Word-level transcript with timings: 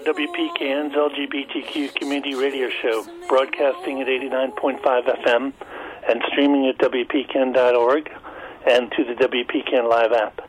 WPKN's 0.00 0.94
LGBTQ 0.94 1.94
community 1.94 2.34
radio 2.34 2.68
show, 2.70 3.04
broadcasting 3.28 4.00
at 4.00 4.06
89.5 4.06 4.80
FM 4.82 5.52
and 6.08 6.22
streaming 6.32 6.68
at 6.68 6.78
WPKN.org 6.78 8.10
and 8.66 8.90
to 8.92 9.04
the 9.04 9.14
WPKN 9.14 9.88
Live 9.88 10.12
app. 10.12 10.48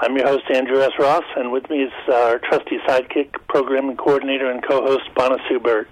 I'm 0.00 0.16
your 0.16 0.26
host, 0.26 0.44
Andrew 0.52 0.80
S. 0.80 0.92
Ross, 0.98 1.24
and 1.36 1.52
with 1.52 1.70
me 1.70 1.84
is 1.84 1.92
our 2.12 2.38
trusty 2.38 2.78
sidekick, 2.86 3.34
programming 3.48 3.96
coordinator, 3.96 4.50
and 4.50 4.62
co-host, 4.66 5.04
Bonna 5.14 5.38
Sue 5.48 5.60
Burtt. 5.60 5.88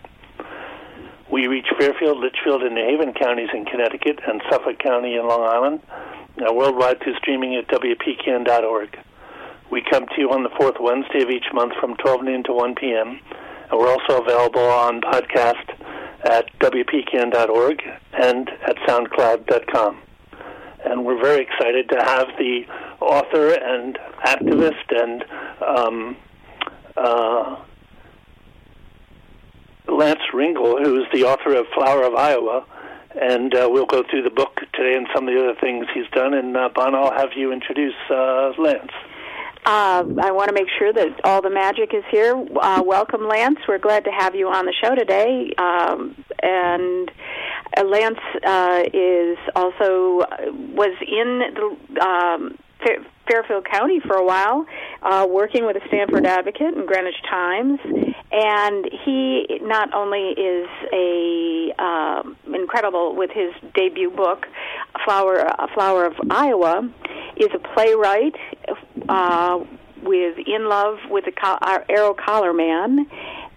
We 1.31 1.47
reach 1.47 1.67
Fairfield, 1.79 2.19
Litchfield, 2.19 2.63
and 2.63 2.75
New 2.75 2.85
Haven 2.85 3.15
counties 3.15 3.51
in 3.55 3.65
Connecticut 3.65 4.19
and 4.27 4.43
Suffolk 4.51 4.79
County 4.81 5.15
in 5.15 5.27
Long 5.27 5.43
Island, 5.43 5.81
uh, 6.39 6.53
worldwide 6.53 7.01
through 7.01 7.15
streaming 7.17 7.55
at 7.55 7.69
WPKN.org. 7.69 8.99
We 9.73 9.81
come 9.91 10.07
to 10.07 10.15
you 10.19 10.31
on 10.31 10.43
the 10.43 10.51
fourth 10.51 10.77
Wednesday 10.79 11.23
of 11.23 11.31
each 11.31 11.47
month 11.55 11.73
from 11.81 11.97
12 11.97 12.25
noon 12.25 12.45
to 12.45 12.53
1 12.53 12.75
p.m. 12.75 13.19
And 13.71 13.81
we're 13.81 13.89
also 13.89 14.23
available 14.23 14.61
on 14.61 15.01
podcast 15.01 15.65
at 16.25 16.53
WPKN.org 16.59 17.83
and 18.13 18.51
at 18.69 18.77
SoundCloud.com. 18.87 20.03
And 20.85 21.07
we're 21.07 21.19
very 21.19 21.43
excited 21.43 21.89
to 21.89 22.05
have 22.05 22.27
the 22.37 22.67
author 23.01 23.55
and 23.55 23.99
activist 24.27 24.91
and 24.91 25.25
um, 25.67 26.17
uh, 26.95 27.57
Lance 29.89 30.21
Ringel, 30.35 30.85
who 30.85 31.01
is 31.01 31.07
the 31.15 31.25
author 31.25 31.55
of 31.55 31.65
Flower 31.75 32.03
of 32.03 32.15
Iowa. 32.15 32.67
And 33.19 33.55
uh, 33.55 33.69
we'll 33.71 33.87
go 33.87 34.03
through 34.11 34.25
the 34.25 34.31
book 34.31 34.61
today 34.75 34.97
and 34.99 35.07
some 35.15 35.27
of 35.27 35.35
the 35.35 35.41
other 35.41 35.59
things 35.59 35.87
he's 35.95 36.11
done. 36.13 36.35
And 36.35 36.55
uh, 36.55 36.69
Bon, 36.75 36.95
I'll 36.95 37.11
have 37.15 37.31
you 37.35 37.55
introduce 37.55 37.95
uh, 38.11 38.53
Lance. 38.59 38.93
Uh, 39.65 40.03
I 40.21 40.33
want 40.33 40.49
to 40.49 40.55
make 40.55 40.69
sure 40.77 40.93
that 40.93 41.21
all 41.23 41.41
the 41.41 41.51
magic 41.51 41.95
is 41.95 42.03
here. 42.11 42.35
Uh, 42.61 42.83
welcome, 42.85 43.29
Lance. 43.29 43.59
We're 43.69 43.79
glad 43.79 44.05
to 44.05 44.11
have 44.11 44.35
you 44.35 44.49
on 44.49 44.67
the 44.67 44.75
show 44.83 44.97
today. 44.97 45.53
Um, 45.57 46.25
and 46.43 47.09
uh, 47.77 47.85
Lance 47.85 48.19
uh, 48.45 48.83
is 48.93 49.39
also 49.55 50.21
uh, 50.21 50.51
was 50.51 50.97
in 51.07 51.43
the 51.55 52.03
um, 52.05 52.59
Fairfield 53.31 53.65
County 53.71 54.01
for 54.01 54.17
a 54.17 54.25
while, 54.25 54.67
uh, 55.03 55.27
working 55.31 55.65
with 55.65 55.77
the 55.77 55.83
Stamford 55.87 56.27
Advocate 56.27 56.75
and 56.75 56.87
Greenwich 56.87 57.23
Times, 57.31 57.79
and 58.33 58.91
he 59.05 59.47
not 59.63 59.95
only 59.95 60.31
is 60.31 60.69
a 60.93 61.73
uh, 61.79 62.23
incredible 62.53 63.15
with 63.15 63.31
his 63.31 63.53
debut 63.75 64.11
book, 64.11 64.47
Flower 65.05 65.37
a 65.37 65.69
Flower 65.73 66.05
of 66.05 66.15
Iowa, 66.31 66.91
is 67.37 67.49
a 67.55 67.59
playwright 67.75 68.35
uh, 69.13 69.65
with 70.03 70.37
In 70.47 70.69
Love 70.69 70.99
with 71.09 71.25
the 71.25 71.33
Col- 71.33 71.59
Arrow 71.89 72.15
Collar 72.15 72.53
Man 72.53 73.07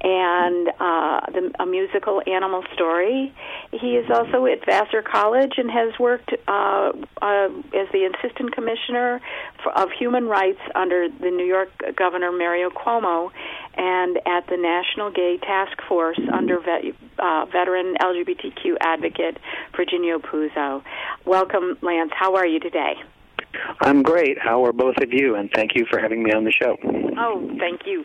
and 0.02 0.68
uh, 0.80 1.22
the, 1.32 1.52
a 1.60 1.66
musical 1.66 2.22
animal 2.28 2.64
story. 2.74 3.34
He 3.72 3.96
is 3.96 4.06
also 4.12 4.46
at 4.46 4.64
Vassar 4.66 5.02
College 5.02 5.54
and 5.58 5.72
has 5.72 5.98
worked 6.00 6.32
uh, 6.48 6.92
uh, 7.22 7.48
as 7.74 7.88
the 7.92 8.12
assistant 8.14 8.54
commissioner 8.54 9.20
for, 9.64 9.72
of 9.72 9.90
human 9.98 10.28
rights 10.28 10.60
under 10.76 11.08
the 11.10 11.32
New 11.32 11.46
York 11.46 11.70
Governor 11.96 12.32
Mario 12.32 12.70
Cuomo 12.70 13.32
and 13.78 14.18
at 14.28 14.46
the 14.48 14.58
National 14.58 15.10
Gay 15.12 15.40
Task 15.42 15.82
Force 15.88 16.20
under 16.32 16.60
vet, 16.60 16.84
uh, 17.18 17.46
veteran 17.46 17.96
LGBTQ 18.00 18.78
advocate 18.82 19.38
Virginia 19.76 20.20
Apuzzo. 20.20 20.84
Welcome, 21.26 21.78
Lance. 21.82 22.12
How 22.14 22.36
are 22.36 22.46
you 22.46 22.60
today? 22.60 22.96
I'm 23.82 24.04
great. 24.04 24.38
How 24.40 24.66
are 24.66 24.74
both 24.74 24.98
of 25.02 25.12
you? 25.12 25.36
And 25.36 25.50
thank 25.54 25.76
you 25.76 25.86
for 25.90 26.00
having 26.00 26.24
me 26.24 26.32
on 26.32 26.44
the 26.44 26.52
show. 26.52 26.78
Oh, 27.18 27.56
thank 27.60 27.82
you. 27.86 28.00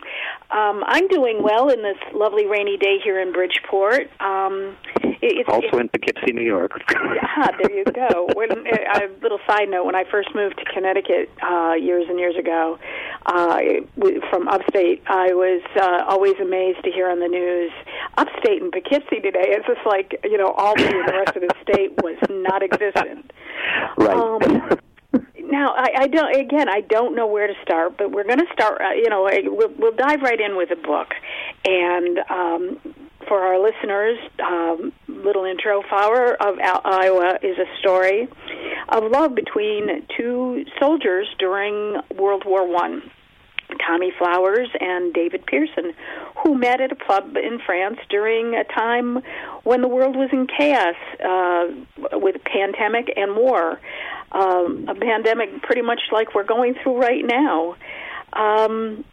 Um, 0.51 0.83
I'm 0.85 1.07
doing 1.07 1.43
well 1.43 1.69
in 1.69 1.81
this 1.81 1.97
lovely 2.13 2.45
rainy 2.45 2.77
day 2.77 2.97
here 3.03 3.19
in 3.19 3.31
Bridgeport. 3.31 4.09
Um, 4.21 4.77
it's, 5.23 5.49
also 5.49 5.77
in 5.77 5.89
Poughkeepsie, 5.89 6.33
New 6.33 6.41
York. 6.41 6.71
yeah, 6.89 7.47
there 7.61 7.71
you 7.71 7.83
go. 7.85 8.27
When, 8.41 8.49
a 8.51 9.07
little 9.21 9.39
side 9.45 9.69
note: 9.69 9.85
when 9.85 9.95
I 9.95 10.03
first 10.09 10.33
moved 10.33 10.57
to 10.57 10.65
Connecticut 10.73 11.29
uh, 11.43 11.73
years 11.73 12.05
and 12.09 12.17
years 12.17 12.35
ago 12.35 12.79
uh, 13.27 13.59
from 14.29 14.47
upstate, 14.47 15.03
I 15.05 15.33
was 15.33 15.61
uh, 15.79 16.05
always 16.07 16.33
amazed 16.41 16.83
to 16.85 16.91
hear 16.91 17.09
on 17.09 17.19
the 17.19 17.27
news 17.27 17.71
upstate 18.17 18.63
in 18.63 18.71
Poughkeepsie 18.71 19.19
today. 19.19 19.45
It's 19.49 19.67
just 19.67 19.85
like 19.85 20.19
you 20.23 20.37
know, 20.37 20.51
all 20.57 20.75
the 20.75 21.03
rest 21.07 21.35
of 21.35 21.43
the 21.43 21.53
state 21.61 21.91
was 22.01 22.17
not 22.29 22.63
existent. 22.63 23.31
Right. 23.97 24.17
Um, 24.17 24.79
now, 25.51 25.73
I, 25.75 25.87
I 25.99 26.07
don't. 26.07 26.35
Again, 26.35 26.69
I 26.69 26.81
don't 26.81 27.15
know 27.15 27.27
where 27.27 27.47
to 27.47 27.53
start, 27.61 27.97
but 27.97 28.11
we're 28.11 28.23
going 28.23 28.39
to 28.39 28.53
start. 28.53 28.81
Uh, 28.81 28.93
you 28.95 29.09
know, 29.09 29.29
we'll, 29.45 29.71
we'll 29.77 29.95
dive 29.95 30.21
right 30.21 30.39
in 30.39 30.55
with 30.55 30.71
a 30.71 30.75
book, 30.75 31.13
and 31.65 32.19
um, 32.29 32.79
for 33.27 33.41
our 33.41 33.59
listeners, 33.59 34.17
um, 34.43 34.93
little 35.07 35.45
intro. 35.45 35.83
Flower 35.87 36.35
of 36.41 36.57
Iowa 36.59 37.37
is 37.41 37.57
a 37.57 37.79
story 37.79 38.27
of 38.89 39.03
love 39.11 39.35
between 39.35 40.05
two 40.17 40.65
soldiers 40.79 41.27
during 41.37 42.01
World 42.15 42.43
War 42.45 42.67
One. 42.67 43.03
Tommy 43.85 44.11
Flowers 44.17 44.69
and 44.79 45.13
David 45.13 45.45
Pearson, 45.45 45.93
who 46.43 46.55
met 46.55 46.81
at 46.81 46.91
a 46.91 46.95
club 46.95 47.35
in 47.35 47.59
France 47.65 47.97
during 48.09 48.55
a 48.55 48.63
time 48.63 49.21
when 49.63 49.81
the 49.81 49.87
world 49.87 50.15
was 50.15 50.29
in 50.31 50.47
chaos 50.47 50.95
uh, 51.23 52.17
with 52.17 52.35
pandemic 52.43 53.11
and 53.15 53.35
war 53.35 53.79
um, 54.31 54.85
a 54.87 54.95
pandemic 54.95 55.61
pretty 55.61 55.81
much 55.81 56.01
like 56.11 56.33
we're 56.33 56.43
going 56.43 56.75
through 56.81 56.97
right 56.97 57.23
now. 57.25 57.75
Um, 58.33 59.03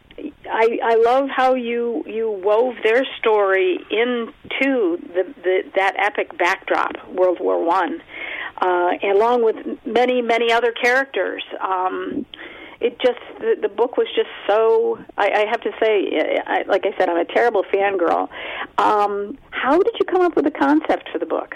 I, 0.49 0.79
I 0.83 0.95
love 0.95 1.29
how 1.29 1.55
you 1.55 2.03
you 2.05 2.29
wove 2.43 2.75
their 2.83 3.05
story 3.19 3.79
into 3.89 4.97
the, 5.13 5.33
the 5.43 5.63
that 5.75 5.95
epic 5.97 6.37
backdrop, 6.37 6.91
World 7.09 7.39
War 7.39 7.63
One, 7.63 8.01
uh, 8.61 8.91
along 9.03 9.43
with 9.43 9.55
many 9.85 10.21
many 10.21 10.51
other 10.51 10.71
characters. 10.71 11.43
Um, 11.61 12.25
it 12.81 12.99
just 12.99 13.19
the, 13.39 13.55
the 13.61 13.69
book 13.69 13.97
was 13.97 14.07
just 14.15 14.29
so. 14.47 14.99
I, 15.17 15.29
I 15.29 15.45
have 15.49 15.61
to 15.61 15.71
say, 15.81 16.41
I, 16.45 16.63
like 16.67 16.85
I 16.85 16.97
said, 16.97 17.09
I'm 17.09 17.17
a 17.17 17.25
terrible 17.25 17.63
fangirl. 17.63 18.29
Um, 18.77 19.37
how 19.51 19.77
did 19.77 19.93
you 19.99 20.05
come 20.05 20.21
up 20.21 20.35
with 20.35 20.45
the 20.45 20.51
concept 20.51 21.09
for 21.11 21.19
the 21.19 21.25
book? 21.25 21.55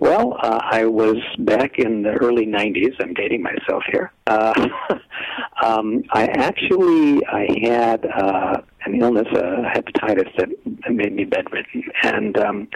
Well, 0.00 0.36
uh, 0.42 0.58
I 0.62 0.86
was 0.86 1.18
back 1.38 1.78
in 1.78 2.02
the 2.02 2.12
early 2.14 2.46
'90s. 2.46 2.94
I'm 3.00 3.14
dating 3.14 3.42
myself 3.42 3.84
here. 3.92 4.12
Uh, 4.26 4.68
um, 5.62 6.02
I 6.10 6.24
actually 6.24 7.24
I 7.26 7.46
had 7.62 8.06
uh, 8.06 8.62
an 8.84 9.00
illness, 9.00 9.28
uh, 9.32 9.70
hepatitis, 9.74 10.34
that 10.36 10.48
made 10.92 11.14
me 11.14 11.24
bedridden, 11.24 11.84
and 12.02 12.36
um, 12.38 12.68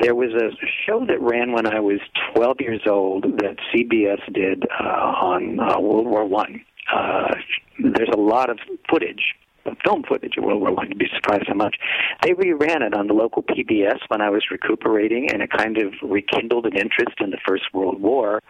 there 0.00 0.14
was 0.14 0.30
a 0.32 0.50
show 0.86 1.04
that 1.06 1.20
ran 1.20 1.52
when 1.52 1.66
I 1.66 1.80
was 1.80 2.00
12 2.34 2.56
years 2.60 2.82
old 2.86 3.24
that 3.38 3.56
CBS 3.74 4.20
did 4.32 4.64
uh, 4.80 4.84
on 4.84 5.60
uh, 5.60 5.80
World 5.80 6.06
War 6.06 6.24
One. 6.24 6.64
Uh, 6.92 7.34
there's 7.78 8.10
a 8.12 8.18
lot 8.18 8.50
of 8.50 8.58
footage 8.88 9.34
film 9.84 10.04
footage 10.08 10.36
of 10.36 10.44
World 10.44 10.60
War 10.60 10.72
One. 10.72 10.88
You'd 10.88 10.98
be 10.98 11.08
surprised 11.14 11.44
how 11.48 11.54
much 11.54 11.76
they 12.22 12.30
reran 12.30 12.82
it 12.82 12.94
on 12.94 13.06
the 13.06 13.14
local 13.14 13.42
PBS 13.42 13.98
when 14.08 14.20
I 14.20 14.30
was 14.30 14.44
recuperating, 14.50 15.30
and 15.32 15.42
it 15.42 15.50
kind 15.50 15.78
of 15.78 15.92
rekindled 16.02 16.66
an 16.66 16.76
interest 16.76 17.16
in 17.20 17.30
the 17.30 17.38
First 17.46 17.64
World 17.72 18.00
War 18.00 18.42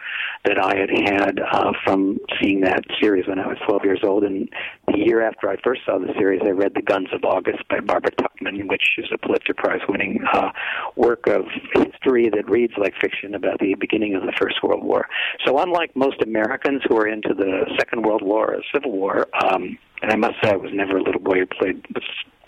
that 0.45 0.57
I 0.63 0.75
had 0.77 0.89
had 0.89 1.39
uh, 1.39 1.71
from 1.83 2.19
seeing 2.41 2.61
that 2.61 2.83
series 3.01 3.27
when 3.27 3.39
I 3.39 3.47
was 3.47 3.57
12 3.67 3.83
years 3.83 3.99
old. 4.03 4.23
And 4.23 4.49
the 4.87 4.97
year 4.97 5.21
after 5.21 5.49
I 5.49 5.55
first 5.63 5.81
saw 5.85 5.97
the 5.97 6.13
series, 6.17 6.41
I 6.45 6.51
read 6.51 6.73
The 6.75 6.81
Guns 6.81 7.09
of 7.13 7.23
August 7.23 7.67
by 7.69 7.79
Barbara 7.79 8.11
Tuchman, 8.11 8.67
which 8.69 8.83
is 8.97 9.05
a 9.13 9.17
Pulitzer 9.17 9.53
Prize-winning 9.55 10.19
uh, 10.33 10.51
work 10.95 11.27
of 11.27 11.45
history 11.73 12.29
that 12.29 12.49
reads 12.49 12.73
like 12.77 12.93
fiction 13.01 13.35
about 13.35 13.59
the 13.59 13.75
beginning 13.75 14.15
of 14.15 14.23
the 14.23 14.33
First 14.39 14.63
World 14.63 14.83
War. 14.83 15.07
So, 15.45 15.59
unlike 15.59 15.95
most 15.95 16.21
Americans 16.21 16.81
who 16.87 16.97
are 16.97 17.07
into 17.07 17.33
the 17.33 17.65
Second 17.77 18.03
World 18.03 18.21
War 18.21 18.55
or 18.55 18.61
Civil 18.73 18.91
War, 18.91 19.27
um, 19.43 19.77
and 20.01 20.11
I 20.11 20.15
must 20.15 20.35
say, 20.43 20.51
I 20.51 20.55
was 20.55 20.71
never 20.73 20.97
a 20.97 21.03
little 21.03 21.21
boy 21.21 21.39
who 21.39 21.45
played 21.45 21.85
with 21.93 22.03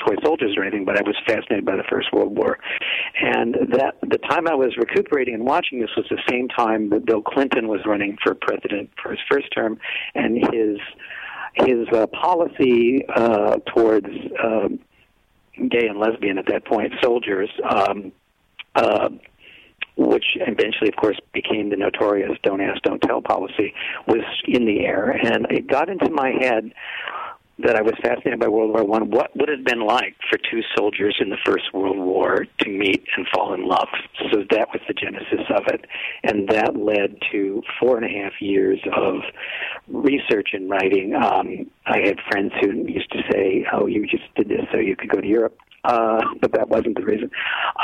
toy 0.05 0.15
soldiers 0.23 0.55
or 0.57 0.63
anything, 0.63 0.85
but 0.85 0.97
I 0.97 1.01
was 1.01 1.15
fascinated 1.27 1.65
by 1.65 1.75
the 1.75 1.83
First 1.89 2.11
World 2.13 2.37
War. 2.37 2.59
And 3.21 3.55
that 3.73 3.95
the 4.01 4.17
time 4.29 4.47
I 4.47 4.55
was 4.55 4.75
recuperating 4.77 5.33
and 5.33 5.45
watching 5.45 5.79
this 5.81 5.89
was 5.95 6.05
the 6.09 6.21
same 6.29 6.47
time 6.47 6.89
that 6.89 7.05
Bill 7.05 7.21
Clinton 7.21 7.67
was 7.67 7.81
running 7.85 8.17
for 8.23 8.33
president 8.35 8.89
for 9.01 9.11
his 9.11 9.19
first 9.29 9.47
term, 9.53 9.79
and 10.15 10.37
his 10.53 10.77
his 11.55 11.87
uh, 11.93 12.05
policy 12.07 13.05
uh, 13.13 13.57
towards 13.73 14.07
uh, 14.41 14.69
gay 15.67 15.87
and 15.87 15.99
lesbian 15.99 16.37
at 16.37 16.45
that 16.47 16.65
point 16.65 16.93
soldiers. 17.01 17.49
Um, 17.69 18.11
uh, 18.75 19.09
which 19.99 20.25
eventually, 20.35 20.87
of 20.87 20.95
course, 20.95 21.19
became 21.33 21.69
the 21.69 21.75
notorious 21.75 22.31
"don't 22.43 22.61
ask, 22.61 22.81
don't 22.83 23.01
tell" 23.01 23.21
policy, 23.21 23.73
was 24.07 24.23
in 24.47 24.65
the 24.65 24.85
air, 24.85 25.09
and 25.09 25.45
it 25.49 25.67
got 25.67 25.89
into 25.89 26.09
my 26.09 26.31
head 26.39 26.71
that 27.63 27.75
I 27.75 27.81
was 27.81 27.93
fascinated 28.01 28.39
by 28.39 28.47
World 28.47 28.71
War 28.71 28.83
One. 28.83 29.09
What 29.09 29.35
would 29.35 29.49
it 29.49 29.59
have 29.59 29.65
been 29.65 29.85
like 29.85 30.15
for 30.29 30.37
two 30.37 30.61
soldiers 30.77 31.17
in 31.19 31.29
the 31.29 31.37
First 31.45 31.73
World 31.73 31.97
War 31.97 32.45
to 32.59 32.69
meet 32.69 33.03
and 33.17 33.27
fall 33.33 33.53
in 33.53 33.67
love? 33.67 33.87
So 34.31 34.43
that 34.51 34.69
was 34.71 34.81
the 34.87 34.93
genesis 34.93 35.45
of 35.49 35.63
it, 35.67 35.85
and 36.23 36.47
that 36.49 36.77
led 36.77 37.17
to 37.31 37.61
four 37.79 37.97
and 37.97 38.05
a 38.05 38.23
half 38.23 38.33
years 38.39 38.79
of 38.95 39.15
research 39.87 40.49
and 40.53 40.69
writing. 40.69 41.15
Um, 41.15 41.69
I 41.85 41.99
had 41.99 42.17
friends 42.29 42.53
who 42.61 42.87
used 42.87 43.11
to 43.11 43.19
say, 43.31 43.65
"Oh, 43.73 43.87
you 43.87 44.07
just 44.07 44.23
did 44.35 44.47
this 44.47 44.65
so 44.71 44.77
you 44.77 44.95
could 44.95 45.09
go 45.09 45.19
to 45.19 45.27
Europe," 45.27 45.57
uh, 45.83 46.21
but 46.41 46.53
that 46.53 46.69
wasn't 46.69 46.97
the 46.97 47.05
reason. 47.05 47.29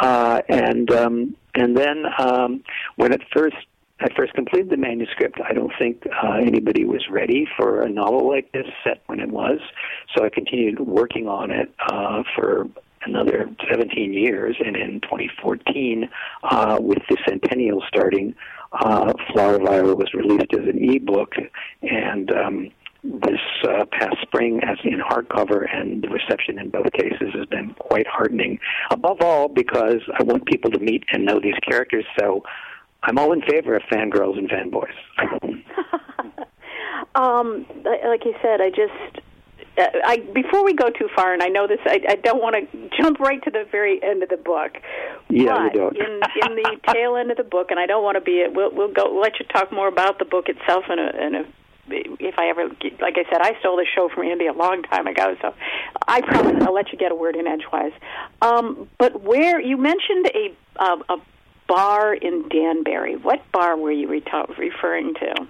Uh, 0.01 0.42
and 0.48 0.92
um, 0.92 1.36
and 1.56 1.75
then 1.75 2.06
um, 2.18 2.63
when 2.95 3.12
it 3.12 3.22
first 3.33 3.57
I 4.00 4.08
first 4.16 4.34
completed 4.34 4.70
the 4.70 4.78
manuscript, 4.78 5.40
I 5.48 5.54
don't 5.54 5.72
think 5.80 6.06
uh, 6.22 6.34
anybody 6.34 6.84
was 6.84 7.08
ready 7.10 7.48
for 7.58 7.82
a 7.82 7.90
novel 7.90 8.30
like 8.30 8.52
this 8.52 8.68
set 8.84 9.02
when 9.06 9.22
it 9.22 9.30
was. 9.30 9.60
So 10.16 10.26
I 10.26 10.30
continued 10.30 10.82
working 10.82 11.30
on 11.30 11.50
it 11.50 11.74
uh, 11.90 12.24
for 12.36 12.68
another 13.06 13.50
17 13.72 14.14
years, 14.14 14.58
and 14.60 14.76
in 14.76 15.00
2014, 15.02 16.10
uh, 16.44 16.78
with 16.82 17.04
the 17.10 17.18
centennial 17.28 17.84
starting, 17.88 18.36
uh, 18.74 19.14
Flower 19.32 19.56
of 19.56 19.98
was 19.98 20.14
released 20.14 20.54
as 20.54 20.68
an 20.68 20.78
ebook, 20.78 21.34
and 21.82 22.32
um, 22.32 22.72
this 23.04 23.40
uh, 23.70 23.86
past 23.92 24.18
spring 24.24 24.60
as 24.64 24.78
in 24.84 25.00
hardcover, 25.00 25.66
and 25.74 26.04
the 26.04 26.10
reception 26.10 26.60
in 26.60 26.70
both 26.70 26.92
cases 26.92 27.30
has 27.34 27.46
been 27.46 27.74
quite 27.76 28.08
heartening. 28.08 28.60
Above 28.92 29.22
all, 29.22 29.48
because 29.48 30.02
I 30.20 30.24
want 30.24 30.46
people 30.48 30.72
to 30.72 30.80
meet 30.80 31.06
and 31.12 31.24
know 31.24 31.40
these 31.40 31.58
characters, 31.68 32.06
so 32.20 32.44
I'm 33.06 33.19
all 33.19 33.31
in 33.34 33.42
favor 33.42 33.75
of 33.75 33.84
fangirls 33.84 34.38
and 34.38 34.50
fanboys. 34.50 34.94
um, 37.16 37.66
like 37.84 38.25
you 38.25 38.34
said, 38.42 38.62
I 38.62 38.69
just 38.69 39.22
uh, 39.78 39.88
I, 40.04 40.18
before 40.34 40.63
we 40.63 40.74
go 40.74 40.90
too 40.90 41.10
far, 41.16 41.34
and 41.34 41.44
I 41.44 41.48
know 41.48 41.68
this, 41.68 41.80
I, 41.86 42.00
I 42.10 42.16
don't 42.16 42.42
want 42.42 42.56
to 42.56 42.90
jump 43.00 43.19
right 43.19 43.44
to 43.44 43.52
the 43.52 43.66
very 43.69 44.02
end 44.02 44.24
of 44.24 44.30
the 44.30 44.38
book. 44.38 44.78
Yeah, 45.30 45.56
but 45.56 45.74
you 45.74 45.80
don't. 45.80 45.98
in 45.98 46.22
in 46.50 46.56
the 46.56 46.80
tail 46.94 47.16
end 47.16 47.30
of 47.31 47.38
the 47.38 47.44
book, 47.44 47.72
and 47.72 47.80
I 47.80 47.86
don't 47.86 48.04
want 48.04 48.16
to 48.16 48.22
be. 48.22 48.46
We'll 48.50 48.72
we'll 48.72 48.92
go. 48.92 49.12
We'll 49.12 49.22
let 49.22 49.40
you 49.40 49.46
talk 49.48 49.72
more 49.72 49.88
about 49.88 50.18
the 50.18 50.25
book 50.25 50.46
itself 50.48 50.86
in 50.90 51.00
a 51.00 51.25
in 51.25 51.36
a. 51.36 51.46
If 51.88 52.40
I 52.40 52.48
ever, 52.48 52.69
like 53.00 53.16
I 53.16 53.30
said, 53.31 53.42
I 53.42 53.60
stole 53.60 53.78
the 53.78 53.86
show 53.96 54.10
from 54.10 54.25
Andy 54.25 54.48
a 54.48 54.54
long 54.54 54.81
time 54.81 55.06
ago, 55.06 55.36
so 55.40 55.54
I 56.08 56.22
promise 56.22 56.63
I'll 56.63 56.74
let 56.74 56.92
you 56.92 56.98
get 56.98 57.12
a 57.12 57.16
word 57.16 57.36
in 57.36 57.46
edgewise. 57.46 57.92
Um, 58.42 58.90
but 58.98 59.22
where 59.22 59.62
you 59.62 59.78
mentioned 59.78 60.25
a 60.34 60.56
a, 60.81 61.13
a 61.13 61.18
bar 61.68 62.14
in 62.14 62.48
Danbury, 62.50 63.16
what 63.16 63.42
bar 63.52 63.78
were 63.78 63.92
you 63.92 64.08
re- 64.08 64.24
referring 64.58 65.14
to? 65.16 65.48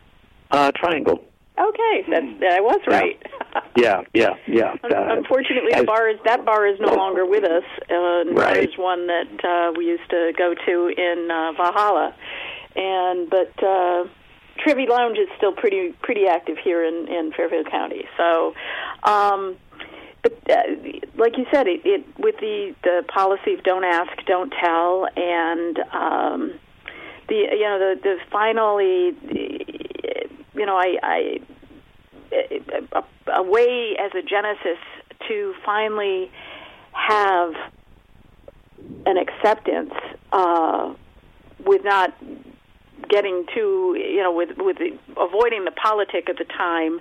Uh, 0.51 0.71
Triangle. 0.75 1.23
Okay, 1.57 2.03
that's 2.09 2.25
I 2.51 2.59
was 2.59 2.81
right. 2.85 3.21
yeah, 3.77 4.01
yeah, 4.13 4.31
yeah. 4.45 4.75
Uh, 4.83 5.15
Unfortunately, 5.15 5.71
the 5.73 5.85
bar 5.85 6.09
is 6.09 6.19
that 6.25 6.43
bar 6.43 6.67
is 6.67 6.77
no 6.81 6.93
longer 6.93 7.25
with 7.25 7.45
us. 7.45 7.63
Uh, 7.89 8.25
right. 8.33 8.55
There's 8.55 8.77
one 8.77 9.07
that 9.07 9.43
uh, 9.43 9.71
we 9.77 9.85
used 9.85 10.09
to 10.09 10.33
go 10.37 10.53
to 10.53 10.87
in 10.89 11.31
uh, 11.31 11.53
Valhalla, 11.53 12.13
and 12.75 13.29
but 13.29 13.63
uh, 13.63 14.03
Trevi 14.57 14.85
Lounge 14.87 15.17
is 15.17 15.29
still 15.37 15.53
pretty 15.53 15.93
pretty 16.01 16.27
active 16.27 16.57
here 16.61 16.83
in 16.83 17.07
in 17.07 17.31
Fairfield 17.31 17.71
County. 17.71 18.05
So. 18.17 18.53
Um, 19.03 19.57
but 20.25 20.33
uh, 20.49 20.63
like 21.17 21.37
you 21.37 21.45
said, 21.53 21.67
it, 21.67 21.81
it 21.85 22.05
with 22.17 22.35
the 22.39 22.73
the 22.83 23.03
policy 23.07 23.53
of 23.53 23.63
don't 23.63 23.83
ask, 23.83 24.11
don't 24.25 24.51
tell, 24.59 25.07
and 25.15 25.77
um, 25.93 26.59
the 27.29 27.35
you 27.35 27.61
know 27.61 27.79
the 27.79 27.99
the 28.01 28.17
finally 28.31 29.15
you 30.55 30.65
know, 30.65 30.77
I, 30.77 30.97
I 31.03 31.39
a, 32.93 33.03
a 33.33 33.43
way 33.43 33.95
as 33.99 34.11
a 34.15 34.21
genesis 34.21 34.79
to 35.27 35.53
finally 35.65 36.31
have 36.93 37.53
an 39.05 39.17
acceptance 39.17 39.93
uh, 40.31 40.93
with 41.65 41.83
not 41.83 42.13
getting 43.09 43.45
too, 43.53 43.95
you 43.97 44.23
know, 44.23 44.31
with 44.31 44.57
with 44.57 44.77
the, 44.77 44.97
avoiding 45.17 45.65
the 45.65 45.71
politic 45.71 46.29
at 46.29 46.37
the 46.37 46.45
time. 46.45 46.99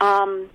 Um, 0.00 0.50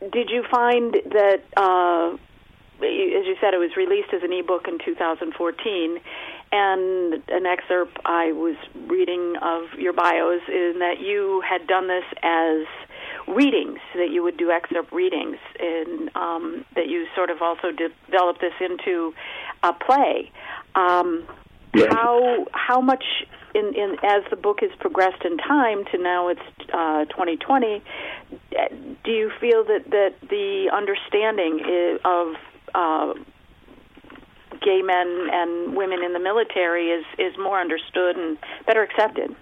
did 0.00 0.30
you 0.30 0.44
find 0.50 0.94
that, 1.12 1.42
uh, 1.56 2.14
as 2.14 3.26
you 3.26 3.36
said, 3.40 3.54
it 3.54 3.58
was 3.58 3.76
released 3.76 4.12
as 4.14 4.22
an 4.22 4.32
ebook 4.32 4.66
in 4.68 4.78
2014? 4.78 6.00
and 6.52 7.22
an 7.28 7.46
excerpt 7.46 7.96
I 8.04 8.32
was 8.32 8.56
reading 8.88 9.36
of 9.40 9.78
your 9.78 9.92
bios 9.92 10.42
in 10.48 10.80
that 10.80 10.98
you 11.00 11.42
had 11.48 11.66
done 11.66 11.86
this 11.86 12.04
as 12.22 12.66
readings, 13.28 13.78
that 13.94 14.10
you 14.10 14.22
would 14.22 14.36
do 14.36 14.50
excerpt 14.50 14.92
readings, 14.92 15.36
and 15.60 16.10
um, 16.16 16.64
that 16.74 16.88
you 16.88 17.06
sort 17.14 17.30
of 17.30 17.40
also 17.40 17.68
developed 17.70 18.40
this 18.40 18.54
into 18.60 19.14
a 19.62 19.72
play. 19.72 20.30
Um. 20.74 21.24
How 21.72 22.46
how 22.50 22.80
much 22.80 23.04
in, 23.54 23.74
in 23.74 23.96
as 24.02 24.22
the 24.30 24.36
book 24.36 24.60
has 24.60 24.70
progressed 24.78 25.24
in 25.24 25.38
time 25.38 25.84
to 25.92 25.98
now 25.98 26.28
it's 26.28 26.40
uh, 26.72 27.04
2020, 27.06 27.82
do 29.04 29.10
you 29.10 29.30
feel 29.40 29.64
that 29.64 29.90
that 29.90 30.14
the 30.28 30.70
understanding 30.72 31.98
of 32.04 32.34
uh, 32.74 33.14
gay 34.60 34.82
men 34.82 35.28
and 35.32 35.76
women 35.76 36.02
in 36.02 36.12
the 36.12 36.18
military 36.18 36.88
is 36.90 37.04
is 37.18 37.36
more 37.38 37.60
understood 37.60 38.16
and 38.16 38.38
better 38.66 38.82
accepted. 38.82 39.34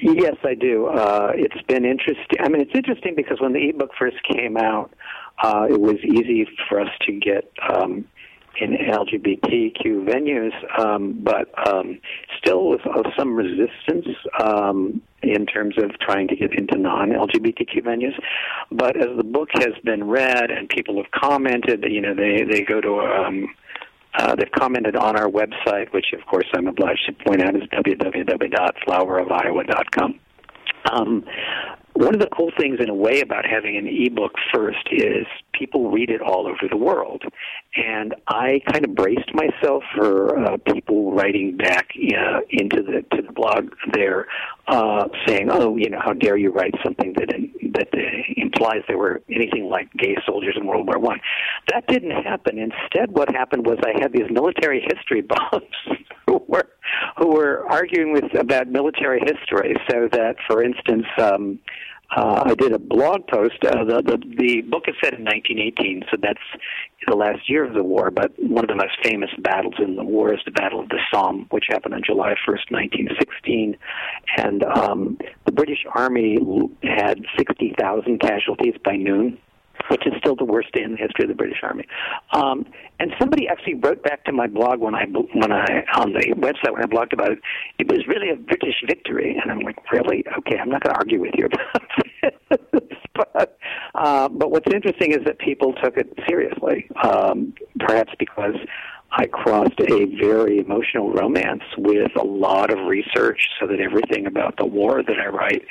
Yes, 0.00 0.36
I 0.44 0.54
do. 0.54 0.86
Uh, 0.86 1.32
it's 1.34 1.60
been 1.66 1.84
interesting. 1.84 2.38
I 2.40 2.48
mean, 2.48 2.60
it's 2.60 2.74
interesting 2.74 3.14
because 3.16 3.40
when 3.40 3.52
the 3.52 3.68
ebook 3.68 3.90
first 3.98 4.16
came 4.22 4.56
out, 4.56 4.92
uh, 5.42 5.66
it 5.68 5.80
was 5.80 5.96
easy 6.04 6.46
for 6.68 6.80
us 6.80 6.90
to 7.06 7.12
get 7.12 7.50
um, 7.68 8.04
in 8.60 8.72
LGBTQ 8.72 10.04
venues, 10.04 10.52
um, 10.78 11.18
but 11.22 11.48
um, 11.68 11.98
still 12.38 12.70
with 12.70 12.80
some 13.16 13.34
resistance 13.34 14.08
um, 14.42 15.00
in 15.22 15.46
terms 15.46 15.76
of 15.78 15.98
trying 16.00 16.28
to 16.28 16.36
get 16.36 16.52
into 16.58 16.76
non-LGBTQ 16.78 17.84
venues. 17.84 18.18
But 18.70 18.96
as 18.96 19.16
the 19.16 19.24
book 19.24 19.48
has 19.54 19.74
been 19.84 20.08
read 20.08 20.50
and 20.50 20.68
people 20.68 20.96
have 20.96 21.10
commented, 21.10 21.84
you 21.88 22.00
know, 22.00 22.14
they 22.14 22.44
they 22.50 22.62
go 22.62 22.80
to 22.80 23.00
um, 23.00 23.54
uh, 24.14 24.34
they've 24.34 24.50
commented 24.52 24.96
on 24.96 25.16
our 25.16 25.28
website, 25.28 25.92
which 25.92 26.14
of 26.18 26.24
course 26.26 26.46
I'm 26.54 26.66
obliged 26.66 27.04
to 27.06 27.12
point 27.24 27.42
out 27.42 27.54
is 27.54 27.64
www.flowerofiowa.com. 27.64 30.20
Um, 30.92 31.24
one 31.98 32.14
of 32.14 32.20
the 32.20 32.28
cool 32.28 32.52
things, 32.56 32.78
in 32.78 32.88
a 32.88 32.94
way, 32.94 33.20
about 33.20 33.44
having 33.44 33.76
an 33.76 33.88
ebook 33.88 34.32
first 34.54 34.86
is 34.92 35.26
people 35.52 35.90
read 35.90 36.10
it 36.10 36.20
all 36.20 36.46
over 36.46 36.68
the 36.70 36.76
world, 36.76 37.24
and 37.74 38.14
I 38.28 38.60
kind 38.70 38.84
of 38.84 38.94
braced 38.94 39.34
myself 39.34 39.82
for 39.96 40.38
uh, 40.38 40.56
people 40.72 41.12
writing 41.12 41.56
back 41.56 41.88
uh, 41.96 42.40
into 42.50 42.82
the 42.82 43.04
to 43.16 43.22
the 43.22 43.32
blog 43.32 43.70
there, 43.92 44.28
uh, 44.68 45.08
saying, 45.26 45.48
"Oh, 45.50 45.76
you 45.76 45.90
know, 45.90 45.98
how 46.00 46.12
dare 46.12 46.36
you 46.36 46.52
write 46.52 46.74
something 46.84 47.14
that 47.14 47.34
that 47.74 47.88
implies 48.36 48.82
there 48.86 48.98
were 48.98 49.20
anything 49.28 49.68
like 49.68 49.92
gay 49.94 50.16
soldiers 50.24 50.54
in 50.56 50.68
World 50.68 50.86
War 50.86 51.00
One?" 51.00 51.18
That 51.72 51.88
didn't 51.88 52.12
happen. 52.12 52.58
Instead, 52.58 53.10
what 53.10 53.34
happened 53.34 53.66
was 53.66 53.78
I 53.84 54.00
had 54.00 54.12
these 54.12 54.30
military 54.30 54.86
history 54.88 55.22
buffs 55.50 55.66
who 56.28 56.44
were 56.46 56.68
who 57.16 57.34
were 57.34 57.66
arguing 57.68 58.12
with 58.12 58.38
about 58.38 58.68
military 58.68 59.18
history. 59.18 59.74
So 59.90 60.08
that, 60.12 60.36
for 60.46 60.62
instance. 60.62 61.06
Um, 61.20 61.58
uh, 62.16 62.44
I 62.46 62.54
did 62.54 62.72
a 62.72 62.78
blog 62.78 63.26
post. 63.26 63.62
Uh, 63.64 63.84
the, 63.84 64.02
the 64.02 64.18
the 64.38 64.62
book 64.62 64.84
is 64.88 64.94
set 65.02 65.14
in 65.14 65.24
1918, 65.24 66.04
so 66.10 66.16
that's 66.20 66.38
the 67.06 67.14
last 67.14 67.48
year 67.48 67.64
of 67.64 67.74
the 67.74 67.82
war. 67.82 68.10
But 68.10 68.32
one 68.38 68.64
of 68.64 68.68
the 68.68 68.76
most 68.76 68.96
famous 69.02 69.30
battles 69.38 69.74
in 69.78 69.96
the 69.96 70.04
war 70.04 70.32
is 70.32 70.40
the 70.44 70.50
Battle 70.50 70.80
of 70.80 70.88
the 70.88 71.00
Somme, 71.12 71.46
which 71.50 71.64
happened 71.68 71.94
on 71.94 72.02
July 72.04 72.34
1st, 72.46 72.70
1916, 72.70 73.76
and 74.38 74.64
um, 74.64 75.18
the 75.44 75.52
British 75.52 75.84
Army 75.94 76.38
had 76.82 77.20
60,000 77.36 78.20
casualties 78.20 78.74
by 78.84 78.96
noon 78.96 79.38
which 79.90 80.06
is 80.06 80.12
still 80.18 80.36
the 80.36 80.44
worst 80.44 80.72
day 80.72 80.82
in 80.82 80.92
the 80.92 80.96
history 80.96 81.24
of 81.24 81.28
the 81.28 81.34
British 81.34 81.58
Army. 81.62 81.84
Um, 82.32 82.66
and 83.00 83.12
somebody 83.18 83.48
actually 83.48 83.74
wrote 83.74 84.02
back 84.02 84.24
to 84.24 84.32
my 84.32 84.46
blog 84.46 84.80
when 84.80 84.94
I 84.94 85.04
when 85.06 85.52
I 85.52 85.84
on 85.94 86.12
the 86.12 86.34
website 86.36 86.72
when 86.72 86.82
I 86.82 86.86
blogged 86.86 87.12
about 87.12 87.32
it. 87.32 87.38
It 87.78 87.88
was 87.88 88.06
really 88.06 88.30
a 88.30 88.36
British 88.36 88.82
victory, 88.86 89.38
and 89.40 89.50
I'm 89.50 89.60
like, 89.60 89.76
really? 89.90 90.24
Okay, 90.38 90.58
I'm 90.58 90.68
not 90.68 90.82
going 90.82 90.94
to 90.94 90.98
argue 90.98 91.20
with 91.20 91.34
you 91.36 91.46
about 91.46 91.82
this. 92.50 92.98
but 93.14 93.58
uh, 93.94 94.28
but 94.28 94.50
what's 94.50 94.72
interesting 94.72 95.12
is 95.12 95.24
that 95.24 95.38
people 95.38 95.74
took 95.74 95.96
it 95.96 96.12
seriously, 96.28 96.88
um, 97.02 97.54
perhaps 97.80 98.12
because. 98.18 98.54
I 99.10 99.24
crossed 99.24 99.80
a 99.80 100.04
very 100.20 100.58
emotional 100.58 101.10
romance 101.14 101.62
with 101.78 102.12
a 102.20 102.22
lot 102.22 102.70
of 102.70 102.86
research 102.86 103.40
so 103.58 103.66
that 103.66 103.80
everything 103.80 104.26
about 104.26 104.58
the 104.58 104.66
war 104.66 105.02
that 105.02 105.18
I 105.18 105.28
write 105.28 105.62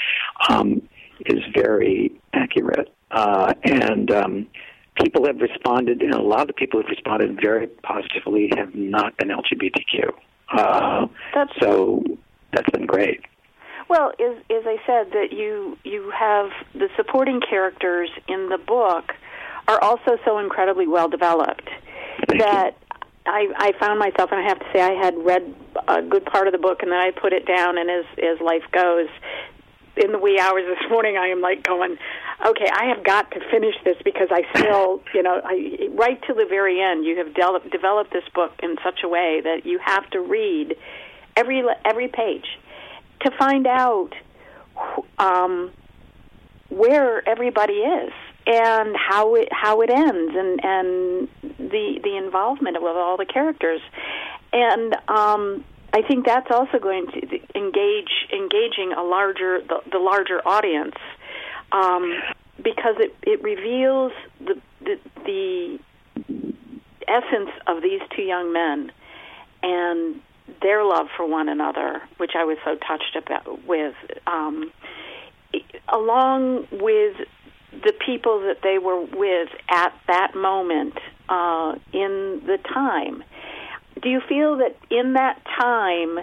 um, 0.49 0.81
is 1.27 1.43
very 1.53 2.19
accurate. 2.33 2.89
Uh, 3.11 3.53
and 3.63 4.11
um, 4.11 4.47
people 5.01 5.25
have 5.25 5.39
responded, 5.39 6.01
and 6.01 6.13
a 6.13 6.21
lot 6.21 6.41
of 6.41 6.47
the 6.47 6.53
people 6.53 6.81
who've 6.81 6.89
responded 6.89 7.39
very 7.41 7.67
positively 7.67 8.51
have 8.55 8.75
not 8.75 9.15
been 9.17 9.29
LGBTQ. 9.29 10.11
Uh, 10.49 11.07
that's, 11.33 11.51
so 11.59 12.03
that's 12.53 12.69
been 12.71 12.85
great. 12.85 13.21
Well, 13.89 14.11
as, 14.19 14.37
as 14.49 14.63
I 14.65 14.77
said, 14.85 15.11
that 15.11 15.31
you 15.31 15.77
you 15.83 16.11
have 16.17 16.49
the 16.73 16.89
supporting 16.97 17.39
characters 17.41 18.09
in 18.27 18.49
the 18.49 18.57
book 18.57 19.13
are 19.67 19.81
also 19.81 20.17
so 20.25 20.39
incredibly 20.39 20.87
well 20.87 21.09
developed 21.09 21.69
Thank 22.27 22.41
that 22.41 22.77
I, 23.25 23.47
I 23.57 23.71
found 23.79 23.99
myself, 23.99 24.31
and 24.31 24.39
I 24.39 24.47
have 24.47 24.59
to 24.59 24.65
say, 24.73 24.81
I 24.81 24.93
had 24.93 25.15
read 25.17 25.53
a 25.87 26.01
good 26.01 26.25
part 26.25 26.47
of 26.47 26.53
the 26.53 26.57
book, 26.57 26.81
and 26.81 26.91
then 26.91 26.99
I 26.99 27.11
put 27.11 27.33
it 27.33 27.45
down. 27.45 27.77
And 27.77 27.89
as 27.89 28.05
as 28.17 28.39
life 28.41 28.63
goes, 28.71 29.09
in 29.97 30.11
the 30.11 30.19
wee 30.19 30.39
hours 30.39 30.63
this 30.65 30.79
morning, 30.89 31.17
I 31.17 31.27
am 31.27 31.41
like 31.41 31.63
going, 31.63 31.97
okay, 32.45 32.67
I 32.71 32.85
have 32.95 33.03
got 33.03 33.31
to 33.31 33.39
finish 33.51 33.75
this 33.83 33.97
because 34.03 34.29
I 34.31 34.43
still, 34.57 35.01
you 35.13 35.23
know, 35.23 35.41
I, 35.43 35.89
right 35.91 36.21
to 36.27 36.33
the 36.33 36.45
very 36.49 36.81
end, 36.81 37.05
you 37.05 37.17
have 37.17 37.33
de- 37.33 37.69
developed 37.69 38.13
this 38.13 38.27
book 38.33 38.53
in 38.61 38.77
such 38.83 38.99
a 39.03 39.07
way 39.07 39.41
that 39.43 39.65
you 39.65 39.79
have 39.83 40.09
to 40.11 40.19
read 40.19 40.75
every 41.35 41.63
every 41.85 42.07
page 42.07 42.45
to 43.21 43.31
find 43.37 43.67
out 43.67 44.11
um, 45.17 45.71
where 46.69 47.27
everybody 47.27 47.73
is 47.73 48.13
and 48.45 48.95
how 48.95 49.35
it 49.35 49.49
how 49.51 49.81
it 49.81 49.89
ends 49.89 50.33
and 50.35 50.59
and 50.63 51.27
the 51.57 51.99
the 52.03 52.17
involvement 52.17 52.77
of 52.77 52.83
all 52.83 53.17
the 53.17 53.25
characters. 53.25 53.81
And 54.53 54.95
um 55.07 55.65
I 55.93 56.01
think 56.01 56.25
that's 56.25 56.49
also 56.51 56.79
going 56.79 57.07
to 57.07 57.57
engage 57.57 58.11
engaging 58.31 58.93
a 58.97 59.03
larger 59.03 59.59
the, 59.61 59.81
the 59.91 59.99
larger 59.99 60.41
audience 60.47 60.95
um, 61.71 62.13
because 62.63 62.95
it 62.99 63.15
it 63.23 63.43
reveals 63.43 64.11
the, 64.39 64.59
the 64.81 64.99
the 65.25 65.79
essence 67.07 67.49
of 67.67 67.81
these 67.81 68.01
two 68.15 68.23
young 68.23 68.51
men 68.51 68.91
and 69.63 70.21
their 70.61 70.83
love 70.83 71.07
for 71.15 71.25
one 71.25 71.49
another, 71.49 72.01
which 72.17 72.31
I 72.35 72.43
was 72.43 72.57
so 72.63 72.75
touched 72.75 73.15
about 73.15 73.65
with, 73.65 73.95
um, 74.25 74.71
along 75.89 76.67
with 76.71 77.17
the 77.71 77.93
people 78.05 78.41
that 78.41 78.61
they 78.63 78.77
were 78.77 79.01
with 79.01 79.49
at 79.69 79.93
that 80.07 80.35
moment 80.35 80.97
uh, 81.29 81.75
in 81.93 82.41
the 82.45 82.57
time. 82.73 83.23
Do 84.01 84.09
you 84.09 84.21
feel 84.21 84.57
that 84.57 84.75
in 84.89 85.13
that 85.13 85.41
time 85.59 86.19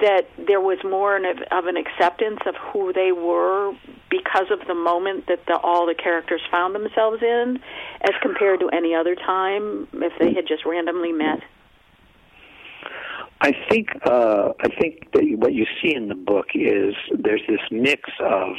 that 0.00 0.26
there 0.46 0.60
was 0.60 0.78
more 0.84 1.16
of 1.16 1.66
an 1.66 1.76
acceptance 1.76 2.40
of 2.46 2.54
who 2.56 2.92
they 2.92 3.12
were 3.12 3.72
because 4.10 4.46
of 4.50 4.66
the 4.66 4.74
moment 4.74 5.26
that 5.28 5.44
the, 5.46 5.58
all 5.58 5.86
the 5.86 5.94
characters 5.94 6.40
found 6.50 6.74
themselves 6.74 7.22
in, 7.22 7.58
as 8.02 8.14
compared 8.22 8.60
to 8.60 8.68
any 8.70 8.94
other 8.94 9.14
time 9.14 9.88
if 9.94 10.12
they 10.18 10.34
had 10.34 10.46
just 10.46 10.64
randomly 10.64 11.12
met? 11.12 11.40
I 13.40 13.52
think 13.68 13.88
uh, 14.06 14.52
I 14.60 14.68
think 14.80 15.12
that 15.12 15.22
what 15.36 15.52
you 15.52 15.66
see 15.82 15.94
in 15.94 16.08
the 16.08 16.14
book 16.14 16.46
is 16.54 16.94
there's 17.12 17.42
this 17.46 17.60
mix 17.70 18.08
of 18.18 18.56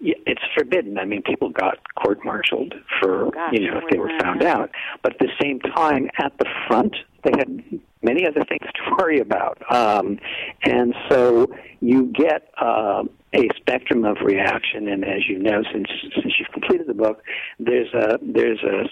it's 0.00 0.42
forbidden. 0.56 0.98
I 0.98 1.04
mean, 1.04 1.22
people 1.22 1.50
got 1.50 1.78
court-martialed 1.94 2.74
for 3.00 3.26
oh, 3.36 3.48
you 3.52 3.68
know 3.70 3.78
if 3.78 3.90
they 3.90 3.98
were 3.98 4.12
found 4.20 4.42
out, 4.42 4.70
but 5.02 5.14
at 5.14 5.18
the 5.18 5.32
same 5.40 5.60
time, 5.60 6.08
at 6.18 6.32
the 6.38 6.46
front, 6.68 6.94
they 7.24 7.32
had 7.36 7.80
many 8.02 8.26
other 8.26 8.44
things 8.44 8.66
to 8.74 8.96
worry 8.98 9.20
about, 9.20 9.58
um, 9.70 10.18
and 10.64 10.94
so 11.08 11.46
you 11.80 12.06
get 12.06 12.50
uh, 12.60 13.04
a 13.34 13.48
spectrum 13.56 14.04
of 14.04 14.18
reaction. 14.22 14.88
And 14.88 15.04
as 15.04 15.28
you 15.28 15.38
know, 15.38 15.62
since 15.72 15.88
since 16.14 16.34
you've 16.38 16.52
completed 16.52 16.86
the 16.86 16.94
book, 16.94 17.22
there's 17.58 17.92
a 17.94 18.18
there's 18.22 18.62
a 18.62 18.88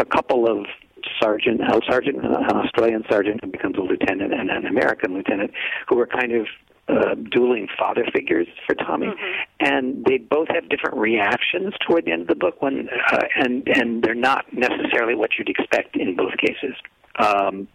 a 0.00 0.04
couple 0.04 0.50
of 0.50 0.66
sergeant, 1.22 1.60
a 1.60 1.80
sergeant, 1.88 2.24
an 2.24 2.34
Australian 2.34 3.04
sergeant 3.08 3.40
who 3.42 3.50
becomes 3.50 3.76
a 3.76 3.80
lieutenant, 3.80 4.32
and 4.32 4.50
an 4.50 4.66
American 4.66 5.14
lieutenant 5.14 5.52
who 5.88 5.98
are 5.98 6.06
kind 6.06 6.32
of 6.32 6.46
uh, 6.88 7.14
dueling 7.30 7.66
father 7.78 8.04
figures 8.12 8.46
for 8.66 8.74
Tommy, 8.74 9.08
mm-hmm. 9.08 9.42
and 9.60 10.04
they 10.04 10.18
both 10.18 10.48
have 10.48 10.68
different 10.68 10.96
reactions 10.96 11.74
toward 11.86 12.04
the 12.04 12.12
end 12.12 12.22
of 12.22 12.28
the 12.28 12.34
book. 12.34 12.62
When 12.62 12.88
uh, 13.12 13.18
and 13.36 13.66
and 13.66 14.02
they're 14.02 14.14
not 14.14 14.44
necessarily 14.52 15.14
what 15.14 15.30
you'd 15.38 15.48
expect 15.48 15.96
in 15.96 16.14
both 16.14 16.36
cases. 16.38 16.74
Um, 17.18 17.68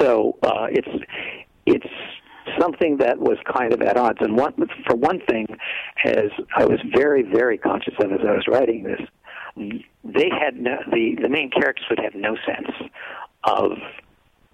so 0.00 0.38
uh, 0.42 0.66
it's 0.70 1.04
it's 1.66 1.86
something 2.58 2.98
that 2.98 3.18
was 3.18 3.38
kind 3.56 3.72
of 3.72 3.80
at 3.82 3.96
odds. 3.96 4.18
And 4.20 4.36
one, 4.36 4.54
for 4.86 4.96
one 4.96 5.20
thing, 5.28 5.46
as 6.04 6.30
I 6.56 6.64
was 6.64 6.78
very 6.94 7.22
very 7.22 7.58
conscious 7.58 7.94
of 8.00 8.12
as 8.12 8.20
I 8.26 8.32
was 8.32 8.44
writing 8.48 8.84
this, 8.84 9.00
they 10.04 10.28
had 10.30 10.56
no, 10.56 10.76
the 10.90 11.16
the 11.20 11.28
main 11.28 11.50
characters 11.50 11.86
would 11.90 12.00
have 12.00 12.14
no 12.14 12.36
sense 12.46 12.90
of 13.44 13.72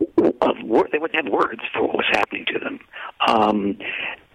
they 0.01 0.99
wouldn't 0.99 1.25
have 1.25 1.33
words 1.33 1.61
for 1.73 1.83
what 1.87 1.97
was 1.97 2.07
happening 2.13 2.45
to 2.47 2.59
them. 2.59 2.81
Um, 3.27 3.79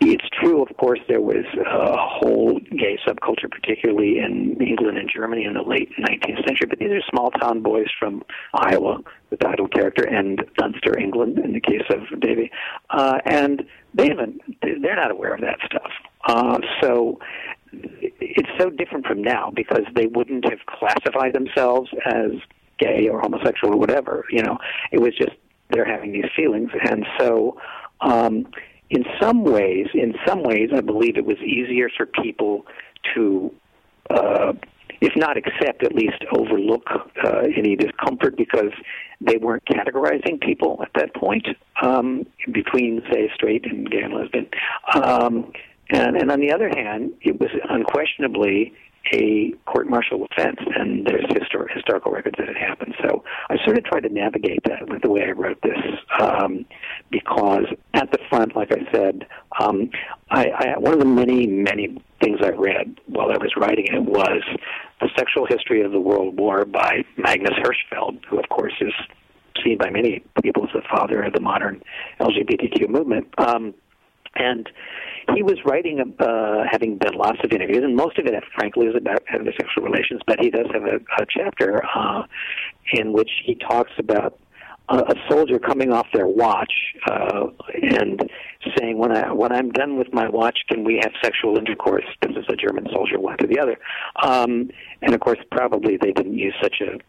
it's 0.01 0.25
true, 0.39 0.61
of 0.61 0.75
course, 0.77 0.99
there 1.07 1.21
was 1.21 1.45
a 1.55 1.95
whole 1.97 2.59
gay 2.71 2.99
subculture, 3.07 3.49
particularly 3.49 4.19
in 4.19 4.57
England 4.61 4.97
and 4.97 5.09
Germany 5.13 5.45
in 5.45 5.53
the 5.53 5.61
late 5.61 5.89
19th 5.97 6.45
century. 6.45 6.67
But 6.69 6.79
these 6.79 6.91
are 6.91 7.01
small 7.09 7.31
town 7.31 7.61
boys 7.61 7.87
from 7.97 8.23
Iowa, 8.53 8.99
the 9.29 9.37
title 9.37 9.67
character, 9.67 10.03
and 10.03 10.43
Dunster, 10.57 10.99
England, 10.99 11.39
in 11.39 11.53
the 11.53 11.61
case 11.61 11.83
of 11.89 12.19
Davy, 12.19 12.51
uh, 12.89 13.19
and 13.25 13.63
they 13.93 14.09
haven't. 14.09 14.41
They're 14.61 14.95
not 14.95 15.11
aware 15.11 15.33
of 15.33 15.41
that 15.41 15.59
stuff. 15.65 15.91
Uh, 16.27 16.59
so 16.81 17.19
it's 17.71 18.49
so 18.59 18.69
different 18.69 19.05
from 19.05 19.21
now 19.21 19.51
because 19.55 19.83
they 19.95 20.07
wouldn't 20.07 20.45
have 20.49 20.59
classified 20.67 21.33
themselves 21.33 21.89
as 22.05 22.31
gay 22.77 23.07
or 23.07 23.21
homosexual 23.21 23.73
or 23.73 23.77
whatever. 23.77 24.25
You 24.29 24.43
know, 24.43 24.57
it 24.91 24.99
was 24.99 25.15
just 25.15 25.35
they're 25.69 25.85
having 25.85 26.11
these 26.11 26.29
feelings, 26.35 26.69
and 26.87 27.05
so 27.19 27.57
um, 28.01 28.47
in 28.89 29.03
some 29.19 29.43
ways, 29.43 29.87
in 29.93 30.13
some 30.25 30.43
ways, 30.43 30.69
I 30.73 30.81
believe 30.81 31.17
it 31.17 31.25
was 31.25 31.37
easier 31.39 31.89
for 31.95 32.05
people 32.05 32.65
to. 33.13 33.53
Uh, 34.09 34.53
if 35.01 35.11
not 35.17 35.35
accept, 35.35 35.83
at 35.83 35.93
least 35.93 36.23
overlook 36.31 36.87
uh, 37.23 37.39
any 37.55 37.75
discomfort 37.75 38.37
because 38.37 38.71
they 39.19 39.35
weren't 39.35 39.63
categorizing 39.65 40.39
people 40.41 40.79
at 40.81 40.89
that 40.95 41.13
point 41.13 41.45
um, 41.81 42.25
between, 42.51 43.01
say, 43.11 43.29
straight 43.35 43.65
and 43.65 43.91
gay 43.91 44.01
and 44.01 44.13
lesbian. 44.13 44.47
Um, 44.93 45.51
and, 45.89 46.15
and 46.15 46.31
on 46.31 46.39
the 46.39 46.51
other 46.51 46.69
hand, 46.69 47.13
it 47.21 47.39
was 47.39 47.49
unquestionably 47.69 48.73
a 49.13 49.53
court-martial 49.65 50.25
offense, 50.25 50.59
and 50.75 51.05
there's 51.05 51.25
histor- 51.25 51.71
historical 51.73 52.11
records 52.11 52.35
that 52.37 52.49
it 52.49 52.57
happened. 52.57 52.95
So 53.01 53.23
I 53.49 53.57
sort 53.63 53.77
of 53.77 53.83
tried 53.85 54.01
to 54.01 54.09
navigate 54.09 54.63
that 54.65 54.89
with 54.89 55.01
the 55.01 55.09
way 55.09 55.23
I 55.23 55.31
wrote 55.31 55.61
this, 55.61 55.77
um, 56.19 56.65
because 57.11 57.65
at 57.93 58.11
the 58.11 58.19
front, 58.29 58.55
like 58.55 58.71
I 58.71 58.91
said, 58.91 59.27
um, 59.59 59.89
I, 60.29 60.47
I, 60.47 60.77
one 60.77 60.93
of 60.93 60.99
the 60.99 61.05
many, 61.05 61.47
many 61.47 62.01
things 62.21 62.39
I 62.41 62.49
read 62.49 62.99
while 63.07 63.31
I 63.31 63.37
was 63.37 63.53
writing 63.57 63.87
it 63.87 64.03
was 64.03 64.41
the 65.01 65.09
sexual 65.17 65.45
history 65.45 65.81
of 65.81 65.91
the 65.91 65.99
World 65.99 66.37
War 66.37 66.65
by 66.65 67.03
Magnus 67.17 67.53
Hirschfeld, 67.59 68.23
who 68.25 68.39
of 68.39 68.49
course 68.49 68.73
is 68.81 68.93
seen 69.63 69.77
by 69.77 69.89
many 69.89 70.23
people 70.41 70.63
as 70.63 70.69
the 70.73 70.81
father 70.89 71.21
of 71.23 71.33
the 71.33 71.39
modern 71.39 71.81
LGBTQ 72.19 72.89
movement. 72.89 73.27
Um, 73.37 73.73
and 74.35 74.69
he 75.33 75.43
was 75.43 75.57
writing, 75.65 76.15
uh, 76.19 76.63
having 76.69 76.97
done 76.97 77.15
lots 77.15 77.39
of 77.43 77.51
interviews, 77.51 77.83
and 77.83 77.95
most 77.95 78.17
of 78.17 78.25
it, 78.25 78.33
frankly, 78.53 78.87
is 78.87 78.95
about 78.95 79.23
heterosexual 79.25 79.83
relations. 79.83 80.21
But 80.27 80.39
he 80.39 80.49
does 80.49 80.67
have 80.73 80.83
a, 80.83 80.97
a 81.21 81.25
chapter 81.29 81.83
uh, 81.95 82.23
in 82.93 83.13
which 83.13 83.29
he 83.43 83.55
talks 83.55 83.91
about 83.97 84.39
a, 84.89 84.97
a 84.97 85.15
soldier 85.29 85.59
coming 85.59 85.91
off 85.91 86.07
their 86.13 86.27
watch 86.27 86.71
uh, 87.09 87.47
and 87.73 88.29
saying, 88.77 88.97
"When 88.97 89.11
I 89.11 89.31
when 89.31 89.51
I'm 89.51 89.71
done 89.71 89.97
with 89.97 90.13
my 90.13 90.29
watch, 90.29 90.59
can 90.69 90.83
we 90.83 90.99
have 91.03 91.11
sexual 91.23 91.57
intercourse?" 91.57 92.05
This 92.21 92.35
is 92.35 92.45
a 92.49 92.55
German 92.55 92.87
soldier, 92.93 93.19
one 93.19 93.37
to 93.37 93.47
the 93.47 93.59
other. 93.59 93.77
Um, 94.21 94.69
and 95.01 95.13
of 95.13 95.19
course, 95.19 95.39
probably 95.51 95.97
they 95.97 96.11
didn't 96.11 96.37
use 96.37 96.53
such 96.61 96.81
a 96.81 96.99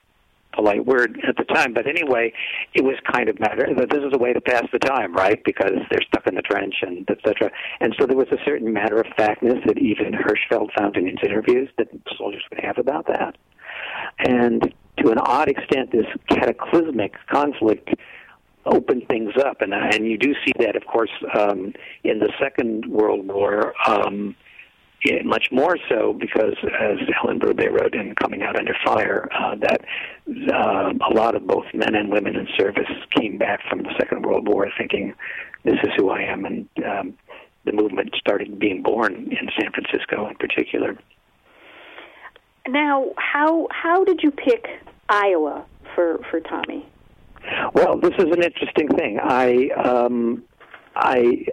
polite 0.57 0.85
word 0.85 1.21
at 1.29 1.37
the 1.37 1.45
time. 1.45 1.73
But 1.73 1.87
anyway, 1.87 2.33
it 2.75 2.83
was 2.83 2.97
kind 3.13 3.29
of 3.29 3.39
matter 3.39 3.69
that 3.77 3.91
this 3.91 4.01
is 4.01 4.13
a 4.13 4.19
way 4.19 4.33
to 4.33 4.41
pass 4.41 4.65
the 4.73 4.79
time, 4.79 5.15
right? 5.15 5.41
Because 5.45 5.79
they're 5.91 6.03
stuck 6.09 6.27
in 6.27 6.35
the 6.35 6.43
trench 6.43 6.75
and 6.83 7.09
etc. 7.09 7.51
And 7.81 7.95
so 7.99 8.07
there 8.07 8.17
was 8.17 8.29
a 8.33 8.43
certain 8.45 8.73
matter 8.73 8.99
of 8.99 9.07
factness 9.17 9.59
that 9.67 9.79
even 9.79 10.13
Hirschfeld 10.13 10.71
found 10.79 10.97
in 10.97 11.07
his 11.07 11.19
interviews 11.23 11.69
that 11.79 11.89
soldiers 12.17 12.43
would 12.51 12.65
have 12.65 12.79
about 12.79 13.07
that. 13.07 13.37
And 14.19 14.75
to 14.99 15.11
an 15.11 15.19
odd 15.19 15.49
extent, 15.49 15.93
this 15.93 16.07
cataclysmic 16.29 17.15
conflict 17.31 17.91
opened 18.65 19.07
things 19.09 19.33
up, 19.45 19.61
and 19.61 19.73
and 19.73 20.07
you 20.07 20.19
do 20.19 20.35
see 20.45 20.53
that, 20.59 20.75
of 20.75 20.85
course, 20.87 21.11
um, 21.39 21.73
in 22.03 22.19
the 22.19 22.33
Second 22.41 22.87
World 22.87 23.29
War. 23.29 23.75
Um, 23.87 24.35
much 25.25 25.49
more 25.53 25.77
so 25.89 26.13
because, 26.13 26.55
as 26.81 26.99
Allan 27.23 27.41
Bérubé 27.41 27.71
wrote 27.71 27.95
in 27.95 28.15
Coming 28.15 28.43
Out 28.43 28.57
Under 28.57 28.77
Fire, 28.85 29.29
uh, 29.33 29.55
that 29.57 29.81
uh, 30.53 30.93
a 31.11 31.15
lot 31.15 31.35
of 31.35 31.47
both 31.47 31.67
men 31.75 31.95
and 31.95 32.11
women 32.11 32.37
in 32.37 32.47
service 32.57 32.91
came 33.19 33.39
back 33.39 33.61
from 33.69 33.83
the 33.83 33.91
Second 33.99 34.25
World 34.25 34.49
War 34.49 34.69
thinking, 34.79 35.15
this 35.65 35.77
is 35.83 35.91
who 35.97 36.11
I 36.11 36.23
am, 36.23 36.45
and 36.45 36.69
um, 36.85 37.15
the 37.65 37.73
movement 37.73 38.15
started 38.17 38.59
being 38.59 38.83
born 38.83 39.15
in 39.15 39.49
San 39.59 39.73
Francisco 39.73 40.29
in 40.29 40.37
particular. 40.37 40.97
Now, 42.69 43.13
how 43.17 43.69
how 43.71 44.05
did 44.05 44.23
you 44.23 44.31
pick 44.31 44.67
Iowa 45.09 45.65
for 45.95 46.19
for 46.31 46.41
Tommy? 46.41 46.87
Well, 47.75 47.99
this 47.99 48.15
is 48.19 48.25
an 48.25 48.43
interesting 48.43 48.89
thing. 48.89 49.19
I 49.23 49.69
um, 49.71 50.43
I 50.97 51.47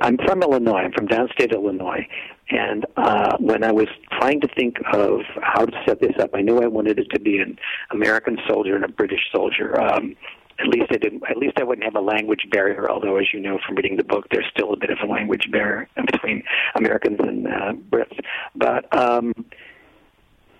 I'm 0.00 0.16
from 0.18 0.42
Illinois. 0.42 0.78
I'm 0.78 0.92
from 0.92 1.08
downstate 1.08 1.52
Illinois, 1.52 2.06
and 2.54 2.86
uh, 2.96 3.36
when 3.38 3.64
I 3.64 3.72
was 3.72 3.88
trying 4.12 4.40
to 4.40 4.48
think 4.48 4.76
of 4.92 5.20
how 5.42 5.66
to 5.66 5.72
set 5.86 6.00
this 6.00 6.12
up, 6.20 6.30
I 6.34 6.40
knew 6.40 6.60
I 6.60 6.68
wanted 6.68 7.00
it 7.00 7.08
to 7.12 7.20
be 7.20 7.38
an 7.38 7.58
American 7.90 8.38
soldier 8.48 8.76
and 8.76 8.84
a 8.84 8.88
British 8.88 9.22
soldier. 9.34 9.80
Um, 9.80 10.16
at 10.60 10.68
least 10.68 10.86
I 10.90 10.98
didn't. 10.98 11.24
At 11.28 11.36
least 11.36 11.54
I 11.58 11.64
wouldn't 11.64 11.84
have 11.84 11.96
a 11.96 12.00
language 12.00 12.46
barrier. 12.52 12.88
Although, 12.88 13.16
as 13.16 13.26
you 13.32 13.40
know 13.40 13.58
from 13.66 13.74
reading 13.74 13.96
the 13.96 14.04
book, 14.04 14.26
there's 14.30 14.46
still 14.52 14.72
a 14.72 14.76
bit 14.76 14.90
of 14.90 14.98
a 15.02 15.06
language 15.06 15.50
barrier 15.50 15.88
between 16.12 16.44
Americans 16.76 17.18
and 17.20 17.48
uh, 17.48 17.72
Brits. 17.90 18.16
But 18.54 18.96
um, 18.96 19.32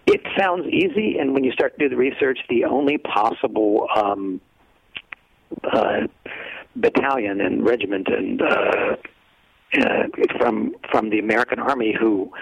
it 0.06 0.20
sounds 0.36 0.66
easy, 0.66 1.18
and 1.18 1.32
when 1.32 1.44
you 1.44 1.52
start 1.52 1.78
to 1.78 1.84
do 1.84 1.88
the 1.88 1.96
research, 1.96 2.40
the 2.48 2.64
only 2.64 2.98
possible 2.98 3.86
um, 3.94 4.40
uh, 5.62 6.08
battalion 6.74 7.40
and 7.40 7.64
regiment 7.64 8.08
and 8.08 8.42
uh, 8.42 8.96
uh, 9.80 10.36
from 10.38 10.74
from 10.90 11.10
the 11.10 11.18
American 11.18 11.58
Army 11.58 11.94
who 11.98 12.32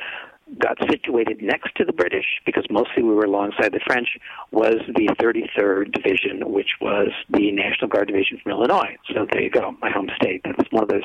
got 0.58 0.76
situated 0.90 1.40
next 1.40 1.74
to 1.76 1.84
the 1.84 1.92
British 1.92 2.26
because 2.44 2.64
mostly 2.70 3.02
we 3.02 3.14
were 3.14 3.24
alongside 3.24 3.72
the 3.72 3.80
French 3.86 4.18
was 4.50 4.76
the 4.88 5.08
33rd 5.20 5.92
Division, 5.92 6.50
which 6.52 6.70
was 6.80 7.08
the 7.30 7.50
National 7.52 7.88
Guard 7.88 8.08
division 8.08 8.38
from 8.42 8.52
Illinois. 8.52 8.96
So 9.14 9.26
there 9.30 9.42
you 9.42 9.50
go, 9.50 9.74
my 9.80 9.90
home 9.90 10.10
state. 10.16 10.42
That's 10.44 10.70
one 10.70 10.82
of 10.82 10.88
those 10.88 11.02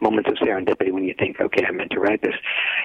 moments 0.00 0.28
of 0.28 0.36
serendipity 0.36 0.92
when 0.92 1.04
you 1.04 1.14
think, 1.18 1.40
okay, 1.40 1.64
I 1.64 1.70
meant 1.70 1.92
to 1.92 2.00
write 2.00 2.22
this. 2.22 2.34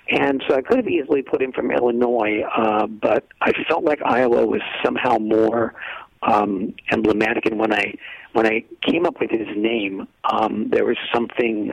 And 0.10 0.44
so 0.48 0.56
I 0.56 0.62
could 0.62 0.78
have 0.78 0.88
easily 0.88 1.22
put 1.22 1.42
him 1.42 1.52
from 1.52 1.72
Illinois, 1.72 2.44
uh, 2.56 2.88
but 2.88 3.28
I 3.42 3.52
felt 3.68 3.84
like 3.84 4.02
Iowa 4.04 4.46
was 4.46 4.62
somehow 4.84 5.18
more 5.18 5.74
um, 6.22 6.74
emblematic. 6.92 7.46
And 7.46 7.60
when 7.60 7.74
I 7.74 7.94
when 8.34 8.46
I 8.46 8.66
came 8.82 9.06
up 9.06 9.20
with 9.20 9.32
his 9.32 9.48
name, 9.56 10.08
um, 10.30 10.70
there 10.70 10.86
was 10.86 10.98
something 11.14 11.72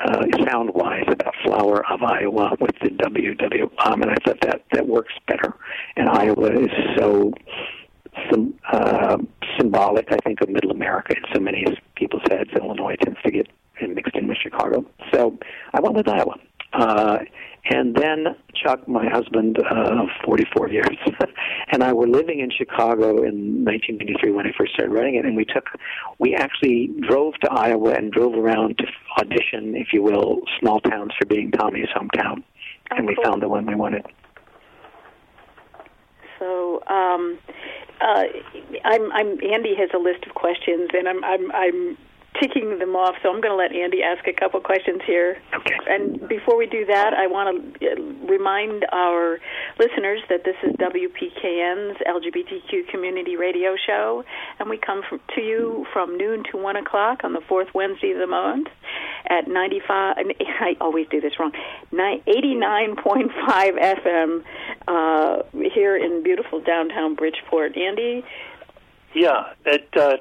uh, 0.00 0.24
sound 0.44 0.70
wise 0.74 1.04
about 1.08 1.34
flower 1.44 1.84
of 1.90 2.02
Iowa 2.02 2.56
with 2.60 2.74
the 2.82 2.90
WW, 2.90 3.70
um, 3.86 4.02
and 4.02 4.10
I 4.10 4.16
thought 4.24 4.40
that 4.42 4.62
that 4.72 4.86
works 4.86 5.14
better. 5.26 5.54
And 5.96 6.08
Iowa 6.08 6.50
is 6.50 6.70
so 6.96 7.32
some, 8.30 8.54
uh, 8.72 9.18
symbolic, 9.58 10.10
I 10.10 10.16
think, 10.24 10.40
of 10.40 10.48
Middle 10.48 10.70
America 10.70 11.16
in 11.16 11.22
so 11.32 11.40
many 11.40 11.64
people's 11.96 12.22
heads. 12.30 12.50
Illinois 12.58 12.96
tends 12.96 13.18
to 13.24 13.30
get 13.30 13.48
mixed 13.88 14.14
in 14.14 14.28
with 14.28 14.38
Chicago, 14.38 14.84
so 15.12 15.38
I 15.72 15.80
went 15.80 15.94
with 15.94 16.08
Iowa. 16.08 16.36
Uh, 16.72 17.18
and 17.66 17.94
then 17.94 18.36
Chuck, 18.54 18.86
my 18.86 19.08
husband 19.08 19.58
uh, 19.58 20.06
44 20.24 20.68
years, 20.68 20.96
and 21.72 21.82
I 21.82 21.92
were 21.92 22.06
living 22.06 22.40
in 22.40 22.50
Chicago 22.50 23.22
in 23.22 23.64
1993 23.64 24.32
when 24.32 24.46
I 24.46 24.50
first 24.56 24.74
started 24.74 24.92
writing 24.92 25.14
it, 25.14 25.24
and 25.24 25.34
we 25.34 25.44
took, 25.44 25.64
we 26.18 26.34
actually 26.34 26.90
drove 27.08 27.34
to 27.42 27.50
Iowa 27.50 27.94
and 27.94 28.12
drove 28.12 28.34
around 28.34 28.78
to 28.78 28.84
audition, 29.18 29.74
if 29.76 29.88
you 29.92 30.02
will, 30.02 30.42
small 30.60 30.80
towns 30.80 31.12
for 31.18 31.26
being 31.26 31.50
Tommy's 31.52 31.88
hometown, 31.96 32.42
oh, 32.92 32.96
and 32.96 33.06
we 33.06 33.14
cool. 33.14 33.24
found 33.24 33.42
the 33.42 33.48
one 33.48 33.64
we 33.66 33.74
wanted. 33.74 34.04
So, 36.38 36.82
um, 36.86 37.38
uh, 38.00 38.24
I'm, 38.84 39.12
I'm. 39.12 39.38
Andy 39.42 39.74
has 39.76 39.88
a 39.94 39.98
list 39.98 40.26
of 40.26 40.34
questions, 40.34 40.90
and 40.92 41.08
I'm, 41.08 41.24
I'm, 41.24 41.52
I'm 41.52 41.98
ticking 42.40 42.78
them 42.78 42.96
off, 42.96 43.14
so 43.22 43.30
I'm 43.30 43.40
going 43.40 43.52
to 43.52 43.56
let 43.56 43.72
Andy 43.72 44.02
ask 44.02 44.26
a 44.26 44.32
couple 44.32 44.60
questions 44.60 45.00
here. 45.06 45.38
Okay. 45.54 45.76
And 45.86 46.28
before 46.28 46.56
we 46.56 46.66
do 46.66 46.84
that, 46.86 47.14
I 47.14 47.26
want 47.26 47.78
to 47.78 47.86
uh, 47.86 48.26
remind 48.26 48.84
our 48.92 49.38
listeners 49.78 50.20
that 50.28 50.44
this 50.44 50.56
is 50.62 50.72
WPKN's 50.76 51.98
LGBTQ 52.06 52.88
community 52.88 53.36
radio 53.36 53.76
show, 53.76 54.24
and 54.58 54.68
we 54.68 54.78
come 54.78 55.02
from, 55.08 55.20
to 55.34 55.40
you 55.40 55.86
from 55.92 56.16
noon 56.16 56.42
to 56.50 56.56
1 56.56 56.76
o'clock 56.76 57.22
on 57.24 57.32
the 57.32 57.42
fourth 57.48 57.68
Wednesday 57.74 58.10
of 58.10 58.18
the 58.18 58.26
month 58.26 58.68
at 59.26 59.48
95, 59.48 60.16
I 60.60 60.76
always 60.80 61.06
do 61.10 61.20
this 61.20 61.32
wrong, 61.38 61.52
89.5 61.92 63.32
FM 63.46 64.44
uh, 64.86 65.42
here 65.72 65.96
in 65.96 66.22
beautiful 66.22 66.60
downtown 66.60 67.14
Bridgeport. 67.14 67.76
Andy? 67.76 68.24
Yeah, 69.14 69.52
it. 69.64 69.88
Uh, 69.96 70.16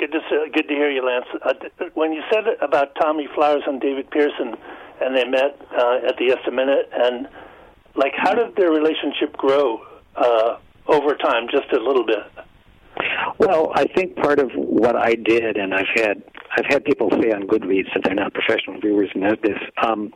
Good 0.00 0.12
to 0.12 0.20
good 0.54 0.66
to 0.66 0.74
hear 0.74 0.90
you, 0.90 1.04
Lance. 1.04 1.26
Uh, 1.42 1.52
when 1.92 2.14
you 2.14 2.22
said 2.32 2.44
about 2.62 2.94
Tommy 2.98 3.28
Flowers 3.34 3.64
and 3.66 3.78
David 3.82 4.10
Pearson, 4.10 4.56
and 4.98 5.14
they 5.14 5.24
met 5.24 5.60
uh, 5.76 6.08
at 6.08 6.16
the 6.16 6.34
Estaminet, 6.34 6.84
and 6.90 7.28
like, 7.96 8.14
how 8.16 8.32
did 8.34 8.56
their 8.56 8.70
relationship 8.70 9.36
grow 9.36 9.82
uh, 10.16 10.56
over 10.86 11.14
time? 11.16 11.48
Just 11.52 11.70
a 11.72 11.84
little 11.84 12.06
bit. 12.06 12.16
Well, 13.38 13.72
I 13.74 13.84
think 13.94 14.16
part 14.16 14.38
of 14.38 14.50
what 14.54 14.96
I 14.96 15.16
did, 15.16 15.58
and 15.58 15.74
I've 15.74 15.92
had 15.94 16.22
I've 16.56 16.66
had 16.66 16.82
people 16.86 17.10
say 17.10 17.32
on 17.32 17.42
Goodreads 17.46 17.92
that 17.92 18.00
they're 18.02 18.14
not 18.14 18.32
professional 18.32 18.80
viewers 18.80 19.10
and 19.12 19.24
know 19.24 19.36
this. 19.42 19.58
Um, 19.84 20.14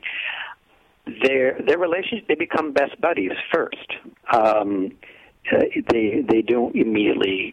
their 1.23 1.61
their 1.61 1.79
relationship 1.79 2.27
they 2.27 2.37
become 2.37 2.73
best 2.73 2.99
buddies 3.03 3.33
first. 3.53 3.93
Um, 4.33 4.93
uh, 5.53 5.59
they 5.93 6.25
they 6.27 6.41
don't 6.41 6.75
immediately 6.75 7.53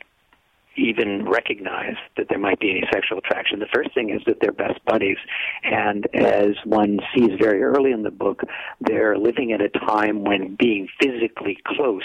even 0.78 1.26
recognize 1.26 1.96
that 2.18 2.28
there 2.30 2.40
might 2.40 2.60
be 2.60 2.72
any 2.72 2.84
sexual 2.92 3.18
attraction. 3.18 3.60
The 3.60 3.68
first 3.74 3.94
thing 3.94 4.10
is 4.10 4.22
that 4.26 4.38
they're 4.42 4.52
best 4.52 4.84
buddies. 4.86 5.18
And 5.64 6.08
as 6.14 6.56
one 6.66 7.00
sees 7.16 7.32
very 7.40 7.62
early 7.62 7.92
in 7.92 8.04
the 8.04 8.12
book, 8.12 8.42
they're 8.80 9.18
living 9.18 9.52
at 9.52 9.62
a 9.62 9.70
time 9.70 10.24
when 10.24 10.56
being 10.56 10.88
physically 11.02 11.58
close 11.66 12.04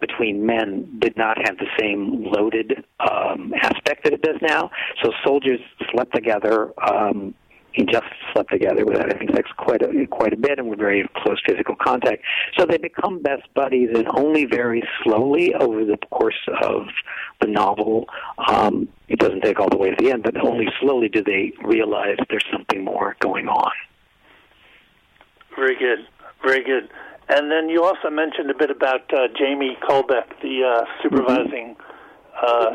between 0.00 0.46
men 0.46 0.98
did 1.00 1.16
not 1.16 1.36
have 1.46 1.58
the 1.58 1.66
same 1.78 2.24
loaded 2.24 2.84
um, 3.00 3.52
aspect 3.60 4.04
that 4.04 4.12
it 4.12 4.22
does 4.22 4.36
now. 4.40 4.70
So 5.02 5.12
soldiers 5.24 5.60
slept 5.92 6.14
together. 6.14 6.72
Um, 6.82 7.34
he 7.72 7.84
just 7.84 8.06
slept 8.32 8.50
together 8.50 8.84
without 8.84 9.12
having 9.12 9.28
sex 9.34 9.48
quite 9.56 9.82
a 9.82 10.06
quite 10.06 10.32
a 10.32 10.36
bit, 10.36 10.58
and 10.58 10.68
were 10.68 10.76
very 10.76 11.08
close 11.16 11.40
physical 11.46 11.76
contact. 11.76 12.22
So 12.58 12.66
they 12.66 12.78
become 12.78 13.22
best 13.22 13.42
buddies, 13.54 13.90
and 13.94 14.06
only 14.14 14.46
very 14.46 14.82
slowly 15.02 15.54
over 15.54 15.84
the 15.84 15.98
course 16.10 16.48
of 16.62 16.86
the 17.40 17.46
novel, 17.46 18.06
um, 18.48 18.88
it 19.08 19.18
doesn't 19.18 19.42
take 19.42 19.60
all 19.60 19.68
the 19.68 19.76
way 19.76 19.90
to 19.90 19.96
the 19.98 20.10
end, 20.10 20.22
but 20.22 20.36
only 20.44 20.66
slowly 20.80 21.08
do 21.08 21.22
they 21.22 21.52
realize 21.62 22.16
there's 22.30 22.44
something 22.52 22.84
more 22.84 23.16
going 23.20 23.48
on. 23.48 23.72
Very 25.54 25.76
good, 25.78 26.06
very 26.42 26.64
good. 26.64 26.88
And 27.28 27.50
then 27.50 27.68
you 27.68 27.84
also 27.84 28.08
mentioned 28.10 28.50
a 28.50 28.54
bit 28.54 28.70
about 28.70 29.12
uh, 29.12 29.28
Jamie 29.38 29.76
Colbeck, 29.82 30.40
the 30.40 30.64
uh, 30.64 30.84
supervising. 31.02 31.76
Mm-hmm. 31.76 31.82
Uh, 32.40 32.70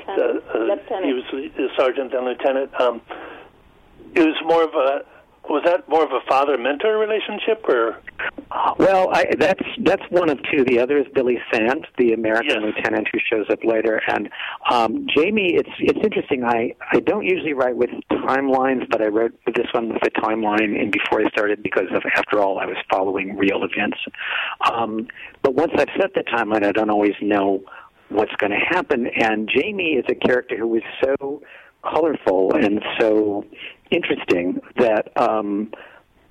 lieutenant. 0.60 1.06
he 1.06 1.14
was 1.14 1.24
the 1.32 1.70
sergeant 1.78 2.14
and 2.14 2.26
lieutenant. 2.26 2.70
Um, 2.82 3.02
it 4.16 4.26
was 4.26 4.36
more 4.46 4.64
of 4.64 4.74
a 4.74 5.06
was 5.50 5.62
that 5.66 5.88
more 5.90 6.04
of 6.04 6.12
a 6.12 6.22
father 6.28 6.58
mentor 6.58 6.98
relationship 6.98 7.66
or? 7.68 8.00
Well 8.78 9.10
I, 9.12 9.26
that's 9.38 9.64
that's 9.84 10.04
one 10.10 10.30
of 10.30 10.40
two. 10.52 10.64
The 10.64 10.80
other 10.80 10.98
is 10.98 11.06
billy 11.14 11.38
sant 11.52 11.86
the 11.98 12.14
american 12.14 12.62
yes. 12.62 12.74
lieutenant 12.76 13.10
who 13.12 13.20
shows 13.30 13.46
up 13.50 13.64
later. 13.64 14.02
And 14.08 14.30
um 14.70 15.06
jamie 15.14 15.56
it's 15.56 15.70
it's 15.80 16.00
interesting. 16.04 16.44
I 16.44 16.76
i 16.92 17.00
don't 17.00 17.26
usually 17.26 17.54
write 17.54 17.76
with 17.76 17.90
timelines 18.12 18.90
but 18.90 19.02
i 19.02 19.08
wrote 19.08 19.38
this 19.48 19.68
one 19.74 19.90
with 19.90 20.04
a 20.04 20.12
timeline 20.22 20.80
in 20.80 20.92
before 20.92 21.26
i 21.26 21.30
started 21.30 21.62
because 21.62 21.88
of 21.94 22.04
after 22.16 22.40
all 22.40 22.60
i 22.60 22.66
was 22.66 22.78
following 22.90 23.36
real 23.36 23.64
events. 23.64 23.98
Um 24.72 25.08
but 25.42 25.56
once 25.56 25.72
i've 25.78 25.90
set 26.00 26.14
the 26.14 26.24
timeline 26.24 26.66
i 26.66 26.72
don't 26.72 26.90
always 26.90 27.16
know 27.22 27.64
what's 28.10 28.36
going 28.38 28.52
to 28.52 28.58
happen. 28.58 29.08
And 29.08 29.50
jamie 29.50 29.94
is 29.94 30.06
a 30.08 30.16
character 30.16 30.58
who 30.58 30.76
is 30.76 30.84
so 31.04 31.42
colorful 31.84 32.54
and 32.56 32.82
so 33.00 33.44
interesting 33.94 34.60
that 34.78 35.12
um, 35.16 35.72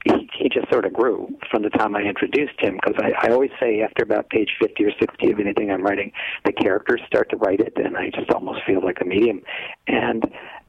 he, 0.05 0.29
he 0.38 0.48
just 0.48 0.68
sort 0.70 0.85
of 0.85 0.92
grew 0.92 1.29
from 1.51 1.62
the 1.62 1.70
time 1.70 1.94
I 1.94 2.03
introduced 2.03 2.59
him. 2.59 2.75
Because 2.83 3.01
I, 3.03 3.29
I 3.29 3.33
always 3.33 3.51
say 3.61 3.81
after 3.83 4.03
about 4.03 4.29
page 4.31 4.51
fifty 4.61 4.85
or 4.85 4.90
sixty 4.98 5.31
of 5.31 5.38
anything 5.38 5.70
I'm 5.70 5.83
writing, 5.83 6.12
the 6.44 6.53
characters 6.53 7.01
start 7.07 7.31
to 7.31 7.37
write 7.37 7.61
it, 7.61 7.75
and 7.77 7.96
I 7.96 8.11
just 8.11 8.31
almost 8.31 8.61
feel 8.66 8.83
like 8.83 8.98
a 9.01 9.05
medium. 9.05 9.42
And 9.87 10.25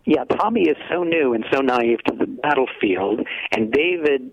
yeah, 0.06 0.26
Tommy 0.26 0.64
is 0.64 0.78
so 0.92 1.04
new 1.04 1.34
and 1.34 1.46
so 1.52 1.62
naive 1.62 2.00
to 2.08 2.16
the 2.16 2.28
battlefield, 2.28 3.22
and 3.52 3.72
David 3.72 4.32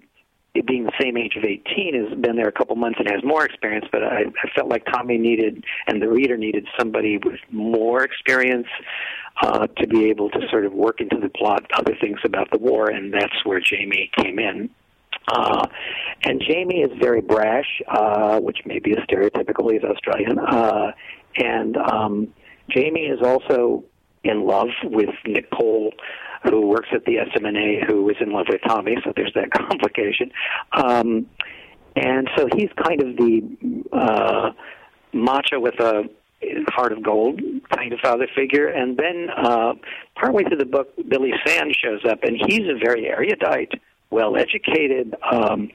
being 0.66 0.84
the 0.84 0.92
same 1.00 1.16
age 1.16 1.36
of 1.36 1.44
18 1.44 2.08
has 2.08 2.18
been 2.18 2.36
there 2.36 2.48
a 2.48 2.52
couple 2.52 2.74
months 2.76 2.98
and 2.98 3.08
has 3.10 3.22
more 3.24 3.44
experience 3.44 3.86
but 3.92 4.02
I, 4.02 4.22
I 4.22 4.50
felt 4.54 4.68
like 4.68 4.84
tommy 4.86 5.16
needed 5.18 5.64
and 5.86 6.02
the 6.02 6.08
reader 6.08 6.36
needed 6.36 6.66
somebody 6.78 7.18
with 7.18 7.38
more 7.50 8.02
experience 8.02 8.66
uh, 9.42 9.66
to 9.66 9.86
be 9.86 10.10
able 10.10 10.30
to 10.30 10.40
sort 10.50 10.64
of 10.64 10.72
work 10.72 11.00
into 11.00 11.16
the 11.18 11.28
plot 11.30 11.64
other 11.74 11.94
things 12.00 12.18
about 12.24 12.50
the 12.50 12.58
war, 12.58 12.90
and 12.90 13.12
that's 13.12 13.44
where 13.44 13.60
Jamie 13.60 14.10
came 14.16 14.38
in. 14.38 14.70
Uh, 15.28 15.66
and 16.24 16.42
Jamie 16.46 16.80
is 16.80 16.90
very 17.00 17.20
brash, 17.20 17.80
uh, 17.88 18.38
which 18.40 18.58
may 18.66 18.78
be 18.78 18.92
a 18.92 19.00
stereotypical 19.06 19.72
he's 19.72 19.82
Australian. 19.82 20.38
Uh, 20.38 20.92
and 21.36 21.76
um, 21.76 22.28
Jamie 22.68 23.06
is 23.06 23.20
also 23.22 23.84
in 24.24 24.46
love 24.46 24.68
with 24.84 25.10
Nicole, 25.26 25.92
who 26.42 26.66
works 26.66 26.88
at 26.92 27.04
the 27.04 27.16
Estaminet, 27.16 27.86
who 27.86 28.08
is 28.08 28.16
in 28.20 28.32
love 28.32 28.46
with 28.48 28.60
Tommy, 28.66 28.96
so 29.04 29.12
there's 29.14 29.32
that 29.34 29.50
complication. 29.68 30.32
Um, 30.72 31.26
and 31.96 32.28
so 32.36 32.48
he's 32.56 32.70
kind 32.82 33.02
of 33.02 33.16
the 33.16 33.42
uh, 33.92 34.50
macho 35.12 35.60
with 35.60 35.78
a 35.80 36.04
heart 36.68 36.92
of 36.92 37.02
gold 37.02 37.40
kind 37.74 37.92
of 37.92 38.00
father 38.00 38.26
figure. 38.34 38.68
And 38.68 38.96
then 38.96 39.28
uh, 39.36 39.74
partway 40.14 40.44
through 40.44 40.58
the 40.58 40.64
book, 40.64 40.88
Billy 41.08 41.32
Sand 41.46 41.76
shows 41.82 42.00
up, 42.08 42.22
and 42.22 42.36
he's 42.36 42.62
a 42.68 42.78
very 42.78 43.06
erudite, 43.08 43.72
well 44.10 44.36
educated, 44.36 45.14
um, 45.30 45.70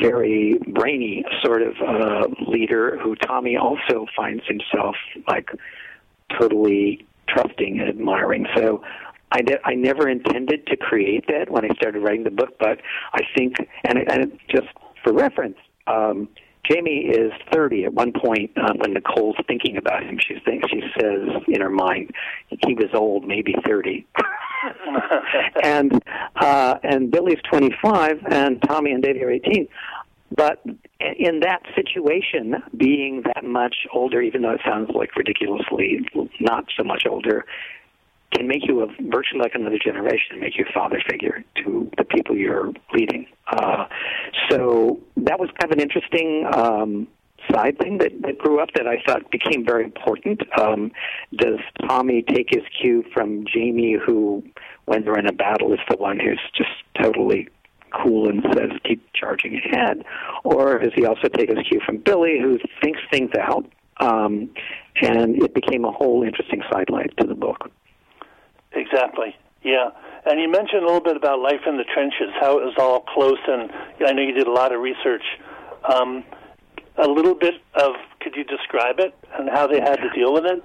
very 0.00 0.58
brainy 0.68 1.24
sort 1.44 1.62
of 1.62 1.74
uh, 1.80 2.26
leader 2.48 2.98
who 2.98 3.14
Tommy 3.16 3.56
also 3.56 4.06
finds 4.16 4.42
himself 4.46 4.96
like 5.28 5.50
totally 6.38 7.06
trusting 7.28 7.80
and 7.80 7.88
admiring. 7.88 8.46
So 8.56 8.82
I, 9.32 9.42
de- 9.42 9.66
I 9.66 9.74
never 9.74 10.08
intended 10.08 10.66
to 10.68 10.76
create 10.76 11.26
that 11.28 11.50
when 11.50 11.64
I 11.64 11.74
started 11.74 12.00
writing 12.00 12.24
the 12.24 12.30
book, 12.30 12.56
but 12.58 12.80
I 13.12 13.22
think, 13.36 13.56
and, 13.84 13.98
and 13.98 14.38
just 14.48 14.68
for 15.02 15.12
reference, 15.12 15.56
um, 15.86 16.28
Jamie 16.70 17.10
is 17.10 17.32
30 17.52 17.84
at 17.84 17.92
one 17.92 18.12
point 18.12 18.50
uh, 18.56 18.72
when 18.76 18.94
Nicole's 18.94 19.36
thinking 19.46 19.76
about 19.76 20.02
him. 20.02 20.18
She 20.18 20.38
thinks 20.44 20.70
she 20.70 20.80
says 20.98 21.42
in 21.48 21.60
her 21.60 21.70
mind 21.70 22.10
he 22.66 22.74
was 22.74 22.88
old, 22.94 23.26
maybe 23.26 23.54
30. 23.66 24.06
and 25.62 26.02
uh, 26.36 26.78
and 26.82 27.10
Billy's 27.10 27.40
25, 27.50 28.20
and 28.30 28.62
Tommy 28.62 28.92
and 28.92 29.02
Davey 29.02 29.22
are 29.22 29.30
18. 29.30 29.68
But 30.34 30.64
in 31.00 31.40
that 31.40 31.62
situation, 31.76 32.54
being 32.76 33.22
that 33.34 33.44
much 33.44 33.76
older, 33.92 34.20
even 34.20 34.42
though 34.42 34.52
it 34.52 34.60
sounds 34.64 34.90
like 34.94 35.14
ridiculously 35.16 36.00
not 36.40 36.64
so 36.76 36.82
much 36.82 37.04
older, 37.08 37.44
can 38.34 38.48
make 38.48 38.66
you 38.66 38.82
a 38.82 38.86
virtually 38.86 39.40
like 39.40 39.54
another 39.54 39.78
generation, 39.78 40.40
make 40.40 40.56
you 40.58 40.64
a 40.68 40.72
father 40.72 41.00
figure 41.08 41.44
to 41.64 41.90
the 41.96 42.04
people 42.04 42.36
you're 42.36 42.72
leading. 42.92 43.26
Uh, 43.48 43.86
so 44.50 45.00
that 45.16 45.38
was 45.38 45.48
kind 45.60 45.72
of 45.72 45.78
an 45.78 45.80
interesting 45.80 46.46
um, 46.52 47.06
side 47.50 47.78
thing 47.78 47.98
that, 47.98 48.12
that 48.22 48.38
grew 48.38 48.60
up 48.60 48.70
that 48.74 48.86
I 48.86 49.02
thought 49.06 49.30
became 49.30 49.64
very 49.64 49.84
important. 49.84 50.42
Um, 50.58 50.90
does 51.36 51.58
Tommy 51.88 52.22
take 52.22 52.48
his 52.50 52.62
cue 52.80 53.04
from 53.12 53.44
Jamie, 53.52 53.96
who, 54.04 54.42
when 54.86 55.04
they're 55.04 55.18
in 55.18 55.26
a 55.26 55.32
battle, 55.32 55.72
is 55.72 55.80
the 55.88 55.96
one 55.96 56.18
who's 56.18 56.40
just 56.56 56.70
totally 57.00 57.48
cool 58.02 58.28
and 58.28 58.44
says 58.54 58.70
keep 58.84 59.06
charging 59.14 59.56
ahead, 59.56 60.04
or 60.42 60.78
does 60.78 60.92
he 60.94 61.06
also 61.06 61.28
take 61.28 61.48
his 61.48 61.58
cue 61.68 61.80
from 61.86 61.98
Billy, 61.98 62.38
who 62.40 62.58
thinks 62.82 63.00
things 63.10 63.30
out? 63.40 63.64
Um, 64.00 64.50
and 65.00 65.40
it 65.42 65.54
became 65.54 65.84
a 65.84 65.92
whole 65.92 66.24
interesting 66.24 66.62
sidelight 66.72 67.16
to 67.18 67.26
the 67.26 67.34
book. 67.34 67.70
Exactly. 68.74 69.36
Yeah. 69.62 69.90
And 70.26 70.40
you 70.40 70.50
mentioned 70.50 70.82
a 70.82 70.86
little 70.86 71.00
bit 71.00 71.16
about 71.16 71.40
life 71.40 71.60
in 71.66 71.76
the 71.76 71.84
trenches, 71.84 72.30
how 72.40 72.58
it 72.58 72.64
was 72.64 72.74
all 72.78 73.00
close, 73.00 73.38
and 73.46 73.70
I 74.06 74.12
know 74.12 74.22
you 74.22 74.32
did 74.32 74.46
a 74.46 74.52
lot 74.52 74.74
of 74.74 74.80
research. 74.80 75.24
Um, 75.92 76.24
a 76.96 77.08
little 77.08 77.34
bit 77.34 77.54
of, 77.74 77.92
could 78.20 78.34
you 78.36 78.44
describe 78.44 79.00
it 79.00 79.14
and 79.34 79.48
how 79.50 79.66
they 79.66 79.80
had 79.80 79.96
to 79.96 80.10
deal 80.10 80.32
with 80.32 80.44
it? 80.46 80.62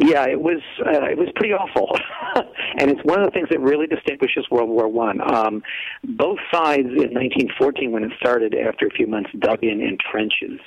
Yeah, 0.00 0.26
it 0.28 0.40
was 0.40 0.62
uh, 0.86 1.06
it 1.10 1.18
was 1.18 1.26
pretty 1.34 1.52
awful, 1.52 1.90
and 2.78 2.88
it's 2.88 3.00
one 3.02 3.18
of 3.18 3.24
the 3.24 3.32
things 3.32 3.48
that 3.50 3.58
really 3.58 3.88
distinguishes 3.88 4.46
World 4.48 4.70
War 4.70 4.86
One. 4.86 5.20
Um, 5.20 5.60
both 6.04 6.38
sides 6.52 6.86
in 6.86 7.10
1914, 7.18 7.90
when 7.90 8.04
it 8.04 8.12
started, 8.20 8.54
after 8.54 8.86
a 8.86 8.90
few 8.90 9.08
months, 9.08 9.30
dug 9.40 9.64
in 9.64 9.80
in 9.80 9.98
trenches, 9.98 10.60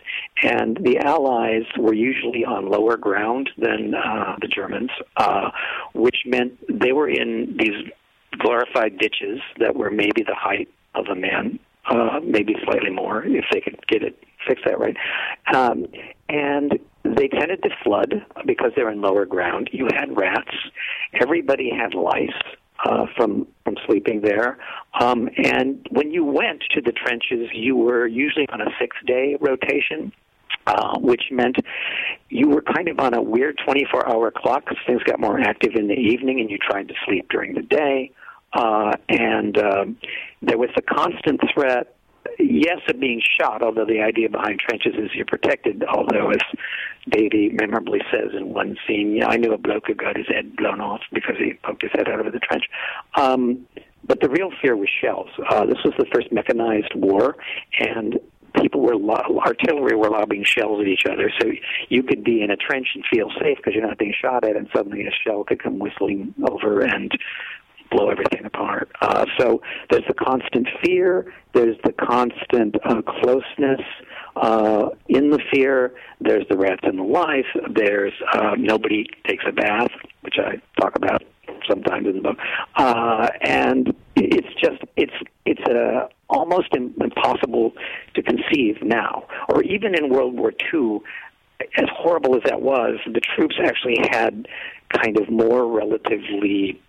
and 0.43 0.77
the 0.83 0.97
Allies 0.97 1.63
were 1.79 1.93
usually 1.93 2.43
on 2.43 2.69
lower 2.69 2.97
ground 2.97 3.49
than 3.57 3.93
uh, 3.95 4.35
the 4.41 4.49
Germans, 4.49 4.91
uh, 5.15 5.49
which 5.93 6.23
meant 6.25 6.59
they 6.67 6.91
were 6.91 7.07
in 7.07 7.55
these 7.57 7.89
glorified 8.37 8.97
ditches 8.97 9.39
that 9.59 9.77
were 9.77 9.89
maybe 9.89 10.23
the 10.23 10.35
height 10.35 10.67
of 10.93 11.05
a 11.07 11.15
man, 11.15 11.57
uh, 11.89 12.19
maybe 12.23 12.55
slightly 12.63 12.91
more 12.91 13.23
if 13.25 13.45
they 13.51 13.61
could 13.61 13.85
get 13.87 14.03
it 14.03 14.17
fix 14.47 14.61
that 14.65 14.79
right. 14.79 14.95
Um, 15.53 15.85
and 16.29 16.79
they 17.03 17.27
tended 17.27 17.63
to 17.63 17.69
flood 17.83 18.25
because 18.45 18.71
they're 18.75 18.89
in 18.89 19.01
lower 19.01 19.25
ground. 19.25 19.69
You 19.71 19.87
had 19.93 20.15
rats. 20.15 20.55
Everybody 21.19 21.71
had 21.71 21.93
lice 21.93 22.29
uh, 22.85 23.05
from 23.15 23.47
from 23.63 23.75
sleeping 23.85 24.21
there. 24.21 24.57
Um, 24.99 25.29
and 25.37 25.85
when 25.91 26.11
you 26.11 26.23
went 26.23 26.63
to 26.71 26.81
the 26.81 26.91
trenches, 26.91 27.49
you 27.53 27.75
were 27.75 28.07
usually 28.07 28.47
on 28.49 28.61
a 28.61 28.69
six 28.79 28.95
day 29.05 29.37
rotation. 29.39 30.11
Uh, 30.67 30.99
which 30.99 31.23
meant 31.31 31.55
you 32.29 32.47
were 32.47 32.61
kind 32.61 32.87
of 32.87 32.99
on 32.99 33.15
a 33.15 33.21
weird 33.21 33.59
24 33.65 34.07
hour 34.07 34.29
clock 34.29 34.63
because 34.63 34.77
things 34.85 35.01
got 35.05 35.19
more 35.19 35.39
active 35.39 35.71
in 35.73 35.87
the 35.87 35.95
evening 35.95 36.39
and 36.39 36.51
you 36.51 36.57
tried 36.59 36.87
to 36.87 36.93
sleep 37.03 37.27
during 37.31 37.55
the 37.55 37.63
day. 37.63 38.11
Uh, 38.53 38.93
and 39.07 39.57
um, 39.57 39.97
there 40.41 40.57
was 40.57 40.69
the 40.75 40.81
constant 40.81 41.39
threat 41.53 41.95
yes, 42.39 42.79
of 42.89 42.99
being 42.99 43.21
shot, 43.39 43.61
although 43.61 43.85
the 43.85 44.01
idea 44.01 44.29
behind 44.29 44.59
trenches 44.59 44.93
is 44.97 45.09
you're 45.13 45.25
protected. 45.25 45.83
Although, 45.83 46.31
as 46.31 46.41
Davy 47.09 47.49
memorably 47.49 47.99
says 48.11 48.31
in 48.35 48.53
one 48.53 48.77
scene, 48.87 49.15
yeah, 49.15 49.27
I 49.27 49.37
knew 49.37 49.53
a 49.53 49.57
bloke 49.57 49.87
who 49.87 49.95
got 49.95 50.17
his 50.17 50.27
head 50.27 50.55
blown 50.55 50.81
off 50.81 51.01
because 51.11 51.35
he 51.37 51.53
poked 51.63 51.83
his 51.83 51.91
head 51.93 52.07
out 52.09 52.25
of 52.25 52.33
the 52.33 52.39
trench. 52.39 52.65
Um, 53.15 53.67
but 54.03 54.19
the 54.19 54.29
real 54.29 54.51
fear 54.61 54.75
was 54.75 54.89
shells. 55.01 55.29
Uh, 55.49 55.65
this 55.65 55.77
was 55.85 55.93
the 55.97 56.05
first 56.13 56.31
mechanized 56.31 56.93
war, 56.95 57.35
and 57.79 58.19
people 58.59 58.81
were 58.81 58.95
lo- 58.95 59.39
artillery 59.45 59.95
were 59.95 60.09
lobbing 60.09 60.43
shells 60.43 60.81
at 60.81 60.87
each 60.87 61.05
other. 61.09 61.31
So 61.39 61.51
you 61.89 62.03
could 62.03 62.23
be 62.23 62.41
in 62.41 62.51
a 62.51 62.57
trench 62.57 62.87
and 62.95 63.03
feel 63.11 63.29
safe 63.41 63.57
because 63.57 63.73
you're 63.73 63.87
not 63.87 63.97
being 63.97 64.13
shot 64.19 64.43
at, 64.43 64.55
and 64.55 64.67
suddenly 64.75 65.05
a 65.05 65.11
shell 65.25 65.43
could 65.43 65.61
come 65.61 65.79
whistling 65.79 66.33
over 66.49 66.81
and 66.81 67.11
blow 67.91 68.09
everything 68.09 68.45
apart. 68.45 68.89
Uh, 69.01 69.25
so 69.37 69.61
there's 69.89 70.05
the 70.07 70.13
constant 70.13 70.67
fear, 70.83 71.31
there's 71.53 71.77
the 71.83 71.91
constant 71.91 72.75
uh, 72.85 73.01
closeness 73.01 73.81
uh, 74.35 74.89
in 75.09 75.29
the 75.29 75.39
fear, 75.53 75.93
there's 76.21 76.45
the 76.49 76.57
rats 76.57 76.81
in 76.83 76.95
the 76.95 77.03
life, 77.03 77.45
there's 77.75 78.13
uh, 78.33 78.55
nobody 78.57 79.05
takes 79.27 79.43
a 79.47 79.51
bath, 79.51 79.91
which 80.21 80.35
I 80.39 80.61
talk 80.79 80.95
about 80.95 81.21
sometimes 81.69 82.07
in 82.07 82.15
the 82.15 82.21
book, 82.21 82.37
uh, 82.75 83.27
and 83.41 83.93
it's 84.15 84.47
just 84.61 84.81
it's 84.95 85.13
it's 85.45 85.61
uh, 85.69 86.07
almost 86.29 86.69
impossible 86.73 87.73
to 88.15 88.23
conceive 88.23 88.81
now, 88.81 89.25
or 89.49 89.63
even 89.63 89.95
in 89.95 90.09
World 90.09 90.37
War 90.37 90.53
II. 90.73 90.99
As 91.77 91.85
horrible 91.93 92.35
as 92.35 92.41
that 92.45 92.61
was, 92.61 92.97
the 93.05 93.21
troops 93.35 93.55
actually 93.63 93.97
had 94.09 94.47
kind 94.89 95.15
of 95.19 95.29
more 95.29 95.67
relatively 95.67 96.81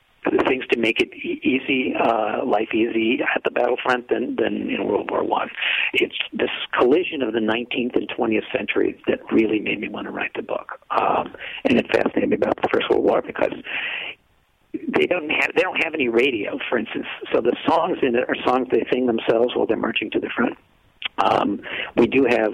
things 0.48 0.64
to 0.72 0.78
make 0.78 1.00
it 1.00 1.12
easy, 1.14 1.94
uh, 1.94 2.44
life 2.44 2.74
easy 2.74 3.20
at 3.34 3.42
the 3.44 3.50
battlefront 3.50 4.08
than 4.08 4.36
than 4.36 4.70
in 4.70 4.86
World 4.86 5.10
War 5.10 5.24
One. 5.24 5.50
It's 5.92 6.16
this 6.32 6.50
collision 6.78 7.22
of 7.22 7.32
the 7.32 7.40
19th 7.40 7.96
and 7.96 8.08
20th 8.08 8.50
centuries 8.56 8.96
that 9.06 9.20
really 9.32 9.60
made 9.60 9.80
me 9.80 9.88
want 9.88 10.06
to 10.06 10.10
write 10.10 10.32
the 10.34 10.42
book, 10.42 10.80
um, 10.90 11.34
and 11.64 11.78
it 11.78 11.86
fascinated 11.88 12.30
me 12.30 12.36
about 12.36 12.56
the 12.56 12.68
First 12.72 12.88
World 12.90 13.04
War 13.04 13.22
because 13.22 13.52
they 14.72 15.06
don't 15.06 15.30
have 15.30 15.50
they 15.54 15.62
don't 15.62 15.82
have 15.84 15.94
any 15.94 16.08
radio, 16.08 16.58
for 16.68 16.78
instance. 16.78 17.06
So 17.32 17.40
the 17.40 17.56
songs 17.66 17.98
in 18.02 18.14
it 18.14 18.28
are 18.28 18.36
songs 18.44 18.68
they 18.70 18.86
sing 18.92 19.06
themselves 19.06 19.54
while 19.54 19.66
they're 19.66 19.76
marching 19.76 20.10
to 20.12 20.20
the 20.20 20.30
front. 20.34 20.56
Um, 21.18 21.60
we 21.96 22.06
do 22.06 22.26
have 22.28 22.52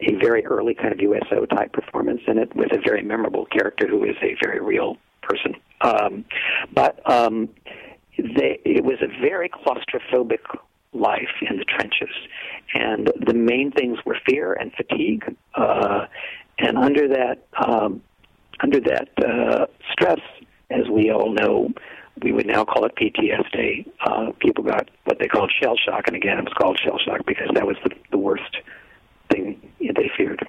a 0.00 0.14
very 0.16 0.44
early 0.46 0.74
kind 0.74 0.92
of 0.92 1.00
USO 1.00 1.46
type 1.46 1.72
performance 1.72 2.22
in 2.26 2.38
it 2.38 2.54
with 2.56 2.72
a 2.72 2.80
very 2.80 3.02
memorable 3.02 3.46
character 3.46 3.86
who 3.86 4.04
is 4.04 4.16
a 4.22 4.34
very 4.42 4.60
real 4.60 4.96
person. 5.22 5.54
Um, 5.80 6.24
but 6.74 7.00
um, 7.10 7.48
they, 8.18 8.60
it 8.64 8.84
was 8.84 8.98
a 9.02 9.08
very 9.20 9.48
claustrophobic 9.48 10.40
life 10.92 11.28
in 11.48 11.56
the 11.58 11.64
trenches, 11.64 12.14
and 12.74 13.10
the 13.26 13.34
main 13.34 13.70
things 13.72 13.98
were 14.04 14.16
fear 14.28 14.52
and 14.52 14.72
fatigue. 14.72 15.24
Uh, 15.54 16.06
and 16.58 16.76
under 16.76 17.08
that, 17.08 17.46
um, 17.66 18.02
under 18.60 18.80
that 18.80 19.08
uh, 19.24 19.66
stress, 19.92 20.20
as 20.70 20.88
we 20.90 21.10
all 21.10 21.32
know, 21.32 21.70
we 22.22 22.32
would 22.32 22.46
now 22.46 22.64
call 22.64 22.84
it 22.84 22.92
PTSD. 22.96 23.86
Uh, 24.00 24.32
people 24.40 24.64
got 24.64 24.90
what 25.04 25.18
they 25.18 25.26
called 25.26 25.50
shell 25.62 25.76
shock, 25.76 26.04
and 26.06 26.16
again, 26.16 26.38
it 26.38 26.44
was 26.44 26.52
called 26.54 26.78
shell 26.78 26.98
shock 26.98 27.24
because 27.26 27.48
that 27.54 27.66
was 27.66 27.76
the, 27.84 27.90
the 28.10 28.18
worst 28.18 28.56
thing 29.30 29.60
they 29.80 30.10
feared. 30.16 30.46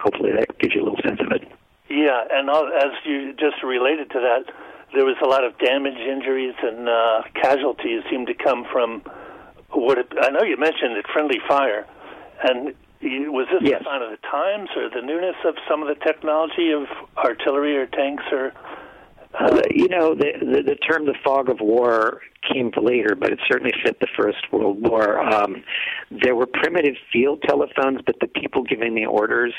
Hopefully, 0.00 0.30
that 0.32 0.56
gives 0.58 0.74
you 0.74 0.82
a 0.82 0.84
little 0.84 1.00
sense 1.02 1.20
of 1.20 1.32
it. 1.32 1.48
Yeah, 1.90 2.22
and 2.30 2.48
as 2.48 2.92
you 3.04 3.32
just 3.32 3.62
related 3.64 4.10
to 4.10 4.20
that, 4.20 4.54
there 4.94 5.04
was 5.04 5.16
a 5.22 5.26
lot 5.26 5.44
of 5.44 5.58
damage, 5.58 5.98
injuries, 5.98 6.54
and 6.62 6.88
uh, 6.88 7.22
casualties 7.34 8.02
seemed 8.08 8.28
to 8.28 8.34
come 8.34 8.64
from 8.72 9.02
what 9.70 9.98
it, 9.98 10.06
I 10.20 10.30
know 10.30 10.42
you 10.42 10.56
mentioned 10.56 10.96
it, 10.96 11.06
friendly 11.12 11.38
fire, 11.48 11.86
and 12.44 12.74
was 13.02 13.48
this 13.50 13.62
yes. 13.68 13.80
a 13.80 13.84
sign 13.84 14.02
of 14.02 14.10
the 14.10 14.18
times 14.18 14.68
or 14.76 14.88
the 14.88 15.04
newness 15.04 15.36
of 15.44 15.54
some 15.68 15.82
of 15.82 15.88
the 15.88 15.96
technology 16.04 16.70
of 16.70 16.86
artillery 17.16 17.76
or 17.76 17.86
tanks 17.86 18.24
or? 18.30 18.52
Uh, 19.32 19.62
you 19.70 19.88
know, 19.88 20.14
the, 20.14 20.32
the 20.40 20.62
the 20.62 20.74
term 20.74 21.06
"the 21.06 21.14
fog 21.24 21.48
of 21.48 21.60
war" 21.60 22.20
came 22.52 22.72
later, 22.80 23.14
but 23.14 23.32
it 23.32 23.38
certainly 23.48 23.72
fit 23.84 23.98
the 24.00 24.08
First 24.16 24.52
World 24.52 24.82
War. 24.82 25.20
Um, 25.20 25.62
there 26.10 26.34
were 26.34 26.46
primitive 26.46 26.94
field 27.12 27.42
telephones, 27.46 28.00
but 28.04 28.16
the 28.20 28.26
people 28.26 28.64
giving 28.64 28.94
the 28.94 29.06
orders 29.06 29.54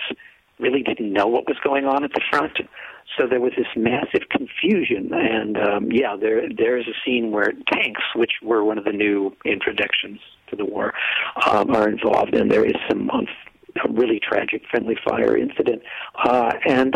really 0.62 0.84
didn't 0.84 1.12
know 1.12 1.28
what 1.28 1.48
was 1.48 1.58
going 1.64 1.86
on 1.86 2.04
at 2.04 2.12
the 2.14 2.22
front. 2.30 2.58
So 3.18 3.28
there 3.28 3.42
was 3.42 3.52
this 3.58 3.68
massive 3.76 4.30
confusion, 4.30 5.12
and 5.14 5.58
um, 5.58 5.92
yeah, 5.92 6.16
there 6.20 6.44
there 6.56 6.78
is 6.78 6.86
a 6.88 6.96
scene 7.04 7.32
where 7.32 7.52
tanks, 7.72 8.02
which 8.16 8.32
were 8.42 8.64
one 8.64 8.78
of 8.78 8.86
the 8.86 8.94
new 8.94 9.36
introductions 9.44 10.20
to 10.50 10.56
the 10.56 10.66
war, 10.66 10.94
um, 11.50 11.72
are 11.72 11.90
involved, 11.90 12.34
and 12.34 12.50
there 12.50 12.66
is 12.66 12.76
some 12.90 13.10
um, 13.10 13.28
really 13.90 14.20
tragic 14.20 14.62
friendly 14.70 14.96
fire 15.06 15.36
incident, 15.36 15.82
uh, 16.24 16.54
and 16.66 16.94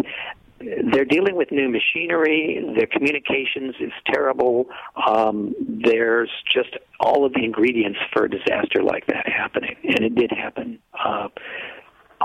they're 0.91 1.05
dealing 1.05 1.35
with 1.35 1.51
new 1.51 1.69
machinery. 1.69 2.63
Their 2.75 2.87
communications 2.87 3.75
is 3.79 3.91
terrible. 4.11 4.67
Um, 5.05 5.53
there's 5.59 6.31
just 6.53 6.77
all 6.99 7.25
of 7.25 7.33
the 7.33 7.43
ingredients 7.43 7.99
for 8.13 8.25
a 8.25 8.29
disaster 8.29 8.81
like 8.81 9.05
that 9.07 9.27
happening, 9.27 9.75
and 9.83 9.99
it 9.99 10.15
did 10.15 10.31
happen 10.31 10.79
uh, 10.97 11.27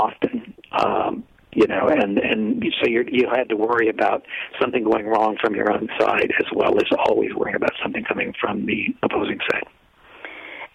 often. 0.00 0.54
Um, 0.72 1.24
you 1.52 1.66
know, 1.66 1.88
and 1.88 2.18
and 2.18 2.64
so 2.80 2.88
you 2.88 3.04
you 3.10 3.28
had 3.28 3.48
to 3.48 3.56
worry 3.56 3.88
about 3.88 4.24
something 4.60 4.84
going 4.84 5.06
wrong 5.06 5.36
from 5.40 5.54
your 5.54 5.72
own 5.72 5.88
side 5.98 6.30
as 6.38 6.46
well 6.54 6.76
as 6.76 6.84
always 7.06 7.34
worrying 7.34 7.56
about 7.56 7.72
something 7.82 8.04
coming 8.04 8.32
from 8.40 8.66
the 8.66 8.94
opposing 9.02 9.40
side. 9.50 9.64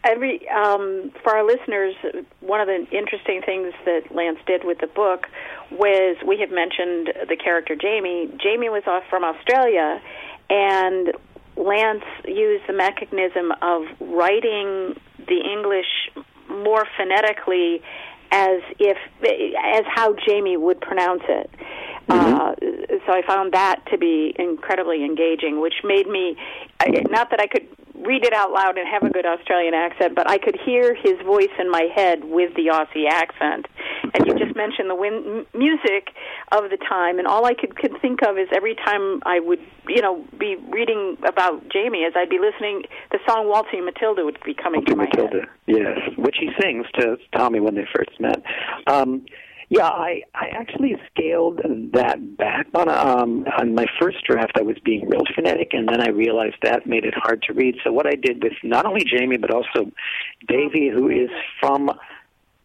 Every 0.03 0.47
um, 0.49 1.11
for 1.23 1.35
our 1.35 1.45
listeners, 1.45 1.95
one 2.41 2.59
of 2.59 2.67
the 2.67 2.85
interesting 2.91 3.41
things 3.45 3.73
that 3.85 4.13
Lance 4.13 4.39
did 4.45 4.65
with 4.65 4.79
the 4.79 4.87
book 4.87 5.27
was 5.71 6.17
we 6.27 6.39
have 6.41 6.51
mentioned 6.51 7.13
the 7.27 7.37
character 7.41 7.75
Jamie. 7.75 8.29
Jamie 8.43 8.69
was 8.69 8.83
off 8.85 9.03
from 9.09 9.23
Australia, 9.23 10.01
and 10.49 11.13
Lance 11.55 12.03
used 12.25 12.67
the 12.67 12.73
mechanism 12.73 13.53
of 13.61 13.83
writing 14.01 14.99
the 15.17 15.39
English 15.39 15.87
more 16.49 16.85
phonetically 16.97 17.81
as 18.31 18.61
if 18.79 18.97
as 19.23 19.83
how 19.87 20.15
Jamie 20.27 20.57
would 20.57 20.81
pronounce 20.81 21.23
it. 21.27 21.49
Mm-hmm. 22.07 22.35
Uh, 22.35 22.97
so 23.05 23.13
I 23.13 23.21
found 23.25 23.53
that 23.53 23.81
to 23.91 23.97
be 23.97 24.35
incredibly 24.37 25.03
engaging, 25.03 25.59
which 25.59 25.75
made 25.83 26.07
me 26.07 26.37
not 27.09 27.31
that 27.31 27.39
I 27.39 27.47
could 27.47 27.67
read 28.03 28.25
it 28.25 28.33
out 28.33 28.51
loud 28.51 28.77
and 28.77 28.87
have 28.87 29.03
a 29.03 29.09
good 29.09 29.25
Australian 29.25 29.73
accent, 29.73 30.15
but 30.15 30.29
I 30.29 30.37
could 30.37 30.57
hear 30.65 30.93
his 30.95 31.13
voice 31.25 31.53
in 31.59 31.69
my 31.69 31.87
head 31.95 32.23
with 32.23 32.53
the 32.55 32.67
Aussie 32.67 33.09
accent. 33.09 33.67
And 34.13 34.27
you 34.27 34.33
just 34.37 34.55
mentioned 34.55 34.89
the 34.89 34.95
win- 34.95 35.45
music 35.53 36.09
of 36.51 36.69
the 36.69 36.77
time, 36.77 37.19
and 37.19 37.27
all 37.27 37.45
I 37.45 37.53
could, 37.53 37.75
could 37.75 37.99
think 38.01 38.21
of 38.27 38.37
is 38.37 38.47
every 38.53 38.75
time 38.75 39.21
I 39.25 39.39
would, 39.39 39.59
you 39.87 40.01
know, 40.01 40.23
be 40.37 40.55
reading 40.69 41.17
about 41.27 41.67
Jamie, 41.69 42.03
as 42.05 42.13
I'd 42.15 42.29
be 42.29 42.39
listening, 42.39 42.83
the 43.11 43.19
song 43.27 43.47
"Waltzing 43.47 43.85
Matilda" 43.85 44.23
would 44.25 44.39
be 44.45 44.53
coming 44.53 44.81
Waltzing 44.81 44.93
to 44.93 44.95
my 44.97 45.05
Matilda, 45.05 45.39
head. 45.41 45.49
yes, 45.67 45.99
which 46.17 46.37
he 46.39 46.49
sings 46.61 46.85
to 46.99 47.17
Tommy 47.35 47.59
when 47.59 47.75
they 47.75 47.85
first 47.95 48.19
met. 48.19 48.41
Um, 48.87 49.25
yeah, 49.69 49.87
I, 49.87 50.21
I 50.33 50.47
actually 50.47 50.95
scaled 51.09 51.61
that 51.93 52.37
back 52.37 52.67
on 52.73 52.89
um, 52.89 53.45
on 53.57 53.73
my 53.73 53.85
first 53.99 54.23
draft. 54.23 54.53
I 54.57 54.61
was 54.61 54.77
being 54.83 55.07
real 55.09 55.23
phonetic, 55.33 55.73
and 55.73 55.87
then 55.87 56.01
I 56.01 56.09
realized 56.09 56.57
that 56.61 56.85
made 56.85 57.05
it 57.05 57.13
hard 57.15 57.41
to 57.43 57.53
read. 57.53 57.75
So 57.83 57.91
what 57.91 58.05
I 58.05 58.15
did 58.15 58.43
with 58.43 58.53
not 58.63 58.85
only 58.85 59.03
Jamie 59.03 59.37
but 59.37 59.51
also 59.51 59.91
Davy, 60.47 60.89
who 60.89 61.09
is 61.09 61.29
from 61.59 61.91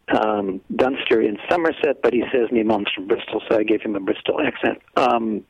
um, 0.09 0.61
Dunster 0.75 1.21
in 1.21 1.37
Somerset, 1.49 2.01
but 2.03 2.13
he 2.13 2.23
says 2.31 2.51
me 2.51 2.63
mom's 2.63 2.89
from 2.93 3.07
Bristol, 3.07 3.41
so 3.49 3.57
I 3.57 3.63
gave 3.63 3.81
him 3.81 3.95
a 3.95 3.99
Bristol 3.99 4.39
accent. 4.41 4.79
Um, 4.95 5.43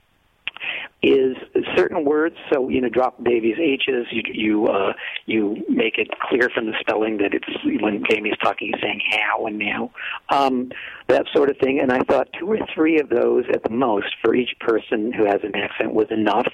is 1.04 1.36
certain 1.76 2.06
words. 2.06 2.36
So 2.52 2.70
you 2.70 2.82
know, 2.82 2.90
drop 2.90 3.24
Davy's 3.24 3.58
H's. 3.60 4.06
You 4.12 4.22
you 4.34 4.68
uh, 4.68 4.94
you 5.26 5.64
make 5.70 5.98
it 5.98 6.10
clear 6.30 6.50
from 6.54 6.68
the 6.68 6.74
spelling 6.80 7.18
that 7.18 7.34
it's 7.34 7.82
when 7.82 8.04
Jamie's 8.10 8.38
talking, 8.44 8.72
he's 8.74 8.82
saying 8.82 9.02
how 9.12 9.46
and 9.48 9.58
now, 9.58 9.92
um, 10.30 10.72
that 11.08 11.26
sort 11.34 11.50
of 11.50 11.58
thing. 11.58 11.80
And 11.80 11.92
I 11.92 12.00
thought 12.00 12.28
two 12.40 12.52
or 12.52 12.60
three 12.74 13.00
of 13.00 13.10
those 13.10 13.46
at 13.54 13.64
the 13.64 13.70
most 13.70 14.08
for 14.24 14.36
each 14.36 14.52
person 14.60 15.12
who 15.12 15.26
has 15.26 15.42
an 15.44 15.56
accent 15.56 15.94
was 15.94 16.08
enough, 16.12 16.48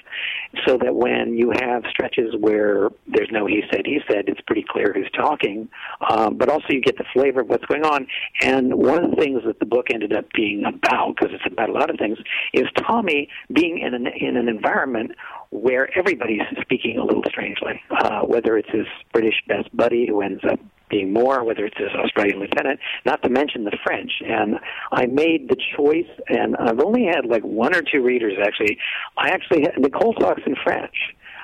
so 0.65 0.77
that 0.77 0.95
when 0.95 1.37
you 1.37 1.51
have 1.59 1.83
stretches 1.89 2.33
where 2.39 2.89
there's 3.07 3.29
no 3.31 3.45
he 3.45 3.63
said 3.71 3.81
he 3.85 3.99
said, 4.09 4.25
it's 4.27 4.41
pretty 4.41 4.65
clear 4.67 4.93
who's 4.93 5.11
talking. 5.11 5.67
Um, 6.09 6.37
but 6.37 6.49
also 6.49 6.67
you 6.69 6.81
get 6.81 6.97
the 6.97 7.05
flavor 7.13 7.41
of 7.41 7.49
what's 7.49 7.65
going 7.65 7.85
on. 7.85 8.07
And 8.41 8.73
one 8.75 9.03
of 9.03 9.09
the 9.11 9.17
things 9.17 9.41
that 9.45 9.59
the 9.59 9.65
book 9.65 9.87
ended 9.93 10.13
up 10.13 10.25
being 10.33 10.63
about, 10.65 11.15
because 11.15 11.33
it's 11.33 11.51
about 11.51 11.69
a 11.69 11.73
lot 11.73 11.89
of 11.89 11.97
things, 11.97 12.17
is 12.53 12.65
Tommy 12.77 13.29
being 13.51 13.79
in 13.79 13.93
an 13.93 14.07
in 14.07 14.36
an 14.37 14.47
environment 14.47 15.11
where 15.49 15.89
everybody's 15.97 16.41
speaking 16.61 16.97
a 16.97 17.03
little 17.03 17.23
strangely, 17.27 17.81
uh, 17.91 18.21
whether 18.21 18.57
it's 18.57 18.69
his 18.69 18.85
British 19.13 19.41
best 19.47 19.75
buddy 19.75 20.07
who 20.07 20.21
ends 20.21 20.43
up 20.49 20.59
being 20.89 21.11
more, 21.11 21.43
whether 21.43 21.65
it's 21.65 21.77
his 21.77 21.89
Australian 21.95 22.39
lieutenant, 22.39 22.79
not 23.05 23.21
to 23.23 23.29
mention 23.29 23.65
the 23.65 23.77
French. 23.83 24.11
And 24.25 24.55
I 24.91 25.05
made 25.05 25.49
the 25.49 25.57
choice, 25.75 26.09
and 26.29 26.55
I've 26.55 26.79
only 26.79 27.05
had 27.05 27.25
like 27.25 27.43
one 27.43 27.75
or 27.75 27.81
two 27.81 28.01
readers 28.01 28.33
actually. 28.41 28.77
I 29.17 29.29
actually 29.29 29.61
had, 29.63 29.77
Nicole 29.77 30.13
talks 30.13 30.41
in 30.45 30.55
French. 30.63 30.95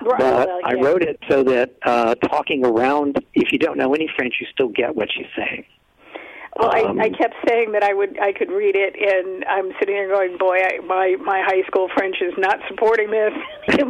Right, 0.01 0.19
but 0.19 0.47
well, 0.47 0.59
I 0.65 0.73
wrote 0.75 1.01
it 1.01 1.19
so 1.29 1.43
that 1.43 1.75
uh, 1.85 2.15
talking 2.15 2.65
around, 2.65 3.23
if 3.33 3.51
you 3.51 3.59
don't 3.59 3.77
know 3.77 3.93
any 3.93 4.09
French, 4.15 4.35
you 4.41 4.47
still 4.51 4.69
get 4.69 4.95
what 4.95 5.09
she's 5.15 5.27
saying. 5.35 5.65
Well, 6.59 6.69
Um, 6.85 6.99
I, 6.99 7.05
I 7.05 7.09
kept 7.09 7.35
saying 7.47 7.71
that 7.73 7.83
I 7.83 7.93
would 7.93 8.19
I 8.19 8.31
could 8.33 8.49
read 8.51 8.75
it, 8.75 8.95
and 8.95 9.43
I'm 9.45 9.71
sitting 9.79 9.95
here 9.95 10.07
going, 10.07 10.37
"Boy, 10.37 10.57
I, 10.57 10.79
my 10.85 11.15
my 11.23 11.41
high 11.45 11.63
school 11.67 11.89
French 11.95 12.17
is 12.21 12.33
not 12.37 12.59
supporting 12.67 13.09
this." 13.11 13.33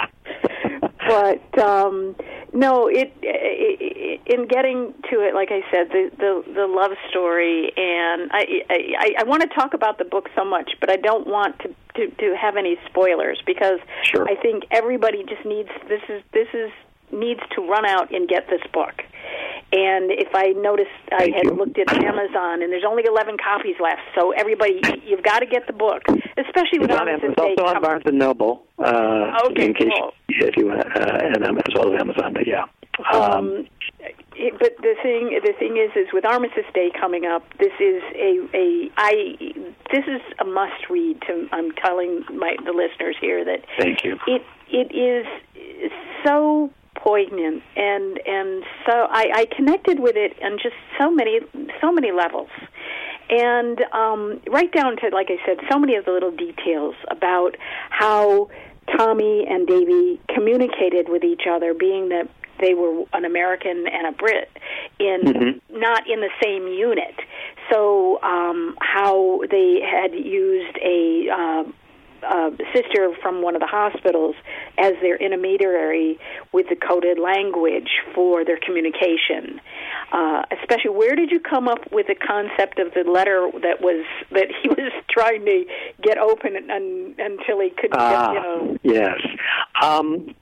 but 1.08 1.58
um, 1.58 2.14
no, 2.52 2.86
it, 2.88 3.12
it 3.22 4.20
in 4.26 4.46
getting 4.46 4.94
to 5.10 5.20
it, 5.20 5.34
like 5.34 5.50
I 5.50 5.62
said, 5.72 5.88
the 5.90 6.10
the, 6.18 6.52
the 6.52 6.66
love 6.66 6.92
story, 7.08 7.72
and 7.76 8.30
I 8.32 8.62
I, 8.68 9.14
I 9.20 9.24
want 9.24 9.42
to 9.42 9.48
talk 9.48 9.74
about 9.74 9.98
the 9.98 10.04
book 10.04 10.28
so 10.36 10.44
much, 10.44 10.72
but 10.80 10.90
I 10.90 10.96
don't 10.96 11.26
want 11.26 11.58
to, 11.60 11.68
to 11.96 12.10
to 12.16 12.36
have 12.36 12.56
any 12.56 12.76
spoilers 12.88 13.40
because 13.46 13.80
Sure. 14.02 14.28
I 14.28 14.34
think 14.36 14.64
everybody 14.70 15.24
just 15.24 15.44
needs 15.44 15.68
this 15.88 16.02
is 16.08 16.22
this 16.32 16.48
is 16.52 16.70
needs 17.12 17.40
to 17.54 17.60
run 17.62 17.86
out 17.86 18.10
and 18.14 18.28
get 18.28 18.48
this 18.48 18.62
book. 18.72 19.02
And 19.72 20.10
if 20.10 20.28
I 20.34 20.48
noticed, 20.60 20.90
I 21.12 21.30
had 21.34 21.44
you. 21.44 21.52
looked 21.54 21.78
at 21.78 21.92
Amazon, 21.92 22.62
and 22.62 22.72
there's 22.72 22.84
only 22.86 23.04
11 23.06 23.36
copies 23.38 23.76
left. 23.80 24.00
So 24.18 24.32
everybody, 24.32 24.80
you've 25.06 25.22
got 25.22 25.40
to 25.40 25.46
get 25.46 25.66
the 25.68 25.72
book, 25.72 26.02
especially 26.36 26.80
with 26.80 26.90
It's 26.90 27.00
on, 27.00 27.08
Armistice 27.08 27.30
it's 27.38 27.40
also 27.60 27.76
on. 27.76 27.82
Barnes 27.82 28.02
and 28.06 28.18
Noble. 28.18 28.64
Uh, 28.78 29.38
Okay, 29.50 29.66
in 29.66 29.74
case 29.74 29.88
cool. 29.96 30.12
if 30.28 30.56
you 30.56 30.70
uh, 30.72 30.82
and 31.22 31.44
um, 31.46 31.58
as 31.58 31.74
well 31.74 31.94
as 31.94 32.00
Amazon, 32.00 32.32
but 32.32 32.46
yeah. 32.48 32.64
Um, 33.12 33.66
it- 34.34 34.58
but 34.58 34.76
the 34.78 34.94
thing, 35.02 35.38
the 35.44 35.52
thing 35.58 35.76
is, 35.76 35.90
is 35.94 36.12
with 36.12 36.24
Armistice 36.24 36.64
Day 36.74 36.90
coming 36.98 37.26
up, 37.26 37.44
this 37.58 37.72
is 37.78 38.02
a, 38.14 38.48
a 38.54 38.90
I, 38.96 39.36
this 39.92 40.04
is 40.08 40.20
a 40.40 40.44
must 40.44 40.88
read. 40.90 41.20
To 41.28 41.46
I'm 41.52 41.70
telling 41.72 42.24
my 42.34 42.56
the 42.64 42.72
listeners 42.72 43.16
here 43.20 43.44
that 43.44 43.64
Thank 43.78 44.02
you. 44.04 44.18
it 44.26 44.42
it 44.70 44.92
is 44.94 45.26
so 46.24 46.70
poignant. 47.10 47.62
And 47.76 48.20
and 48.36 48.64
so 48.86 48.94
I, 49.20 49.24
I 49.40 49.46
connected 49.56 49.98
with 50.06 50.16
it 50.16 50.32
on 50.42 50.58
just 50.62 50.76
so 50.98 51.10
many 51.10 51.40
so 51.80 51.88
many 51.92 52.12
levels. 52.12 52.50
And 53.30 53.76
um, 53.92 54.40
right 54.48 54.72
down 54.72 54.96
to 55.00 55.08
like 55.12 55.30
I 55.30 55.38
said 55.46 55.58
so 55.70 55.78
many 55.78 55.94
of 55.96 56.04
the 56.04 56.12
little 56.12 56.34
details 56.46 56.94
about 57.08 57.56
how 57.90 58.48
Tommy 58.96 59.46
and 59.48 59.66
Davy 59.66 60.20
communicated 60.34 61.08
with 61.08 61.22
each 61.24 61.44
other 61.54 61.74
being 61.74 62.08
that 62.10 62.28
they 62.60 62.74
were 62.74 63.04
an 63.12 63.24
American 63.24 63.86
and 63.96 64.06
a 64.06 64.12
Brit 64.12 64.50
in 64.98 65.20
Mhm. 65.22 65.60
not 65.70 66.02
in 66.12 66.20
the 66.20 66.32
same 66.42 66.64
unit. 66.68 67.14
So 67.70 68.20
um, 68.22 68.76
how 68.80 69.40
they 69.50 69.80
had 69.80 70.12
used 70.14 70.76
a 70.96 71.28
uh, 71.30 71.64
uh, 72.22 72.50
sister 72.74 73.10
from 73.22 73.42
one 73.42 73.54
of 73.54 73.60
the 73.60 73.66
hospitals 73.66 74.34
as 74.78 74.94
their 75.02 75.16
intermediary 75.16 76.18
with 76.52 76.68
the 76.68 76.76
coded 76.76 77.18
language 77.18 77.90
for 78.14 78.44
their 78.44 78.58
communication. 78.58 79.60
Uh, 80.12 80.42
especially, 80.60 80.90
where 80.90 81.14
did 81.14 81.30
you 81.30 81.40
come 81.40 81.68
up 81.68 81.90
with 81.92 82.06
the 82.06 82.14
concept 82.14 82.78
of 82.78 82.92
the 82.94 83.08
letter 83.08 83.50
that 83.62 83.80
was 83.80 84.04
that 84.32 84.48
he 84.62 84.68
was 84.80 84.92
trying 85.08 85.44
to 85.44 85.64
get 86.02 86.18
open 86.18 86.56
un, 86.70 87.14
until 87.18 87.60
he 87.60 87.70
could, 87.70 87.90
Ah, 87.92 88.32
get, 88.32 88.34
you 88.34 88.40
know? 88.40 88.78
yes. 88.82 89.18
Um, 89.82 90.34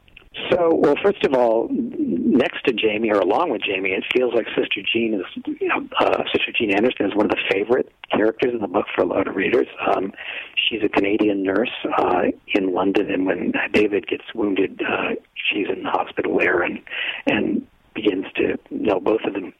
so, 0.50 0.74
well, 0.74 0.94
first 1.02 1.24
of 1.24 1.34
all, 1.34 1.68
next 1.70 2.64
to 2.64 2.72
Jamie 2.72 3.10
or 3.10 3.18
along 3.18 3.50
with 3.50 3.62
Jamie, 3.62 3.90
it 3.90 4.04
feels 4.14 4.34
like 4.34 4.46
Sister 4.48 4.80
Jean 4.92 5.14
is, 5.14 5.42
you 5.60 5.68
know, 5.68 5.86
uh, 6.00 6.22
Sister 6.32 6.52
Jean 6.58 6.74
Anderson 6.74 7.06
is 7.06 7.14
one 7.14 7.26
of 7.26 7.30
the 7.30 7.42
favorite 7.50 7.90
characters 8.10 8.52
in 8.52 8.60
the 8.60 8.68
book 8.68 8.86
for 8.94 9.02
a 9.02 9.06
lot 9.06 9.26
of 9.26 9.36
readers. 9.36 9.66
Um, 9.94 10.12
she's 10.56 10.80
a 10.82 10.88
Canadian 10.88 11.42
nurse 11.42 11.72
uh, 11.98 12.22
in 12.54 12.72
London, 12.72 13.10
and 13.10 13.26
when 13.26 13.52
David 13.72 14.06
gets 14.06 14.24
wounded, 14.34 14.80
uh, 14.82 15.14
she's 15.34 15.66
in 15.68 15.82
the 15.82 15.90
hospital 15.90 16.38
there 16.38 16.62
and 16.62 16.80
and 17.26 17.66
begins 17.94 18.26
to 18.36 18.58
know 18.70 19.00
both 19.00 19.20
of 19.24 19.34
them. 19.34 19.52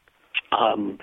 Um, 0.53 0.99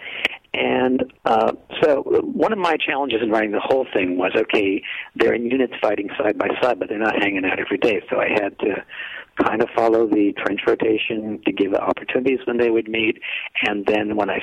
and 0.54 1.14
uh, 1.26 1.52
so 1.82 2.04
one 2.24 2.54
of 2.54 2.58
my 2.58 2.78
challenges 2.78 3.20
in 3.22 3.30
writing 3.30 3.52
the 3.52 3.60
whole 3.60 3.86
thing 3.94 4.18
was 4.18 4.32
okay, 4.36 4.82
they're 5.16 5.34
in 5.34 5.46
units 5.46 5.74
fighting 5.82 6.10
side 6.18 6.38
by 6.38 6.48
side, 6.62 6.80
but 6.80 6.88
they're 6.88 6.98
not 6.98 7.22
hanging 7.22 7.44
out 7.46 7.60
every 7.60 7.78
day. 7.78 8.02
So 8.10 8.20
I 8.20 8.30
had 8.30 8.58
to 8.60 8.84
kind 9.44 9.62
of 9.62 9.70
follow 9.76 10.08
the 10.08 10.34
trench 10.38 10.62
rotation 10.68 11.42
to 11.46 11.52
give 11.52 11.74
opportunities 11.74 12.40
when 12.46 12.58
they 12.58 12.70
would 12.70 12.88
meet. 12.88 13.20
And 13.64 13.86
then 13.86 14.16
when 14.16 14.30
I 14.30 14.40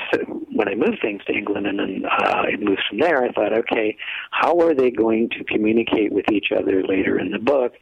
when 0.52 0.68
I 0.68 0.74
moved 0.74 0.98
things 1.00 1.22
to 1.26 1.32
England 1.32 1.66
and 1.66 1.78
then 1.78 2.02
uh, 2.04 2.42
it 2.46 2.60
moves 2.60 2.82
from 2.88 2.98
there, 2.98 3.24
I 3.24 3.32
thought, 3.32 3.52
okay, 3.52 3.96
how 4.30 4.58
are 4.60 4.74
they 4.74 4.90
going 4.90 5.30
to 5.30 5.44
communicate 5.44 6.12
with 6.12 6.26
each 6.30 6.48
other 6.56 6.82
later 6.82 7.18
in 7.18 7.30
the 7.30 7.38
book? 7.38 7.72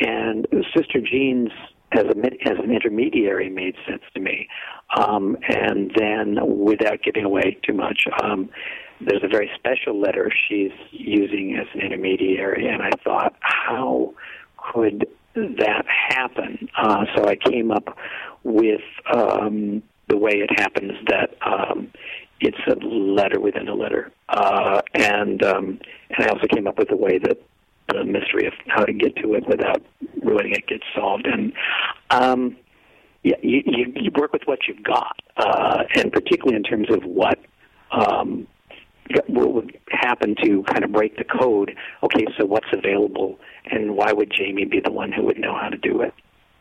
And 0.00 0.46
Sister 0.76 1.00
Jean's 1.00 1.50
as 1.92 2.04
a 2.04 2.48
as 2.48 2.58
an 2.62 2.70
intermediary 2.70 3.48
made 3.48 3.74
sense 3.88 4.02
to 4.14 4.20
me. 4.20 4.48
Um, 4.96 5.36
and 5.48 5.92
then, 5.96 6.38
without 6.42 7.02
giving 7.02 7.24
away 7.24 7.58
too 7.66 7.74
much, 7.74 8.04
um, 8.22 8.48
there's 9.00 9.22
a 9.24 9.28
very 9.28 9.50
special 9.56 10.00
letter 10.00 10.30
she's 10.48 10.72
using 10.90 11.56
as 11.60 11.66
an 11.74 11.80
intermediary, 11.80 12.68
and 12.68 12.82
I 12.82 12.90
thought, 13.02 13.34
how 13.40 14.14
could 14.72 15.06
that 15.34 15.84
happen? 15.86 16.68
Uh, 16.76 17.04
so 17.16 17.26
I 17.26 17.36
came 17.36 17.70
up 17.70 17.96
with 18.42 18.80
um, 19.12 19.82
the 20.08 20.16
way 20.16 20.32
it 20.32 20.50
happens 20.58 20.92
that 21.08 21.36
um, 21.46 21.90
it's 22.40 22.58
a 22.66 22.74
letter 22.84 23.40
within 23.40 23.68
a 23.68 23.74
letter, 23.74 24.10
uh, 24.28 24.80
and 24.94 25.42
um, 25.42 25.80
and 26.10 26.26
I 26.26 26.28
also 26.28 26.46
came 26.46 26.66
up 26.66 26.78
with 26.78 26.90
a 26.90 26.96
way 26.96 27.18
that 27.18 27.38
the 27.88 28.04
mystery 28.04 28.46
of 28.46 28.54
how 28.68 28.84
to 28.84 28.92
get 28.92 29.16
to 29.16 29.34
it 29.34 29.46
without 29.46 29.82
ruining 30.22 30.52
it 30.52 30.66
gets 30.66 30.84
solved. 30.94 31.26
And 31.26 31.52
um, 32.10 32.56
yeah, 33.22 33.36
you, 33.42 33.62
you, 33.66 33.92
you 33.94 34.10
work 34.16 34.32
with 34.32 34.42
what 34.46 34.60
you've 34.66 34.82
got, 34.82 35.20
uh, 35.36 35.84
and 35.94 36.12
particularly 36.12 36.56
in 36.56 36.62
terms 36.62 36.88
of 36.90 37.04
what 37.04 37.38
um, 37.90 38.46
what 39.26 39.52
would 39.52 39.76
happen 39.90 40.36
to 40.42 40.62
kind 40.64 40.84
of 40.84 40.92
break 40.92 41.16
the 41.16 41.24
code. 41.24 41.76
Okay, 42.02 42.26
so 42.38 42.46
what's 42.46 42.68
available, 42.72 43.38
and 43.70 43.96
why 43.96 44.12
would 44.12 44.30
Jamie 44.30 44.64
be 44.64 44.80
the 44.80 44.92
one 44.92 45.12
who 45.12 45.24
would 45.24 45.38
know 45.38 45.56
how 45.58 45.68
to 45.68 45.76
do 45.76 46.02
it? 46.02 46.14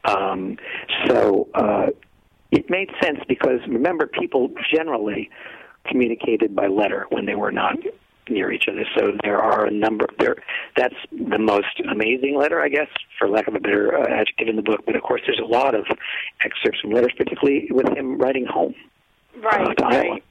Um, 0.06 0.58
so 1.08 1.48
uh, 1.54 1.88
it 2.52 2.70
made 2.70 2.90
sense 3.02 3.20
because 3.28 3.60
remember, 3.68 4.08
people 4.08 4.52
generally 4.74 5.30
communicated 5.86 6.56
by 6.56 6.68
letter 6.68 7.06
when 7.10 7.26
they 7.26 7.36
were 7.36 7.52
not 7.52 7.76
near 8.30 8.52
each 8.52 8.66
other. 8.70 8.86
So 8.96 9.12
there 9.24 9.42
are 9.42 9.66
a 9.66 9.72
number. 9.72 10.06
There, 10.20 10.36
that's 10.76 10.96
the 11.12 11.40
most 11.40 11.82
amazing 11.90 12.38
letter, 12.38 12.62
I 12.62 12.70
guess, 12.70 12.88
for 13.18 13.28
lack 13.28 13.48
of 13.48 13.56
a 13.56 13.60
better 13.60 13.98
uh, 13.98 14.08
adjective 14.08 14.48
in 14.48 14.56
the 14.56 14.62
book. 14.62 14.82
But 14.86 14.96
of 14.96 15.02
course, 15.02 15.22
there's 15.26 15.40
a 15.40 15.48
lot 15.48 15.76
of 15.76 15.86
excerpts 16.44 16.80
from 16.82 16.92
letters, 16.92 17.14
particularly 17.18 17.68
with 17.72 17.88
him 17.98 18.18
writing 18.18 18.46
home. 18.46 18.76
Right, 19.42 19.82
uh, 19.82 19.86
right. 19.86 20.24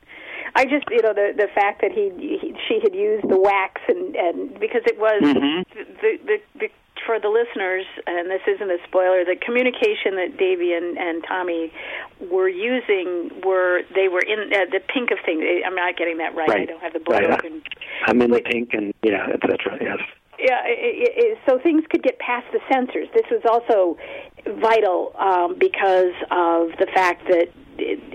I 0.55 0.65
just, 0.65 0.85
you 0.91 1.03
know, 1.03 1.13
the 1.13 1.33
the 1.37 1.49
fact 1.55 1.83
that 1.83 1.93
he, 1.93 2.11
he 2.17 2.55
she 2.67 2.81
had 2.83 2.95
used 2.95 3.29
the 3.29 3.39
wax 3.39 3.81
and 3.89 4.17
and 4.17 4.61
because 4.61 4.83
it 4.87 4.99
was 4.99 5.23
mm-hmm. 5.23 5.63
the, 6.01 6.19
the 6.25 6.39
the 6.59 6.69
for 7.09 7.19
the 7.19 7.29
listeners, 7.29 7.87
and 8.07 8.31
this 8.31 8.43
isn't 8.47 8.71
a 8.71 8.77
spoiler, 8.87 9.25
the 9.25 9.37
communication 9.37 10.17
that 10.17 10.37
Davy 10.37 10.75
and, 10.75 10.99
and 10.99 11.25
Tommy 11.27 11.73
were 12.31 12.49
using 12.49 13.31
were 13.45 13.81
they 13.95 14.09
were 14.09 14.21
in 14.21 14.53
uh, 14.53 14.69
the 14.71 14.81
pink 14.93 15.11
of 15.11 15.19
things. 15.25 15.43
I'm 15.65 15.75
not 15.75 15.97
getting 15.97 16.19
that 16.19 16.35
right. 16.35 16.49
right. 16.49 16.61
I 16.63 16.65
don't 16.67 16.83
have 16.83 16.93
the 16.93 17.01
book 17.01 17.15
right. 17.15 17.31
open. 17.31 17.63
I'm 18.07 18.21
in 18.21 18.31
but, 18.31 18.45
the 18.45 18.51
pink, 18.51 18.75
and 18.75 18.93
yeah, 19.03 19.27
etc. 19.33 19.79
Yes. 19.81 19.99
Yeah, 20.39 20.63
it, 20.67 21.17
it, 21.17 21.39
so 21.49 21.59
things 21.59 21.83
could 21.91 22.03
get 22.03 22.19
past 22.21 22.47
the 22.53 22.61
censors. 22.71 23.09
This 23.13 23.27
was 23.31 23.43
also 23.49 23.99
vital 24.61 25.13
um, 25.19 25.59
because 25.59 26.15
of 26.31 26.77
the 26.79 26.87
fact 26.95 27.27
that 27.27 27.49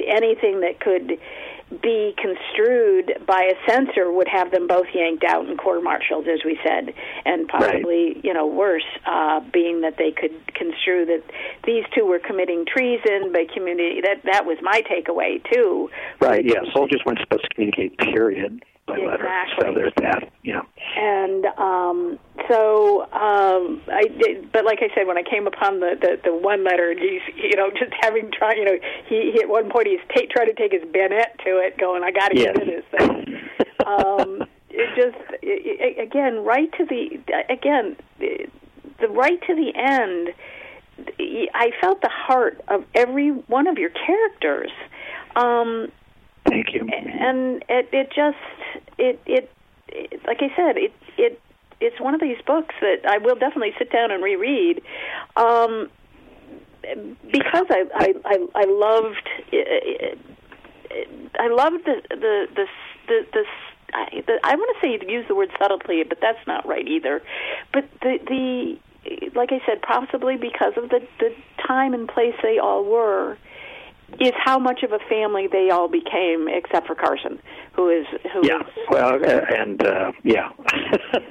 anything 0.07 0.61
that 0.61 0.79
could 0.79 1.19
be 1.81 2.13
construed 2.17 3.25
by 3.25 3.51
a 3.51 3.69
censor 3.69 4.11
would 4.11 4.27
have 4.27 4.51
them 4.51 4.67
both 4.67 4.87
yanked 4.93 5.23
out 5.23 5.47
and 5.47 5.57
court-martialed, 5.57 6.27
as 6.27 6.39
we 6.45 6.59
said, 6.63 6.93
and 7.25 7.47
possibly, 7.47 8.13
right. 8.13 8.25
you 8.25 8.33
know, 8.33 8.45
worse, 8.45 8.85
uh, 9.05 9.39
being 9.51 9.81
that 9.81 9.97
they 9.97 10.11
could 10.11 10.53
construe 10.53 11.05
that 11.05 11.23
these 11.65 11.83
two 11.95 12.05
were 12.05 12.19
committing 12.19 12.65
treason 12.65 13.31
by 13.33 13.45
community. 13.53 14.01
That 14.01 14.23
that 14.25 14.45
was 14.45 14.57
my 14.61 14.81
takeaway 14.83 15.43
too. 15.51 15.89
Right. 16.19 16.45
Yeah. 16.45 16.61
Soldiers 16.73 17.01
weren't 17.05 17.19
supposed 17.19 17.43
to 17.43 17.49
communicate. 17.49 17.97
Period 17.97 18.63
by 18.85 18.97
exactly. 18.97 19.07
letter. 19.07 19.29
So 19.59 19.73
there's 19.73 19.93
that. 19.97 20.31
Yeah. 20.43 20.61
And 20.97 21.45
um, 21.57 22.19
so 22.49 23.03
um, 23.11 23.81
I 23.87 24.03
did, 24.19 24.51
but 24.51 24.65
like 24.65 24.79
I 24.81 24.93
said, 24.95 25.07
when 25.07 25.17
I 25.17 25.23
came 25.23 25.47
upon 25.47 25.79
the 25.79 25.95
the, 25.99 26.19
the 26.23 26.35
one 26.35 26.63
letter, 26.63 26.93
he's 26.97 27.21
you 27.35 27.55
know 27.55 27.69
just 27.79 27.93
having 28.01 28.31
tried, 28.31 28.57
you 28.57 28.65
know, 28.65 28.77
he, 29.07 29.31
he 29.33 29.41
at 29.41 29.49
one 29.49 29.69
point 29.69 29.87
he's 29.87 29.99
ta- 30.09 30.27
trying 30.31 30.47
to 30.47 30.53
take 30.53 30.71
his 30.71 30.83
bayonet 30.91 31.39
to 31.45 31.57
it, 31.57 31.77
going, 31.77 32.03
I 32.03 32.11
got 32.11 32.29
to 32.29 32.39
yes. 32.39 32.55
get 32.55 32.59
to 32.59 32.65
this 32.65 32.85
thing. 32.97 33.39
um, 33.85 34.47
it 34.69 34.89
just 34.95 35.43
it, 35.43 35.99
again 35.99 36.43
right 36.43 36.71
to 36.77 36.85
the 36.85 37.19
again 37.49 37.95
the 38.19 39.07
right 39.09 39.39
to 39.47 39.55
the 39.55 39.71
end. 39.75 40.29
I 41.53 41.71
felt 41.81 42.01
the 42.01 42.09
heart 42.11 42.61
of 42.67 42.85
every 42.93 43.29
one 43.29 43.67
of 43.67 43.77
your 43.77 43.89
characters. 43.89 44.71
Um, 45.35 45.91
Thank 46.47 46.73
you. 46.73 46.87
And 46.87 47.63
it, 47.69 47.89
it 47.91 48.07
just 48.15 48.37
it, 48.97 49.19
it 49.25 49.51
it 49.87 50.21
like 50.25 50.37
I 50.41 50.55
said 50.55 50.77
it 50.77 50.93
it 51.17 51.41
it's 51.83 51.99
one 51.99 52.15
of 52.15 52.21
these 52.21 52.41
books 52.45 52.73
that 52.81 53.05
I 53.07 53.17
will 53.17 53.35
definitely 53.35 53.73
sit 53.77 53.91
down 53.91 54.11
and 54.11 54.23
reread. 54.23 54.81
Um, 55.35 55.89
because 57.31 57.65
I 57.69 57.85
I 57.95 58.13
I, 58.25 58.47
I 58.55 58.65
loved 58.65 59.29
I 61.39 61.47
loved 61.47 61.85
the 61.85 62.01
the 62.09 62.47
the 62.55 62.65
the, 63.07 63.27
the 63.33 63.43
I, 63.93 64.23
the, 64.25 64.39
I 64.43 64.55
want 64.55 64.75
to 64.75 64.81
say 64.81 65.11
use 65.11 65.25
the 65.27 65.35
word 65.35 65.51
subtlety, 65.59 66.03
but 66.03 66.19
that's 66.21 66.45
not 66.47 66.67
right 66.67 66.87
either. 66.87 67.21
But 67.71 67.85
the 68.01 68.19
the 68.27 69.31
like 69.35 69.51
I 69.51 69.61
said, 69.65 69.81
possibly 69.81 70.37
because 70.37 70.73
of 70.77 70.89
the 70.89 71.05
the 71.19 71.35
time 71.65 71.93
and 71.93 72.07
place 72.07 72.35
they 72.41 72.59
all 72.59 72.83
were, 72.83 73.37
is 74.19 74.31
how 74.37 74.59
much 74.59 74.83
of 74.83 74.91
a 74.91 74.99
family 75.09 75.47
they 75.51 75.69
all 75.69 75.87
became, 75.87 76.47
except 76.47 76.87
for 76.87 76.95
Carson, 76.95 77.39
who 77.75 77.89
is 77.89 78.05
who 78.33 78.45
yeah. 78.45 78.59
is. 78.59 78.67
Well, 78.89 79.15
uh, 79.15 79.41
and 79.57 79.85
uh, 79.85 80.11
yeah. 80.23 80.49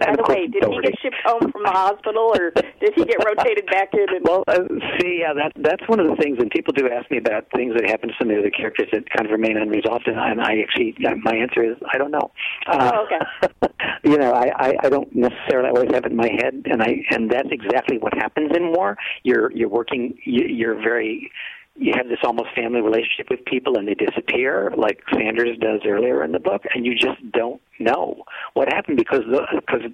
By 0.01 0.16
the 0.16 0.25
way, 0.29 0.47
did 0.47 0.64
he 0.64 0.81
get 0.83 0.95
shipped 1.01 1.23
home 1.25 1.53
from 1.53 1.62
the 1.62 1.71
hospital, 1.71 2.33
or 2.35 2.51
did 2.51 2.92
he 2.95 3.05
get 3.05 3.18
rotated 3.25 3.66
back 3.66 3.95
in? 3.95 4.07
And... 4.09 4.27
Well, 4.27 4.45
uh, 4.49 4.59
see, 5.01 5.21
yeah, 5.21 5.33
that 5.35 5.53
that's 5.57 5.87
one 5.88 6.01
of 6.01 6.09
the 6.09 6.16
things, 6.16 6.38
and 6.40 6.51
people 6.51 6.73
do 6.73 6.88
ask 6.88 7.11
me 7.11 7.18
about 7.18 7.47
things 7.55 7.75
that 7.75 7.88
happen 7.88 8.09
to 8.09 8.14
some 8.18 8.29
of 8.29 8.35
the 8.35 8.40
other 8.40 8.51
characters 8.51 8.88
that 8.92 9.09
kind 9.11 9.27
of 9.27 9.33
remain 9.33 9.57
unresolved, 9.57 10.07
and 10.07 10.18
I, 10.18 10.31
and 10.31 10.40
I 10.40 10.61
actually, 10.61 10.95
my 11.23 11.37
answer 11.37 11.62
is 11.62 11.77
I 11.92 11.99
don't 11.99 12.11
know. 12.11 12.31
Uh, 12.66 12.90
oh, 12.95 13.07
okay. 13.07 13.73
you 14.05 14.18
know, 14.18 14.33
I, 14.33 14.51
I 14.57 14.75
I 14.85 14.88
don't 14.88 15.14
necessarily 15.14 15.71
always 15.71 15.92
have 15.92 16.05
it 16.05 16.12
in 16.12 16.16
my 16.16 16.31
head, 16.42 16.62
and 16.66 16.83
I 16.83 17.03
and 17.11 17.31
that's 17.31 17.51
exactly 17.51 17.99
what 17.99 18.14
happens 18.14 18.51
in 18.57 18.73
war. 18.73 18.97
You're 19.23 19.53
you're 19.53 19.68
working, 19.68 20.18
you're 20.25 20.75
very 20.75 21.31
you 21.74 21.92
have 21.96 22.08
this 22.08 22.18
almost 22.22 22.48
family 22.54 22.80
relationship 22.80 23.30
with 23.30 23.44
people 23.44 23.78
and 23.78 23.88
they 23.88 23.94
disappear 23.94 24.72
like 24.76 25.02
Sanders 25.12 25.56
does 25.58 25.80
earlier 25.87 26.22
in 26.22 26.32
the 26.32 26.38
book 26.38 26.62
and 26.74 26.85
you 26.85 26.94
just 26.94 27.20
don't 27.32 27.61
know 27.78 28.24
what 28.54 28.72
happened 28.72 28.98
because 28.98 29.22
the, 29.30 29.42
because 29.61 29.90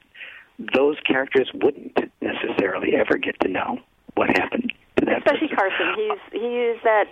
those 0.75 0.97
characters 1.07 1.51
wouldn't 1.55 1.97
necessarily 2.21 2.95
ever 2.97 3.17
get 3.17 3.39
to 3.41 3.49
know 3.49 3.79
what 4.15 4.29
happened 4.31 4.73
to 4.97 5.05
that 5.05 5.19
especially 5.19 5.49
person. 5.49 5.57
Carson 5.57 5.95
he's 5.97 6.41
he 6.41 6.57
is 6.59 6.79
that 6.83 7.05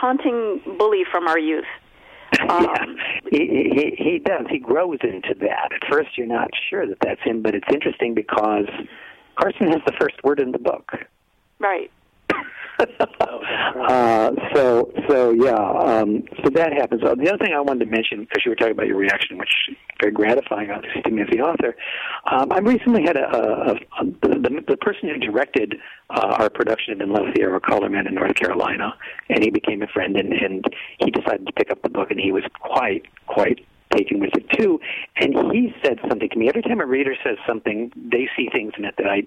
taunting 0.00 0.60
bully 0.78 1.02
from 1.10 1.26
our 1.26 1.38
youth 1.38 1.64
um, 2.48 2.64
yeah, 2.64 2.86
he, 3.30 3.38
he 3.74 3.94
he 4.02 4.18
does. 4.18 4.46
He 4.48 4.58
grows 4.58 4.96
into 5.02 5.34
that. 5.40 5.70
At 5.70 5.86
first, 5.90 6.16
you're 6.16 6.26
not 6.26 6.48
sure 6.70 6.86
that 6.86 6.96
that's 7.02 7.20
him, 7.20 7.42
but 7.42 7.54
it's 7.54 7.68
interesting 7.70 8.14
because 8.14 8.64
Carson 9.38 9.70
has 9.70 9.82
the 9.84 9.92
first 10.00 10.14
word 10.24 10.40
in 10.40 10.50
the 10.50 10.58
book. 10.58 10.92
Right. 11.58 11.90
uh, 13.88 14.30
so 14.54 14.90
so 15.08 15.30
yeah, 15.30 15.54
um, 15.54 16.22
so 16.42 16.50
that 16.50 16.72
happens. 16.72 17.02
Uh, 17.02 17.14
the 17.14 17.28
other 17.28 17.44
thing 17.44 17.54
I 17.54 17.60
wanted 17.60 17.84
to 17.84 17.90
mention 17.90 18.20
because 18.20 18.44
you 18.44 18.50
were 18.50 18.56
talking 18.56 18.72
about 18.72 18.86
your 18.86 18.96
reaction, 18.96 19.38
which 19.38 19.50
is 19.68 19.76
very 20.00 20.12
gratifying, 20.12 20.70
obviously 20.70 21.02
to 21.02 21.10
me 21.10 21.22
as 21.22 21.28
the 21.30 21.40
author. 21.40 21.76
Um, 22.30 22.52
I 22.52 22.58
recently 22.58 23.02
had 23.02 23.16
a, 23.16 23.26
a, 23.26 23.72
a 23.74 24.04
the, 24.22 24.64
the 24.68 24.76
person 24.76 25.08
who 25.08 25.18
directed 25.18 25.76
uh, 26.10 26.36
our 26.38 26.50
production 26.50 27.00
in 27.00 27.12
La 27.12 27.20
Sierra 27.34 27.60
Colorman 27.60 28.08
in 28.08 28.14
North 28.14 28.34
Carolina, 28.34 28.94
and 29.28 29.42
he 29.42 29.50
became 29.50 29.82
a 29.82 29.86
friend, 29.86 30.16
and, 30.16 30.32
and 30.32 30.64
he 30.98 31.10
decided 31.10 31.46
to 31.46 31.52
pick 31.52 31.70
up 31.70 31.82
the 31.82 31.88
book, 31.88 32.10
and 32.10 32.20
he 32.20 32.32
was 32.32 32.44
quite 32.60 33.06
quite 33.26 33.64
taken 33.94 34.20
with 34.20 34.30
it 34.34 34.48
too. 34.58 34.80
And 35.16 35.34
he 35.52 35.74
said 35.84 35.98
something 36.08 36.28
to 36.28 36.38
me. 36.38 36.48
Every 36.48 36.62
time 36.62 36.80
a 36.80 36.86
reader 36.86 37.14
says 37.22 37.36
something, 37.46 37.92
they 37.94 38.28
see 38.36 38.48
things 38.50 38.72
in 38.76 38.84
it 38.84 38.94
that 38.96 39.06
I 39.06 39.22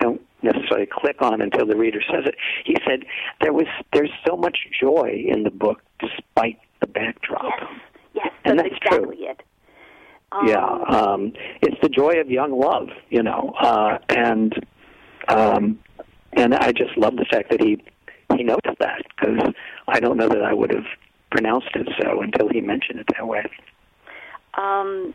don't 0.00 0.20
necessarily 0.42 0.88
click 0.90 1.20
on 1.20 1.40
until 1.40 1.66
the 1.66 1.76
reader 1.76 2.00
says 2.10 2.24
it. 2.26 2.34
He 2.64 2.76
said 2.86 3.04
there 3.40 3.52
was 3.52 3.66
there's 3.92 4.10
so 4.26 4.36
much 4.36 4.58
joy 4.80 5.24
in 5.26 5.44
the 5.44 5.50
book 5.50 5.82
despite 6.00 6.58
the 6.80 6.86
backdrop. 6.86 7.44
Yes, 7.60 7.70
yes, 8.14 8.32
and 8.44 8.58
that's, 8.58 8.68
exactly 8.68 9.16
true. 9.16 9.28
it. 9.28 9.42
Um, 10.32 10.46
yeah, 10.46 10.64
um, 10.88 11.32
it's 11.60 11.76
the 11.82 11.88
joy 11.88 12.20
of 12.20 12.30
young 12.30 12.58
love, 12.58 12.88
you 13.08 13.22
know, 13.22 13.52
uh, 13.60 13.98
and 14.08 14.54
um, 15.28 15.78
and 16.32 16.54
I 16.54 16.72
just 16.72 16.96
love 16.96 17.16
the 17.16 17.26
fact 17.30 17.50
that 17.50 17.60
he 17.60 17.82
he 18.36 18.44
noticed 18.44 18.78
that 18.78 19.02
because 19.08 19.52
I 19.88 20.00
don't 20.00 20.16
know 20.16 20.28
that 20.28 20.42
I 20.42 20.54
would 20.54 20.72
have 20.72 20.86
pronounced 21.30 21.70
it 21.74 21.88
so 22.00 22.22
until 22.22 22.48
he 22.48 22.60
mentioned 22.60 23.00
it 23.00 23.06
that 23.16 23.26
way. 23.26 23.44
Um, 24.54 25.14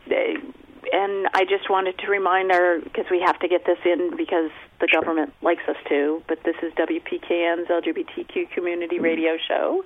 and 0.92 1.28
I 1.34 1.44
just 1.44 1.70
wanted 1.70 1.98
to 1.98 2.10
remind 2.10 2.52
our 2.52 2.80
because 2.80 3.06
we 3.10 3.20
have 3.24 3.38
to 3.40 3.48
get 3.48 3.64
this 3.64 3.78
in 3.84 4.16
because 4.16 4.50
the 4.80 4.88
sure. 4.90 5.00
government 5.00 5.32
likes 5.42 5.62
us 5.68 5.76
to. 5.88 6.22
But 6.28 6.42
this 6.44 6.56
is 6.62 6.72
WPKN's 6.74 7.68
LGBTQ 7.68 8.50
community 8.50 8.98
radio 8.98 9.36
show, 9.48 9.84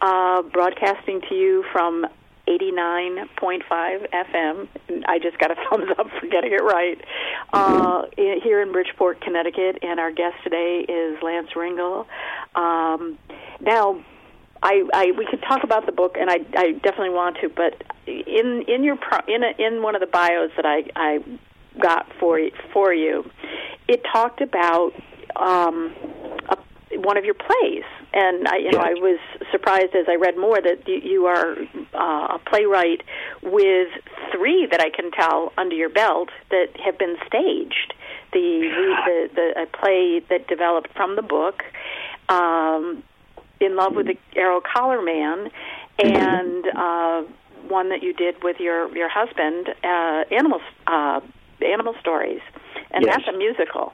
uh, 0.00 0.42
broadcasting 0.42 1.20
to 1.28 1.34
you 1.34 1.64
from 1.72 2.06
89.5 2.46 4.10
FM. 4.12 4.68
I 5.06 5.18
just 5.18 5.38
got 5.38 5.50
a 5.50 5.54
thumbs 5.70 5.90
up 5.98 6.08
for 6.20 6.26
getting 6.26 6.52
it 6.52 6.62
right. 6.62 7.00
Uh, 7.52 8.04
here 8.16 8.60
in 8.60 8.72
Bridgeport, 8.72 9.20
Connecticut, 9.20 9.78
and 9.82 9.98
our 9.98 10.12
guest 10.12 10.36
today 10.44 10.84
is 10.88 11.22
Lance 11.22 11.50
Ringel. 11.54 12.06
Um, 12.54 13.18
now, 13.60 14.04
I, 14.64 14.82
I 14.94 15.12
we 15.16 15.26
could 15.26 15.42
talk 15.42 15.62
about 15.62 15.84
the 15.84 15.92
book, 15.92 16.16
and 16.18 16.30
I, 16.30 16.38
I 16.56 16.72
definitely 16.72 17.10
want 17.10 17.36
to. 17.42 17.50
But 17.50 17.84
in 18.06 18.64
in 18.66 18.82
your 18.82 18.96
pro, 18.96 19.18
in 19.28 19.44
a, 19.44 19.52
in 19.58 19.82
one 19.82 19.94
of 19.94 20.00
the 20.00 20.06
bios 20.06 20.50
that 20.56 20.64
I 20.64 20.84
I 20.96 21.22
got 21.80 22.06
for 22.18 22.40
for 22.72 22.92
you, 22.92 23.30
it 23.88 24.02
talked 24.10 24.40
about 24.40 24.92
um, 25.36 25.92
a, 26.48 26.56
one 26.98 27.18
of 27.18 27.26
your 27.26 27.34
plays, 27.34 27.84
and 28.14 28.48
I, 28.48 28.56
you 28.56 28.72
know, 28.72 28.78
I 28.78 28.94
was 28.94 29.18
surprised 29.52 29.94
as 29.94 30.06
I 30.08 30.14
read 30.14 30.38
more 30.38 30.60
that 30.60 30.88
you, 30.88 30.94
you 30.94 31.26
are 31.26 31.56
uh, 31.92 32.36
a 32.36 32.40
playwright 32.46 33.02
with 33.42 33.88
three 34.32 34.66
that 34.70 34.80
I 34.80 34.88
can 34.88 35.10
tell 35.10 35.52
under 35.58 35.76
your 35.76 35.90
belt 35.90 36.30
that 36.50 36.68
have 36.82 36.98
been 36.98 37.16
staged. 37.26 37.92
The 38.32 38.70
the, 39.04 39.28
the 39.34 39.62
a 39.62 39.66
play 39.66 40.20
that 40.30 40.48
developed 40.48 40.92
from 40.96 41.16
the 41.16 41.22
book, 41.22 41.62
um, 42.30 43.02
in 43.60 43.76
love 43.76 43.94
with 43.94 44.06
the 44.06 44.18
arrow 44.36 44.60
collar 44.60 45.02
man, 45.02 45.50
and 45.98 46.64
uh, 46.76 47.22
one 47.68 47.88
that 47.90 48.02
you 48.02 48.12
did 48.12 48.42
with 48.42 48.58
your 48.60 48.94
your 48.96 49.08
husband, 49.08 49.68
uh, 49.82 50.24
animal 50.34 50.60
uh, 50.86 51.20
animal 51.64 51.94
stories, 52.00 52.40
and 52.90 53.04
Yes. 53.04 53.16
that's 53.16 53.28
a 53.34 53.38
musical. 53.38 53.92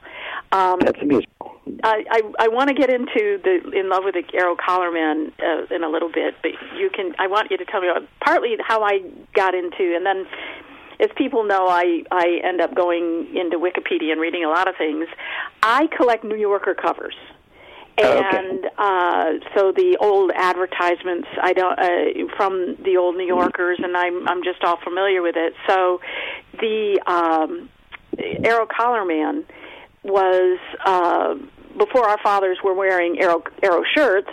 Um, 0.51 0.79
That's 0.79 1.01
a 1.01 1.05
musical. 1.05 1.55
I, 1.83 2.03
I, 2.09 2.21
I 2.39 2.47
want 2.49 2.67
to 2.67 2.73
get 2.73 2.89
into 2.89 3.39
the 3.41 3.71
in 3.71 3.87
love 3.89 4.03
with 4.03 4.15
the 4.15 4.23
arrow 4.37 4.55
collar 4.55 4.91
man 4.91 5.31
uh, 5.39 5.73
in 5.73 5.83
a 5.83 5.89
little 5.89 6.11
bit, 6.11 6.35
but 6.41 6.51
you 6.75 6.89
can. 6.89 7.13
I 7.19 7.27
want 7.27 7.51
you 7.51 7.57
to 7.57 7.65
tell 7.65 7.79
me 7.81 7.87
about 7.87 8.03
partly 8.19 8.57
how 8.59 8.83
I 8.83 8.99
got 9.33 9.53
into, 9.55 9.95
and 9.95 10.05
then, 10.05 10.25
as 10.99 11.09
people 11.15 11.45
know, 11.45 11.67
I 11.67 12.03
I 12.11 12.41
end 12.43 12.59
up 12.59 12.75
going 12.75 13.33
into 13.35 13.57
Wikipedia 13.57 14.11
and 14.11 14.19
reading 14.19 14.43
a 14.43 14.49
lot 14.49 14.67
of 14.67 14.75
things. 14.75 15.07
I 15.63 15.87
collect 15.95 16.23
New 16.25 16.35
Yorker 16.35 16.73
covers. 16.73 17.15
Oh. 18.03 18.21
And 18.23 18.65
uh, 18.77 19.45
so 19.55 19.71
the 19.71 19.97
old 19.99 20.31
advertisements, 20.35 21.27
I 21.41 21.53
don't 21.53 21.79
uh, 21.79 22.35
from 22.37 22.75
the 22.83 22.97
old 22.97 23.15
New 23.15 23.27
Yorkers, 23.27 23.79
and 23.81 23.95
I'm 23.95 24.27
I'm 24.27 24.43
just 24.43 24.63
all 24.63 24.77
familiar 24.83 25.21
with 25.21 25.35
it. 25.37 25.53
So 25.67 26.01
the 26.59 26.99
um, 27.07 27.69
Arrow 28.43 28.65
Collar 28.65 29.05
Man 29.05 29.45
was 30.03 30.59
uh, 30.85 31.35
before 31.77 32.07
our 32.07 32.17
fathers 32.23 32.57
were 32.63 32.73
wearing 32.73 33.19
arrow 33.21 33.43
arrow 33.61 33.83
shirts, 33.95 34.31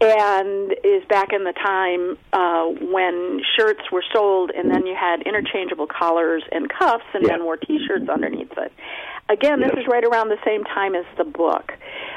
and 0.00 0.72
is 0.84 1.04
back 1.08 1.32
in 1.32 1.44
the 1.44 1.52
time 1.52 2.16
uh, 2.32 2.64
when 2.92 3.40
shirts 3.56 3.82
were 3.92 4.04
sold, 4.12 4.50
and 4.50 4.70
then 4.70 4.86
you 4.86 4.94
had 4.94 5.22
interchangeable 5.22 5.86
collars 5.86 6.42
and 6.52 6.70
cuffs, 6.70 7.04
and 7.12 7.24
Yeah. 7.24 7.36
then 7.36 7.44
wore 7.44 7.56
T-shirts 7.56 8.08
underneath 8.08 8.52
it. 8.56 8.72
Again, 9.30 9.60
this 9.60 9.70
Yes. 9.74 9.82
is 9.84 9.86
right 9.86 10.04
around 10.04 10.28
the 10.28 10.38
same 10.44 10.64
time 10.64 10.96
as 10.96 11.04
the 11.16 11.24
book, 11.24 11.72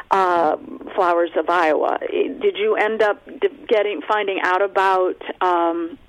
uh, 0.10 0.58
Flowers 0.96 1.30
of 1.38 1.48
Iowa. 1.48 2.00
Did 2.10 2.58
you 2.58 2.76
end 2.76 3.04
up 3.04 3.22
getting 3.68 4.02
finding 4.02 4.40
out 4.42 4.64
about 4.64 5.22
um, 5.40 6.00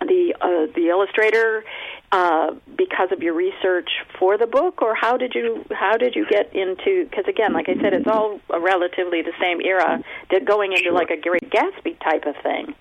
the 0.00 0.34
uh, 0.40 0.66
the 0.74 0.88
illustrator 0.88 1.62
uh, 2.10 2.54
because 2.76 3.12
of 3.12 3.22
your 3.22 3.34
research 3.34 3.88
for 4.18 4.36
the 4.36 4.46
book, 4.48 4.82
or 4.82 4.94
how 4.96 5.16
did 5.16 5.34
you 5.36 5.64
how 5.70 5.96
did 5.96 6.16
you 6.16 6.26
get 6.28 6.52
into? 6.52 7.04
Because 7.08 7.26
again, 7.28 7.52
like 7.52 7.68
I 7.68 7.74
said, 7.80 7.92
it's 7.94 8.08
all 8.08 8.40
relatively 8.50 9.22
the 9.22 9.34
same 9.40 9.60
era, 9.60 10.02
did 10.30 10.44
going 10.46 10.72
into 10.72 10.84
Sure. 10.84 10.92
like 10.92 11.10
a 11.10 11.16
Great 11.16 11.48
Gatsby 11.48 12.00
type 12.02 12.24
of 12.26 12.34
thing. 12.42 12.74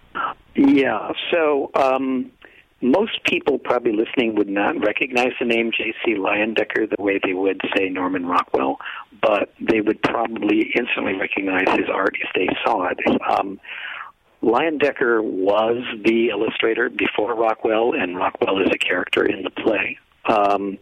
Yeah. 0.56 1.12
So 1.30 1.70
um, 1.76 2.32
most 2.82 3.24
people 3.24 3.60
probably 3.60 3.92
listening 3.92 4.36
would 4.36 4.50
not 4.50 4.80
recognize 4.80 5.32
the 5.40 5.46
name 5.46 5.72
J.C. 5.76 6.16
Leyendecker 6.16 6.90
the 6.90 7.02
way 7.02 7.20
they 7.24 7.34
would 7.34 7.60
say 7.76 7.90
Norman 7.90 8.26
Rockwell, 8.26 8.78
but 9.22 9.54
they 9.60 9.82
would 9.82 10.02
probably 10.02 10.72
instantly 10.76 11.14
recognize 11.14 11.68
his 11.78 11.90
art 11.94 12.16
if 12.22 12.30
they 12.34 12.48
saw 12.64 12.88
it. 12.88 13.00
Um, 13.30 13.60
Leyendecker 14.42 15.22
was 15.22 15.84
the 16.06 16.30
illustrator 16.30 16.90
before 16.90 17.36
Rockwell, 17.36 17.94
and 17.94 18.16
Rockwell 18.16 18.62
is 18.62 18.70
a 18.74 18.78
character 18.78 19.26
in 19.26 19.44
the 19.44 19.50
play. 19.50 19.98
Um, 20.26 20.78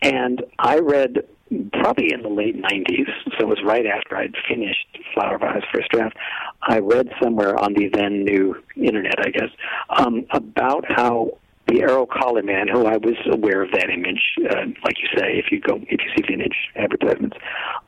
and 0.00 0.42
I 0.58 0.78
read 0.78 1.26
probably 1.72 2.12
in 2.12 2.22
the 2.22 2.28
late 2.28 2.60
90s, 2.60 3.08
so 3.32 3.40
it 3.40 3.48
was 3.48 3.60
right 3.64 3.86
after 3.86 4.16
I'd 4.16 4.34
finished 4.48 4.86
Flower 5.12 5.42
Eyes 5.44 5.62
first 5.72 5.90
draft. 5.90 6.16
I 6.62 6.78
read 6.78 7.10
somewhere 7.22 7.56
on 7.58 7.74
the 7.74 7.88
then 7.92 8.24
new 8.24 8.56
internet, 8.76 9.18
I 9.18 9.30
guess, 9.30 9.50
um, 9.90 10.26
about 10.30 10.84
how 10.88 11.38
the 11.66 11.80
Arrow 11.80 12.06
Collar 12.06 12.42
Man, 12.42 12.68
who 12.68 12.86
I 12.86 12.98
was 12.98 13.16
aware 13.30 13.62
of 13.62 13.70
that 13.72 13.88
image, 13.88 14.20
uh, 14.50 14.66
like 14.84 14.96
you 15.00 15.08
say, 15.16 15.38
if 15.38 15.50
you 15.50 15.60
go, 15.60 15.76
if 15.88 16.00
you 16.00 16.10
see 16.16 16.22
vintage 16.28 16.70
advertisements, 16.76 17.36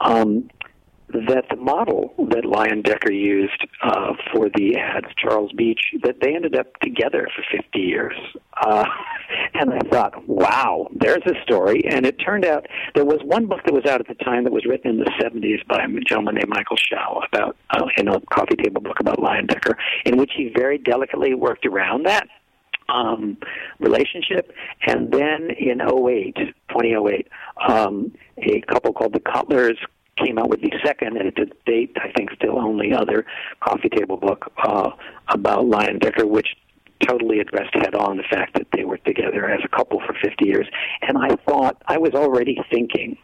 um, 0.00 0.48
that 1.08 1.44
the 1.50 1.56
model 1.56 2.14
that 2.30 2.44
Leyendecker 2.44 3.12
used 3.12 3.66
uh, 3.82 4.14
for 4.32 4.48
the 4.54 4.76
ads, 4.76 5.06
Charles 5.16 5.52
Beach, 5.52 5.80
that 6.02 6.16
they 6.20 6.34
ended 6.34 6.56
up 6.56 6.74
together 6.80 7.28
for 7.34 7.44
50 7.56 7.78
years. 7.78 8.16
Uh, 8.60 8.84
and 9.54 9.72
I 9.72 9.78
thought, 9.90 10.28
wow, 10.28 10.88
there's 10.94 11.22
a 11.26 11.40
story. 11.42 11.84
And 11.88 12.04
it 12.04 12.16
turned 12.16 12.44
out 12.44 12.66
there 12.94 13.04
was 13.04 13.20
one 13.24 13.46
book 13.46 13.60
that 13.64 13.74
was 13.74 13.86
out 13.86 14.00
at 14.00 14.08
the 14.08 14.24
time 14.24 14.44
that 14.44 14.52
was 14.52 14.64
written 14.66 14.90
in 14.90 14.98
the 14.98 15.10
70s 15.22 15.66
by 15.68 15.84
a 15.84 16.00
gentleman 16.00 16.36
named 16.36 16.48
Michael 16.48 16.76
Shaw 16.76 17.20
about, 17.32 17.56
uh, 17.70 17.86
in 17.96 18.08
a 18.08 18.20
coffee 18.32 18.56
table 18.56 18.80
book 18.80 18.98
about 19.00 19.18
Leyendecker, 19.18 19.74
in 20.04 20.16
which 20.16 20.32
he 20.36 20.52
very 20.54 20.78
delicately 20.78 21.34
worked 21.34 21.66
around 21.66 22.06
that 22.06 22.26
um, 22.88 23.36
relationship. 23.78 24.52
And 24.86 25.12
then 25.12 25.50
in 25.58 25.80
08, 25.80 26.36
2008, 26.68 27.28
um, 27.68 28.12
a 28.38 28.60
couple 28.62 28.92
called 28.92 29.12
the 29.12 29.20
Cutlers 29.20 29.78
came 30.16 30.38
out 30.38 30.48
with 30.48 30.60
the 30.60 30.72
second, 30.84 31.16
and 31.16 31.34
to 31.36 31.46
date, 31.66 31.96
I 31.96 32.10
think, 32.16 32.30
still 32.34 32.58
only 32.58 32.92
other 32.92 33.24
coffee 33.60 33.88
table 33.88 34.16
book 34.16 34.52
uh, 34.62 34.90
about 35.28 35.66
Leyendecker, 35.66 36.24
which 36.24 36.48
totally 37.06 37.40
addressed 37.40 37.74
head 37.74 37.94
on 37.94 38.16
the 38.16 38.22
fact 38.22 38.54
that 38.54 38.66
they 38.72 38.84
were 38.84 38.98
together 38.98 39.48
as 39.50 39.60
a 39.64 39.68
couple 39.68 40.00
for 40.00 40.14
50 40.22 40.46
years. 40.46 40.66
And 41.02 41.18
I 41.18 41.36
thought, 41.46 41.82
I 41.86 41.98
was 41.98 42.14
already 42.14 42.58
thinking, 42.70 43.18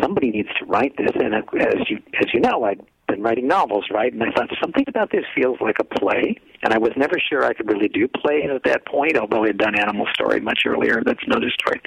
somebody 0.00 0.30
needs 0.30 0.48
to 0.58 0.64
write 0.66 0.96
this. 0.96 1.10
And 1.14 1.34
as 1.34 1.88
you, 1.88 1.98
as 2.20 2.26
you 2.32 2.40
know, 2.40 2.64
I'd 2.64 2.80
been 3.08 3.22
writing 3.22 3.48
novels, 3.48 3.86
right? 3.90 4.12
And 4.12 4.22
I 4.22 4.30
thought 4.32 4.50
something 4.62 4.84
about 4.86 5.10
this 5.10 5.24
feels 5.34 5.58
like 5.60 5.76
a 5.80 5.84
play. 5.84 6.36
And 6.62 6.74
I 6.74 6.78
was 6.78 6.92
never 6.96 7.16
sure 7.18 7.44
I 7.44 7.54
could 7.54 7.68
really 7.68 7.88
do 7.88 8.08
play 8.08 8.42
at 8.42 8.64
that 8.64 8.86
point, 8.86 9.16
although 9.16 9.44
I 9.44 9.48
had 9.48 9.58
done 9.58 9.78
Animal 9.78 10.06
Story 10.12 10.40
much 10.40 10.60
earlier. 10.66 11.02
That's 11.04 11.22
another 11.26 11.50
story. 11.50 11.80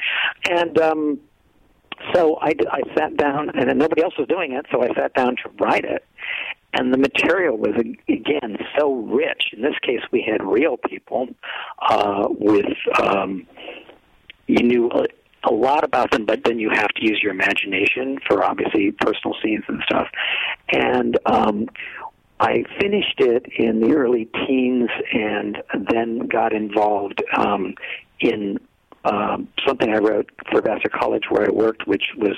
And 0.49 0.79
um, 0.79 1.19
so 2.13 2.37
I, 2.41 2.53
I 2.71 2.81
sat 2.97 3.17
down, 3.17 3.49
and 3.49 3.69
then 3.69 3.77
nobody 3.77 4.03
else 4.03 4.17
was 4.17 4.27
doing 4.27 4.53
it, 4.53 4.65
so 4.71 4.81
I 4.83 4.93
sat 4.95 5.13
down 5.13 5.35
to 5.43 5.49
write 5.59 5.85
it. 5.85 6.05
And 6.73 6.93
the 6.93 6.97
material 6.97 7.57
was, 7.57 7.75
again, 8.07 8.57
so 8.77 8.93
rich. 8.93 9.53
In 9.53 9.61
this 9.61 9.75
case, 9.81 10.01
we 10.11 10.21
had 10.21 10.41
real 10.43 10.77
people 10.77 11.27
uh, 11.81 12.27
with, 12.29 12.77
um, 13.01 13.45
you 14.47 14.63
knew 14.63 14.89
a, 14.91 15.05
a 15.43 15.51
lot 15.51 15.83
about 15.83 16.11
them, 16.11 16.25
but 16.25 16.43
then 16.45 16.59
you 16.59 16.69
have 16.69 16.89
to 16.89 17.03
use 17.03 17.19
your 17.21 17.33
imagination 17.33 18.19
for 18.25 18.43
obviously 18.43 18.91
personal 18.91 19.35
scenes 19.43 19.63
and 19.67 19.81
stuff. 19.85 20.07
And 20.71 21.17
um, 21.25 21.67
I 22.39 22.63
finished 22.79 23.19
it 23.19 23.45
in 23.57 23.81
the 23.81 23.93
early 23.93 24.29
teens 24.47 24.89
and 25.13 25.57
then 25.91 26.27
got 26.27 26.53
involved 26.53 27.21
um, 27.35 27.75
in 28.19 28.59
um, 29.05 29.47
something 29.67 29.89
I 29.93 29.97
wrote 29.97 30.29
for 30.51 30.61
Vassar 30.61 30.89
College 30.89 31.23
where 31.29 31.47
I 31.47 31.51
worked, 31.51 31.87
which 31.87 32.03
was 32.17 32.35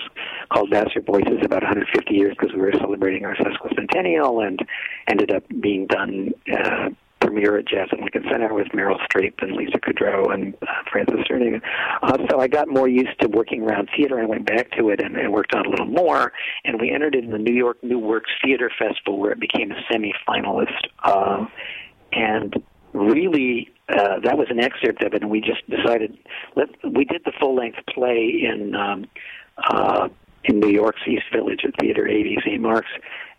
called 0.50 0.70
Vassar 0.70 1.02
Voices, 1.02 1.40
about 1.44 1.64
150 1.64 2.14
years 2.14 2.36
because 2.40 2.56
we 2.56 2.62
were 2.62 2.74
celebrating 2.80 3.26
our 3.26 3.36
sesquicentennial, 3.36 4.46
and 4.46 4.60
ended 5.08 5.34
up 5.34 5.44
being 5.60 5.88
done 5.88 6.32
uh, 6.52 6.90
premiere 7.20 7.58
at 7.58 7.68
Jazz 7.68 7.88
at 7.92 8.00
Lincoln 8.00 8.24
Center 8.30 8.54
with 8.54 8.68
Meryl 8.70 8.98
Streep 9.08 9.42
and 9.42 9.54
Lisa 9.54 9.80
Kudrow 9.80 10.34
and 10.34 10.54
uh, 10.62 10.66
Frances 10.92 11.20
Cerny. 11.30 11.62
Uh, 12.02 12.18
so 12.30 12.40
I 12.40 12.48
got 12.48 12.68
more 12.68 12.88
used 12.88 13.20
to 13.22 13.28
working 13.28 13.64
around 13.64 13.90
theater. 13.96 14.20
I 14.20 14.26
went 14.26 14.46
back 14.46 14.72
to 14.72 14.90
it 14.90 15.02
and, 15.02 15.16
and 15.16 15.32
worked 15.32 15.56
on 15.56 15.66
a 15.66 15.70
little 15.70 15.86
more, 15.86 16.34
and 16.66 16.80
we 16.80 16.92
entered 16.92 17.16
in 17.16 17.32
the 17.32 17.38
New 17.38 17.54
York 17.54 17.82
New 17.82 18.00
Works 18.00 18.32
Theater 18.44 18.70
Festival 18.78 19.20
where 19.20 19.32
it 19.32 19.40
became 19.40 19.72
a 19.72 19.82
semi-finalist. 19.92 20.88
Uh, 21.04 21.46
and 22.12 22.62
really 22.94 23.73
uh, 23.90 24.20
that 24.24 24.38
was 24.38 24.48
an 24.50 24.60
excerpt 24.60 25.04
of 25.04 25.14
it, 25.14 25.22
and 25.22 25.30
we 25.30 25.42
just 25.42 25.68
decided 25.70 26.18
let 26.56 26.70
we 26.84 27.06
did 27.06 27.24
the 27.26 27.34
full 27.40 27.56
length 27.56 27.80
play 27.94 28.42
in 28.44 28.76
um, 28.76 29.06
uh, 29.58 30.08
in 30.46 30.60
New 30.60 30.70
York's 30.70 31.02
East 31.08 31.26
Village 31.34 31.62
at 31.64 31.74
Theater 31.80 32.08
80 32.08 32.38
St. 32.46 32.62
Mark's 32.62 32.90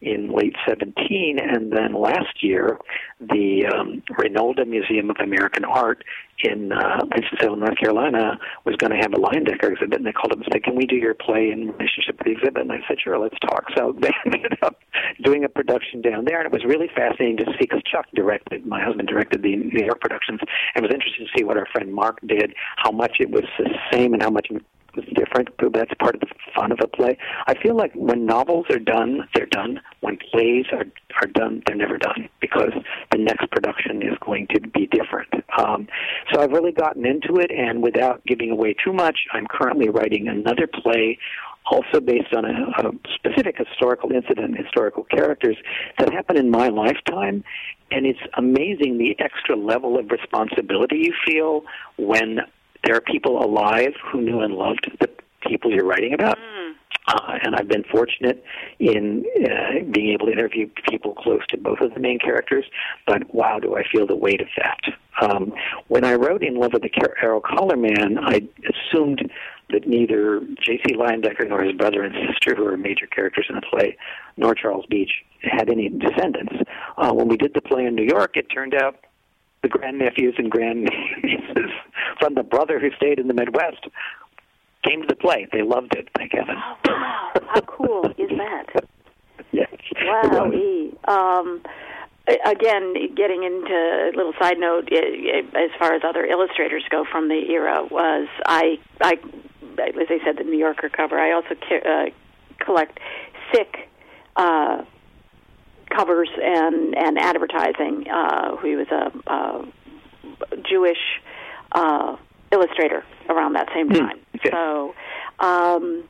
in 0.01 0.31
late 0.31 0.55
17, 0.69 1.39
and 1.39 1.73
then 1.73 1.95
last 1.95 2.43
year 2.43 2.79
the 3.21 3.65
um, 3.67 4.03
Reynolda 4.19 4.67
Museum 4.67 5.09
of 5.09 5.17
American 5.19 5.65
Art 5.65 6.05
in 6.43 6.73
uh, 6.73 6.99
Winston-Salem, 7.03 7.61
North 7.61 7.79
Carolina, 7.79 8.39
was 8.65 8.77
going 8.77 8.91
to 8.91 8.99
have 8.99 9.15
a 9.15 9.17
Leyendecker 9.17 9.73
exhibit, 9.73 9.95
and 9.95 10.07
they 10.07 10.13
called 10.13 10.33
up 10.33 10.39
and 10.39 10.47
said, 10.53 10.63
"Can 10.63 10.75
we 10.75 10.85
do 10.85 10.97
your 10.97 11.15
play 11.15 11.51
in 11.51 11.73
relationship 11.73 12.19
with 12.19 12.27
the 12.27 12.33
exhibit?" 12.33 12.63
And 12.63 12.73
I 12.73 12.81
said, 12.87 12.99
"Sure, 13.03 13.19
let's 13.19 13.39
talk." 13.41 13.65
So 13.77 13.97
they 13.99 14.11
ended 14.27 14.59
up 14.63 14.81
doing 15.23 15.45
a 15.45 15.49
production 15.49 16.03
down 16.03 16.25
there, 16.27 16.39
and 16.39 16.47
it 16.47 16.53
was 16.53 16.65
really 16.65 16.91
fascinating 16.95 17.39
to 17.39 17.47
see 17.53 17.61
because 17.61 17.83
Chuck 17.91 18.07
directed, 18.15 18.67
my 18.67 18.83
husband 18.83 19.09
directed 19.09 19.43
the 19.43 19.57
New 19.57 19.85
York 19.85 20.01
productions, 20.01 20.41
and 20.75 20.85
it 20.85 20.89
was 20.89 20.93
interesting 20.93 21.27
to 21.27 21.39
see 21.39 21.45
what 21.45 21.57
our 21.57 21.67
friend 21.73 21.95
Mark 21.95 22.19
did, 22.27 22.53
how 22.77 22.91
much 22.91 23.17
it 23.21 23.31
was 23.31 23.45
the 23.59 23.71
same, 23.93 24.13
and 24.13 24.23
how 24.23 24.31
much 24.31 24.49
different. 25.15 25.49
That's 25.73 25.93
part 25.99 26.15
of 26.15 26.21
the 26.21 26.29
fun 26.55 26.73
of 26.73 26.79
a 26.83 26.87
play. 26.87 27.17
I 27.47 27.55
feel 27.55 27.77
like 27.77 27.93
when 27.95 28.27
novels 28.27 28.67
are 28.71 28.79
done, 28.79 29.29
they're 29.35 29.47
done. 29.47 29.81
When 30.01 30.19
plays 30.31 30.67
are 30.73 30.85
are 31.23 31.29
done, 31.29 31.63
they're 31.67 31.77
never 31.77 31.97
done 31.97 32.29
because 32.41 32.73
the 33.13 33.19
next 33.19 33.51
production 33.51 34.03
is 34.03 34.19
going 34.25 34.49
to 34.49 34.61
be 34.61 34.89
different. 34.89 35.33
Um, 35.57 35.87
so 36.33 36.41
I've 36.41 36.51
really 36.51 36.73
gotten 36.73 37.07
into 37.07 37.37
it, 37.37 37.51
and 37.51 37.83
without 37.83 38.25
giving 38.27 38.51
away 38.51 38.75
too 38.85 38.93
much, 38.93 39.21
I'm 39.33 39.47
currently 39.47 39.89
writing 39.89 40.29
another 40.29 40.67
play 40.67 41.19
also 41.67 42.01
based 42.01 42.35
on 42.35 42.45
a, 42.45 42.89
a 42.89 42.93
specific 43.15 43.57
historical 43.57 44.13
incident, 44.13 44.57
historical 44.59 45.05
characters 45.05 45.57
that 45.99 46.13
happened 46.13 46.39
in 46.39 46.51
my 46.51 46.69
lifetime. 46.69 47.45
And 47.91 48.07
it's 48.07 48.19
amazing 48.37 48.99
the 48.99 49.17
extra 49.19 49.57
level 49.57 49.99
of 49.99 50.11
responsibility 50.11 50.97
you 50.97 51.15
feel 51.25 51.63
when 51.97 52.41
there 52.85 52.97
are 52.97 53.01
people 53.01 53.43
alive 53.43 53.95
who 54.11 54.21
knew 54.21 54.41
and 54.41 54.55
loved 54.55 54.91
the 55.01 55.09
people 55.47 55.73
you're 55.73 55.87
writing 55.87 56.15
about. 56.15 56.39
Mm. 56.39 56.73
Uh, 57.07 57.39
and 57.43 57.55
I've 57.55 57.69
been 57.69 57.85
fortunate 57.85 58.43
in 58.79 59.25
uh, 59.45 59.85
being 59.91 60.13
able 60.13 60.27
to 60.27 60.33
interview 60.33 60.71
people 60.89 61.15
close 61.15 61.47
to 61.51 61.59
both 61.59 61.81
of 61.81 61.93
the 61.93 62.01
main 62.01 62.19
characters. 62.19 62.65
But 63.07 63.35
wow, 63.35 63.59
do 63.59 63.77
I 63.77 63.83
feel 63.93 64.07
the 64.07 64.17
weight 64.17 64.41
of 64.41 64.49
that? 64.57 64.81
Um, 65.21 65.53
when 65.89 66.05
I 66.05 66.15
wrote 66.15 66.43
In 66.43 66.55
Love 66.55 66.73
with 66.73 66.83
the 66.83 66.91
Arrow 67.23 67.41
Collar 67.41 67.77
Man, 67.77 68.19
I 68.19 68.41
assumed 68.71 69.31
that 69.71 69.87
neither 69.87 70.41
J.C. 70.63 70.95
Leyendecker 70.95 71.49
nor 71.49 71.63
his 71.63 71.73
brother 71.73 72.03
and 72.03 72.15
sister, 72.29 72.55
who 72.55 72.67
are 72.67 72.77
major 72.77 73.07
characters 73.07 73.47
in 73.49 73.57
the 73.57 73.63
play, 73.63 73.97
nor 74.37 74.55
Charles 74.55 74.87
Beach, 74.87 75.11
had 75.43 75.69
any 75.69 75.91
descendants. 75.91 76.55
Uh, 76.97 77.13
when 77.13 77.29
we 77.29 77.37
did 77.37 77.53
the 77.55 77.61
play 77.61 77.85
in 77.85 77.95
New 77.95 78.05
York, 78.05 78.37
it 78.37 78.47
turned 78.47 78.75
out 78.75 79.05
the 79.65 79.69
grandnephews 79.71 80.35
and 80.39 80.51
grandnieces 80.51 81.71
from 82.21 82.35
the 82.35 82.43
brother 82.43 82.79
who 82.79 82.91
stayed 82.97 83.19
in 83.19 83.27
the 83.27 83.35
Midwest 83.35 83.87
came 84.87 85.01
to 85.01 85.07
the 85.09 85.17
play. 85.17 85.49
They 85.51 85.63
loved 85.63 85.97
it. 85.97 86.09
Thank 86.17 86.33
heaven. 86.33 86.57
Oh, 86.59 86.77
wow. 86.87 87.33
How 87.49 87.61
cool 87.63 88.05
is 88.19 88.31
that? 88.37 88.85
yes. 89.53 89.69
Wow. 90.03 90.53
Um, 91.09 91.63
again, 92.45 92.95
getting 93.17 93.43
into 93.43 93.73
a 93.73 94.13
little 94.15 94.35
side 94.39 94.59
note, 94.59 94.91
as 94.93 95.71
far 95.79 95.95
as 95.95 96.03
other 96.07 96.25
illustrators 96.27 96.85
go 96.91 97.05
from 97.11 97.29
the 97.29 97.51
era, 97.51 97.87
was 97.91 98.29
I, 98.45 98.79
I, 99.01 99.15
as 99.79 100.09
I 100.11 100.19
said, 100.25 100.37
the 100.37 100.45
New 100.45 100.59
Yorker 100.59 100.91
cover. 100.91 101.19
I 101.19 101.33
also 101.33 101.55
uh, 101.55 102.11
collect 102.59 103.01
sick. 103.53 103.89
Uh, 104.37 104.85
covers 105.91 106.29
and 106.43 106.97
and 106.97 107.19
advertising. 107.19 108.07
Uh, 108.11 108.57
he 108.59 108.77
was 108.77 108.87
a, 108.89 109.13
a 109.33 109.67
Jewish 110.69 111.21
uh, 111.73 112.17
illustrator 112.53 113.05
around 113.29 113.55
that 113.55 113.69
same 113.75 113.89
Hmm. 113.89 113.95
time. 114.07 114.21
So, 114.51 114.95
um, 115.41 116.05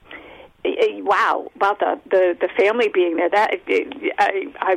eh, 0.64 0.74
eh, 0.78 1.00
wow, 1.02 1.50
about 1.56 1.78
the, 1.78 2.00
the 2.10 2.36
the 2.40 2.48
family 2.56 2.88
being 2.92 3.16
there. 3.16 3.30
That 3.30 3.50
I, 4.18 4.46
I 4.60 4.76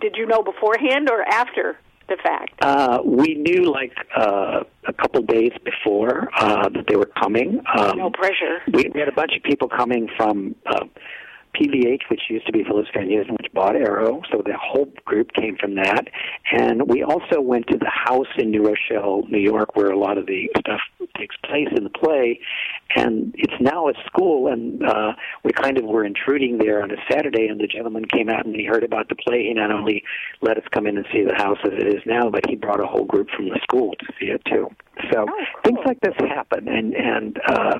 did 0.00 0.16
you 0.16 0.26
know 0.26 0.42
beforehand 0.42 1.08
or 1.10 1.22
after 1.22 1.78
the 2.08 2.16
fact? 2.22 2.52
Uh, 2.62 3.00
we 3.04 3.34
knew 3.34 3.64
like 3.70 3.92
uh, 4.16 4.62
a 4.86 4.92
couple 4.92 5.22
days 5.22 5.50
before 5.64 6.28
uh, 6.38 6.68
that 6.68 6.86
they 6.88 6.96
were 6.96 7.10
coming. 7.20 7.60
Um, 7.76 7.98
no 7.98 8.10
pressure. 8.10 8.60
we, 8.72 8.88
we 8.94 9.00
had 9.00 9.08
a 9.08 9.12
bunch 9.12 9.32
of 9.36 9.42
people 9.42 9.68
coming 9.68 10.08
from 10.16 10.54
uh, 10.66 10.84
PVH, 11.58 12.02
which 12.10 12.20
used 12.28 12.46
to 12.46 12.52
be 12.52 12.62
Phillips 12.64 12.88
Van 12.94 13.08
Heusen, 13.08 13.32
which 13.32 13.52
bought 13.54 13.76
Arrow, 13.76 14.20
so 14.30 14.42
the 14.44 14.56
whole 14.60 14.88
group 15.04 15.32
came 15.32 15.56
from 15.56 15.74
that. 15.76 16.08
And 16.52 16.88
we 16.88 17.02
also 17.02 17.40
went 17.40 17.66
to 17.68 17.78
the 17.78 17.90
house 17.90 18.26
in 18.38 18.50
New 18.50 18.62
Rochelle, 18.62 19.22
New 19.28 19.38
York, 19.38 19.74
where 19.76 19.90
a 19.90 19.98
lot 19.98 20.18
of 20.18 20.26
the 20.26 20.48
stuff 20.58 20.80
takes 21.16 21.36
place 21.44 21.68
in 21.76 21.84
the 21.84 21.90
play. 21.90 22.40
And 22.94 23.34
it's 23.38 23.54
now 23.60 23.88
a 23.88 23.92
school, 24.06 24.48
and 24.52 24.82
uh, 24.84 25.12
we 25.44 25.52
kind 25.52 25.78
of 25.78 25.84
were 25.84 26.04
intruding 26.04 26.58
there 26.58 26.82
on 26.82 26.90
a 26.90 26.96
Saturday, 27.10 27.46
and 27.48 27.58
the 27.60 27.66
gentleman 27.66 28.04
came 28.04 28.28
out 28.28 28.46
and 28.46 28.54
he 28.54 28.64
heard 28.64 28.84
about 28.84 29.08
the 29.08 29.16
play. 29.16 29.44
He 29.48 29.54
not 29.54 29.72
only 29.72 30.02
let 30.42 30.56
us 30.56 30.64
come 30.72 30.86
in 30.86 30.96
and 30.96 31.06
see 31.12 31.24
the 31.24 31.34
house 31.34 31.58
as 31.64 31.72
it 31.72 31.86
is 31.88 32.02
now, 32.06 32.30
but 32.30 32.42
he 32.48 32.54
brought 32.56 32.80
a 32.80 32.86
whole 32.86 33.04
group 33.04 33.28
from 33.34 33.48
the 33.48 33.58
school 33.62 33.92
to 33.98 34.06
see 34.20 34.26
it 34.26 34.42
too. 34.46 34.68
So 35.12 35.20
Oh, 35.20 35.26
cool. 35.26 35.44
things 35.64 35.78
like 35.86 36.00
this 36.00 36.14
happen, 36.28 36.68
and 36.68 36.94
and 36.94 37.38
uh, 37.48 37.78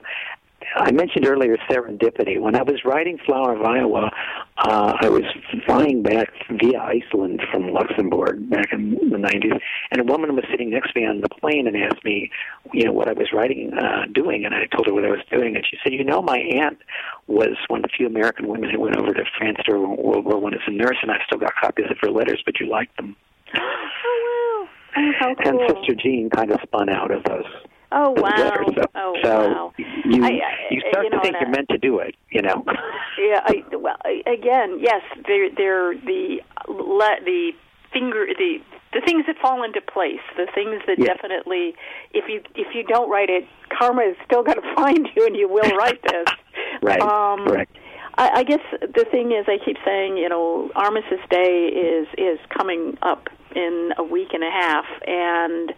I 0.76 0.90
mentioned 0.90 1.26
earlier 1.26 1.56
serendipity. 1.70 2.40
When 2.40 2.54
I 2.54 2.62
was 2.62 2.84
writing 2.84 3.18
Flower 3.24 3.54
of 3.54 3.62
Iowa, 3.62 4.10
uh, 4.58 4.92
I 5.00 5.08
was 5.08 5.24
flying 5.66 6.02
back 6.02 6.28
via 6.50 6.80
Iceland 6.80 7.42
from 7.50 7.72
Luxembourg 7.72 8.48
back 8.50 8.72
in 8.72 8.90
the 9.10 9.16
90s, 9.16 9.58
and 9.90 10.00
a 10.00 10.04
woman 10.04 10.34
was 10.34 10.44
sitting 10.50 10.70
next 10.70 10.92
to 10.92 11.00
me 11.00 11.06
on 11.06 11.20
the 11.20 11.28
plane 11.28 11.66
and 11.66 11.76
asked 11.76 12.04
me, 12.04 12.30
you 12.72 12.84
know, 12.84 12.92
what 12.92 13.08
I 13.08 13.12
was 13.12 13.28
writing, 13.32 13.72
uh, 13.74 14.06
doing, 14.12 14.44
and 14.44 14.54
I 14.54 14.66
told 14.66 14.86
her 14.86 14.94
what 14.94 15.04
I 15.04 15.10
was 15.10 15.24
doing, 15.30 15.56
and 15.56 15.64
she 15.64 15.78
said, 15.82 15.92
you 15.92 16.04
know, 16.04 16.22
my 16.22 16.38
aunt 16.38 16.78
was 17.26 17.56
one 17.68 17.80
of 17.80 17.82
the 17.84 17.90
few 17.96 18.06
American 18.06 18.48
women 18.48 18.70
who 18.70 18.80
went 18.80 18.96
over 18.96 19.12
to 19.12 19.24
France 19.38 19.58
during 19.66 19.96
World 19.96 20.24
War 20.24 20.38
One 20.38 20.54
as 20.54 20.60
a 20.66 20.70
nurse, 20.72 20.98
and 21.02 21.10
I've 21.10 21.22
still 21.26 21.38
got 21.38 21.52
copies 21.60 21.86
of 21.90 21.98
her 22.00 22.10
letters, 22.10 22.42
but 22.44 22.60
you 22.60 22.68
like 22.68 22.94
them. 22.96 23.16
Oh 23.54 24.68
wow! 24.96 25.02
Oh, 25.02 25.12
how 25.18 25.34
And! 25.38 25.60
Sister 25.68 25.94
Jean 25.94 26.30
kind 26.30 26.50
of 26.50 26.60
spun 26.62 26.88
out 26.88 27.10
of 27.10 27.22
those 27.24 27.44
oh 27.92 28.10
wow! 28.16 28.64
So, 28.76 28.82
oh 28.94 29.16
so 29.22 29.48
wow! 29.48 29.72
you 30.04 30.24
I- 30.24 30.28
I- 30.28 30.66
you 30.70 30.80
start 30.90 31.04
you 31.04 31.10
know, 31.10 31.18
to 31.18 31.22
think 31.22 31.36
you're 31.40 31.48
I- 31.48 31.52
meant 31.52 31.68
to 31.70 31.78
do 31.78 31.98
it, 32.00 32.14
you 32.30 32.42
know. 32.42 32.64
Yeah, 33.18 33.40
I, 33.44 33.64
well, 33.74 33.96
again, 34.26 34.78
yes, 34.78 35.00
they're 35.26 35.48
they're 35.56 35.94
the 35.94 36.42
le, 36.68 37.16
the 37.24 37.52
finger 37.92 38.26
the 38.38 38.58
the 38.92 39.00
things 39.06 39.24
that 39.26 39.36
fall 39.38 39.62
into 39.64 39.80
place, 39.80 40.20
the 40.36 40.46
things 40.54 40.82
that 40.86 40.98
Yeah. 40.98 41.14
definitely, 41.14 41.74
if 42.12 42.28
you 42.28 42.42
if 42.54 42.74
you 42.74 42.82
don't 42.84 43.08
write 43.10 43.30
it, 43.30 43.44
karma 43.70 44.02
is 44.02 44.16
still 44.26 44.42
going 44.42 44.60
to 44.62 44.74
find 44.74 45.08
you, 45.16 45.26
and 45.26 45.34
you 45.34 45.48
will 45.48 45.70
write 45.76 46.00
this. 46.02 46.26
Right. 46.82 47.00
Um, 47.00 47.46
Correct. 47.46 47.74
I, 48.18 48.40
I 48.40 48.42
guess 48.42 48.60
the 48.80 49.06
thing 49.10 49.32
is, 49.32 49.46
I 49.48 49.56
keep 49.64 49.76
saying, 49.84 50.18
you 50.18 50.28
know, 50.28 50.70
Armistice 50.76 51.20
Day 51.30 51.68
is 51.72 52.06
is 52.18 52.38
coming 52.56 52.98
up 53.02 53.28
in 53.54 53.92
a 53.96 54.02
week 54.04 54.28
and 54.34 54.44
a 54.44 54.50
half, 54.50 54.84
and 55.06 55.72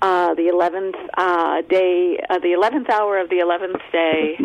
uh, 0.00 0.34
the 0.34 0.48
eleventh 0.48 0.96
uh, 1.16 1.62
day, 1.62 2.18
uh, 2.28 2.38
the 2.38 2.52
eleventh 2.52 2.88
hour 2.88 3.18
of 3.18 3.30
the 3.30 3.38
eleventh 3.38 3.80
day 3.92 4.36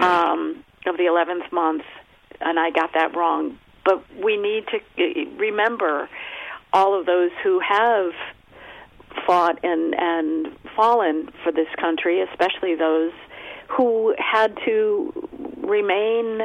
um, 0.00 0.64
of 0.86 0.96
the 0.96 1.06
eleventh 1.06 1.50
month, 1.52 1.84
and 2.40 2.58
I 2.58 2.70
got 2.70 2.92
that 2.94 3.16
wrong. 3.16 3.58
But 3.84 4.04
we 4.22 4.36
need 4.36 4.64
to 4.68 4.78
uh, 4.78 5.36
remember 5.36 6.08
all 6.72 6.98
of 6.98 7.06
those 7.06 7.30
who 7.42 7.60
have 7.60 8.12
fought 9.26 9.58
and 9.62 9.94
and 9.96 10.48
fallen 10.74 11.30
for 11.42 11.52
this 11.52 11.68
country, 11.80 12.20
especially 12.20 12.74
those 12.74 13.12
who 13.68 14.14
had 14.18 14.56
to 14.64 15.28
remain 15.58 16.40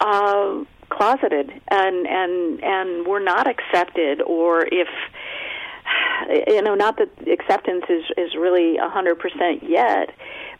uh, 0.00 0.64
closeted 0.90 1.50
and 1.68 2.06
and 2.06 2.62
and 2.62 3.06
were 3.06 3.20
not 3.20 3.46
accepted, 3.46 4.20
or 4.22 4.66
if 4.66 4.88
you 6.48 6.62
know, 6.62 6.74
not 6.74 6.98
that 6.98 7.10
acceptance 7.28 7.84
is 7.88 8.04
is 8.16 8.34
really 8.34 8.76
a 8.76 8.88
hundred 8.88 9.18
percent 9.18 9.62
yet, 9.62 10.10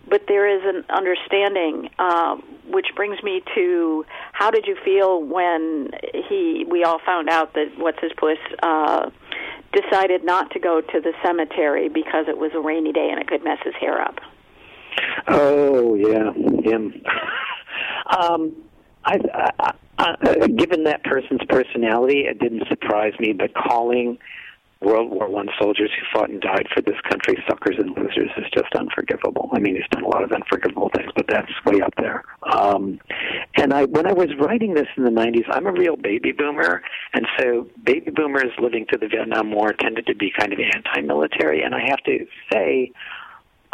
but 0.09 0.23
there 0.29 0.49
is 0.49 0.63
an 0.65 0.85
understanding, 0.91 1.89
um, 1.99 2.43
which 2.69 2.87
brings 2.97 3.23
me 3.23 3.43
to 3.55 4.05
how 4.33 4.51
did 4.51 4.67
you 4.67 4.77
feel 4.85 5.23
when 5.23 5.91
he 6.29 6.65
we 6.69 6.85
all 6.85 6.99
found 7.05 7.29
out 7.29 7.55
that 7.55 7.73
what's 7.77 8.01
his 8.01 8.13
puss 8.17 8.39
uh, 8.63 9.11
decided 9.73 10.25
not 10.25 10.51
to 10.51 10.59
go 10.59 10.81
to 10.81 11.01
the 11.01 11.13
cemetery 11.25 11.89
because 11.89 12.27
it 12.29 12.39
was 12.39 12.51
a 12.55 12.61
rainy 12.61 12.93
day 12.93 13.09
and 13.11 13.21
it 13.21 13.27
could 13.27 13.45
mess 13.45 13.59
his 13.65 13.75
hair 13.75 14.01
up. 14.01 14.21
Oh 15.29 15.95
yeah, 15.95 16.33
him. 16.33 17.03
um, 18.19 18.53
I, 19.05 19.19
I, 19.59 19.73
I, 19.99 20.47
given 20.49 20.85
that 20.85 21.03
person's 21.05 21.41
personality, 21.49 22.21
it 22.21 22.39
didn't 22.39 22.69
surprise 22.69 23.15
me. 23.19 23.33
But 23.33 23.55
calling 23.55 24.19
World 24.83 25.11
War 25.11 25.29
One 25.29 25.49
soldiers 25.61 25.91
who 25.99 26.19
fought 26.19 26.31
and 26.31 26.41
died 26.41 26.67
for 26.75 26.81
this 26.83 27.01
country 27.09 27.43
suckers 27.49 27.77
and 27.79 27.91
losers 27.97 28.31
is 28.37 28.45
just 28.55 28.75
unforgivable. 28.77 29.51
I 29.53 29.59
mean, 29.59 29.77
he's 29.77 29.89
done 29.91 30.05
a 30.05 30.09
lot 30.09 30.25
of 30.25 30.33
unforgivable 30.33 30.91
things, 30.97 31.11
but 31.15 31.27
that's 31.29 31.51
way 31.65 31.81
up 31.81 31.95
there. 31.97 32.25
Um, 32.43 33.01
and 33.57 33.73
I, 33.73 33.85
when 33.85 34.07
I 34.07 34.13
was 34.13 34.29
writing 34.39 34.75
this 34.75 34.89
in 34.97 35.05
the 35.05 35.11
'90s, 35.11 35.45
I'm 35.51 35.67
a 35.67 35.73
real 35.73 35.97
baby 35.97 36.33
boomer, 36.33 36.83
and 37.15 37.27
so 37.39 37.69
baby 37.85 38.11
boomers 38.11 38.53
living 38.61 38.87
through 38.87 39.01
the 39.01 39.09
Vietnam 39.09 39.53
War 39.53 39.73
tended 39.73 40.07
to 40.07 40.15
be 40.15 40.33
kind 40.37 40.53
of 40.53 40.59
anti-military. 40.59 41.63
And 41.63 41.75
I 41.75 41.81
have 41.89 42.03
to 42.05 42.27
say, 42.53 42.93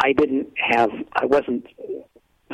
I 0.01 0.13
didn't 0.13 0.49
have, 0.57 0.91
I 1.15 1.27
wasn't 1.27 1.67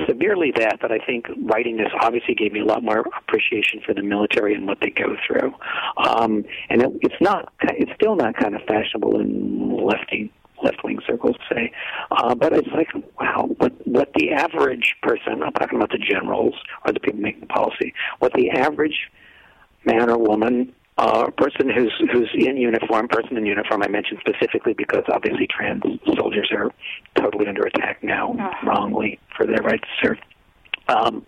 severely 0.07 0.53
that, 0.57 0.79
but 0.81 0.91
I 0.91 0.99
think 0.99 1.27
writing 1.43 1.77
this 1.77 1.91
obviously 2.01 2.35
gave 2.35 2.53
me 2.53 2.61
a 2.61 2.65
lot 2.65 2.83
more 2.83 3.05
appreciation 3.19 3.81
for 3.85 3.95
the 3.95 4.03
military 4.03 4.55
and 4.55 4.67
what 4.67 4.79
they 4.81 4.91
go 4.91 5.17
through. 5.27 5.55
Um, 5.97 6.45
and 6.69 6.83
it, 6.83 6.91
it's 7.03 7.21
not, 7.21 7.53
it's 7.63 7.93
still 7.95 8.17
not 8.17 8.37
kind 8.37 8.55
of 8.55 8.63
fashionable 8.63 9.21
in 9.21 9.85
lefty 9.85 10.33
left 10.63 10.83
wing 10.83 10.99
circles 11.07 11.37
say, 11.53 11.71
uh, 12.11 12.35
but 12.35 12.53
it's 12.53 12.69
like, 12.69 12.89
wow, 13.21 13.49
what 13.59 13.73
what 13.87 14.11
the 14.15 14.33
average 14.33 14.97
person, 15.03 15.43
I'm 15.43 15.53
talking 15.53 15.77
about 15.77 15.91
the 15.91 15.99
generals 15.99 16.55
or 16.87 16.93
the 16.93 17.01
people 17.01 17.21
making 17.21 17.41
the 17.41 17.47
policy, 17.47 17.93
what 18.19 18.33
the 18.33 18.51
average 18.51 19.11
man 19.85 20.09
or 20.09 20.17
woman 20.17 20.73
uh, 20.97 21.29
person 21.37 21.69
who's 21.69 21.93
who's 22.13 22.31
in 22.35 22.57
uniform, 22.57 23.09
person 23.09 23.37
in 23.37 23.47
uniform. 23.47 23.83
I 23.83 23.89
mentioned 23.89 24.21
specifically 24.21 24.75
because 24.75 25.03
obviously 25.13 25.47
trans 25.49 25.83
soldiers 26.17 26.51
are 26.53 26.71
totally 27.17 27.47
under 27.49 27.63
attack 27.63 28.03
now, 28.03 28.33
Uh-huh. 28.39 28.67
wrongly 28.67 29.19
for 29.37 29.47
their 29.47 29.63
right 29.63 29.81
to 29.81 29.89
serve. 30.03 30.19
Um, 30.89 31.25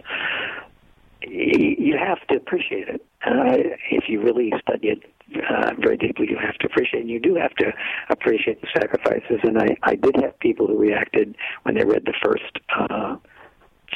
you 1.22 1.96
have 1.98 2.24
to 2.28 2.36
appreciate 2.36 2.88
it. 2.88 3.04
Uh, 3.26 3.56
if 3.90 4.04
you 4.08 4.20
really 4.22 4.52
study 4.60 4.88
it 4.88 5.02
uh, 5.50 5.72
very 5.78 5.96
deeply, 5.96 6.28
you 6.30 6.38
have 6.38 6.54
to 6.58 6.66
appreciate 6.66 7.00
it. 7.00 7.02
And 7.02 7.10
you 7.10 7.18
do 7.18 7.34
have 7.34 7.52
to 7.56 7.72
appreciate 8.10 8.60
the 8.60 8.68
sacrifices. 8.72 9.40
And 9.42 9.58
I, 9.58 9.76
I 9.82 9.94
did 9.96 10.14
have 10.22 10.38
people 10.38 10.66
who 10.68 10.78
reacted 10.78 11.34
when 11.64 11.74
they 11.74 11.84
read 11.84 12.04
the 12.04 12.14
first 12.24 12.58
uh, 12.78 13.16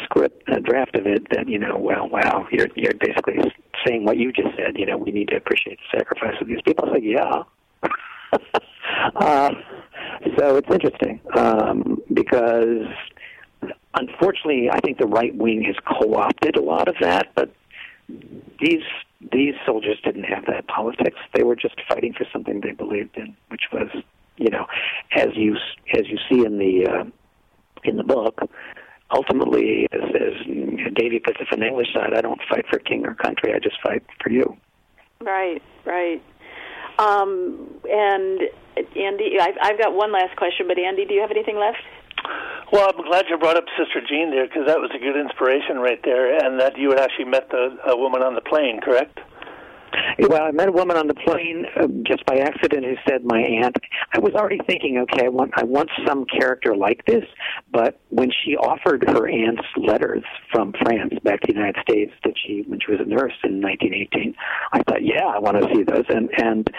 script, 0.02 0.42
a 0.48 0.60
draft 0.60 0.96
of 0.96 1.06
it 1.06 1.28
that 1.30 1.48
you 1.48 1.58
know, 1.58 1.76
well, 1.78 2.08
wow, 2.08 2.46
you're 2.50 2.68
you're 2.74 2.94
basically 2.94 3.38
saying 3.86 4.04
what 4.04 4.16
you 4.16 4.32
just 4.32 4.56
said. 4.56 4.76
You 4.76 4.86
know, 4.86 4.96
we 4.96 5.12
need 5.12 5.28
to 5.28 5.36
appreciate 5.36 5.78
the 5.78 5.98
sacrifice 5.98 6.40
of 6.40 6.46
these 6.46 6.60
people. 6.64 6.88
I 6.88 6.94
said, 6.94 7.04
yeah. 7.04 7.42
uh, 9.16 9.50
so 10.38 10.56
it's 10.56 10.70
interesting 10.70 11.20
um, 11.36 12.00
because 12.12 12.86
unfortunately, 13.94 14.70
I 14.70 14.80
think 14.80 14.98
the 14.98 15.06
right 15.06 15.34
wing 15.34 15.62
has 15.64 15.76
co-opted 15.86 16.56
a 16.56 16.62
lot 16.62 16.88
of 16.88 16.94
that, 17.00 17.28
but 17.34 17.50
these 18.60 18.82
these 19.32 19.54
soldiers 19.66 19.98
didn't 20.02 20.24
have 20.24 20.46
that 20.46 20.66
politics. 20.66 21.18
They 21.34 21.42
were 21.42 21.56
just 21.56 21.76
fighting 21.88 22.14
for 22.14 22.26
something 22.32 22.60
they 22.60 22.72
believed 22.72 23.16
in, 23.16 23.36
which 23.48 23.64
was, 23.72 23.88
you 24.36 24.50
know, 24.50 24.66
as 25.14 25.28
you 25.34 25.56
as 25.94 26.08
you 26.08 26.18
see 26.28 26.44
in 26.44 26.58
the 26.58 26.86
uh, 26.86 27.04
in 27.84 27.96
the 27.96 28.04
book, 28.04 28.40
ultimately, 29.10 29.86
as, 29.92 30.00
as 30.14 30.94
Davy 30.94 31.18
puts 31.18 31.40
it 31.40 31.48
from 31.48 31.60
the 31.60 31.66
English 31.66 31.92
side, 31.94 32.14
I 32.14 32.20
don't 32.20 32.40
fight 32.48 32.64
for 32.70 32.78
king 32.78 33.06
or 33.06 33.14
country. 33.14 33.54
I 33.54 33.58
just 33.58 33.80
fight 33.82 34.02
for 34.22 34.30
you. 34.30 34.56
Right, 35.20 35.62
right. 35.84 36.22
Um, 36.98 37.80
and 37.90 38.40
Andy, 38.96 39.38
I've, 39.40 39.56
I've 39.62 39.78
got 39.78 39.94
one 39.94 40.12
last 40.12 40.36
question, 40.36 40.66
but 40.68 40.78
Andy, 40.78 41.04
do 41.06 41.14
you 41.14 41.20
have 41.20 41.30
anything 41.30 41.58
left? 41.58 41.82
Well, 42.72 42.88
I'm 42.88 43.04
glad 43.04 43.24
you 43.28 43.36
brought 43.36 43.56
up 43.56 43.64
Sister 43.76 44.00
Jean 44.06 44.30
there 44.30 44.46
because 44.46 44.66
that 44.66 44.78
was 44.78 44.90
a 44.94 44.98
good 44.98 45.16
inspiration 45.16 45.78
right 45.78 46.00
there, 46.04 46.36
and 46.44 46.60
that 46.60 46.78
you 46.78 46.90
had 46.90 47.00
actually 47.00 47.24
met 47.24 47.50
the 47.50 47.76
a 47.86 47.96
woman 47.96 48.22
on 48.22 48.34
the 48.34 48.40
plane, 48.40 48.80
correct? 48.80 49.18
Well, 50.18 50.42
I 50.42 50.50
met 50.50 50.68
a 50.68 50.72
woman 50.72 50.96
on 50.96 51.06
the 51.06 51.14
plane 51.14 51.66
uh, 51.76 51.86
just 52.02 52.24
by 52.26 52.38
accident 52.38 52.84
who 52.84 52.94
said 53.08 53.24
my 53.24 53.40
aunt. 53.40 53.76
I 54.12 54.18
was 54.18 54.34
already 54.34 54.60
thinking, 54.66 54.98
okay, 54.98 55.26
I 55.26 55.28
want 55.28 55.52
I 55.56 55.64
want 55.64 55.90
some 56.06 56.26
character 56.26 56.76
like 56.76 57.04
this. 57.06 57.24
But 57.72 58.00
when 58.10 58.30
she 58.30 58.56
offered 58.56 59.04
her 59.08 59.28
aunt's 59.28 59.66
letters 59.76 60.24
from 60.52 60.72
France 60.82 61.14
back 61.24 61.40
to 61.42 61.52
the 61.52 61.58
United 61.58 61.82
States 61.82 62.12
that 62.24 62.34
she 62.44 62.64
when 62.66 62.80
she 62.84 62.92
was 62.92 63.00
a 63.00 63.08
nurse 63.08 63.34
in 63.44 63.60
1918, 63.60 64.34
I 64.72 64.82
thought, 64.82 65.04
yeah, 65.04 65.26
I 65.26 65.38
want 65.38 65.60
to 65.60 65.74
see 65.74 65.82
those. 65.82 66.04
And 66.08 66.30
and 66.40 66.70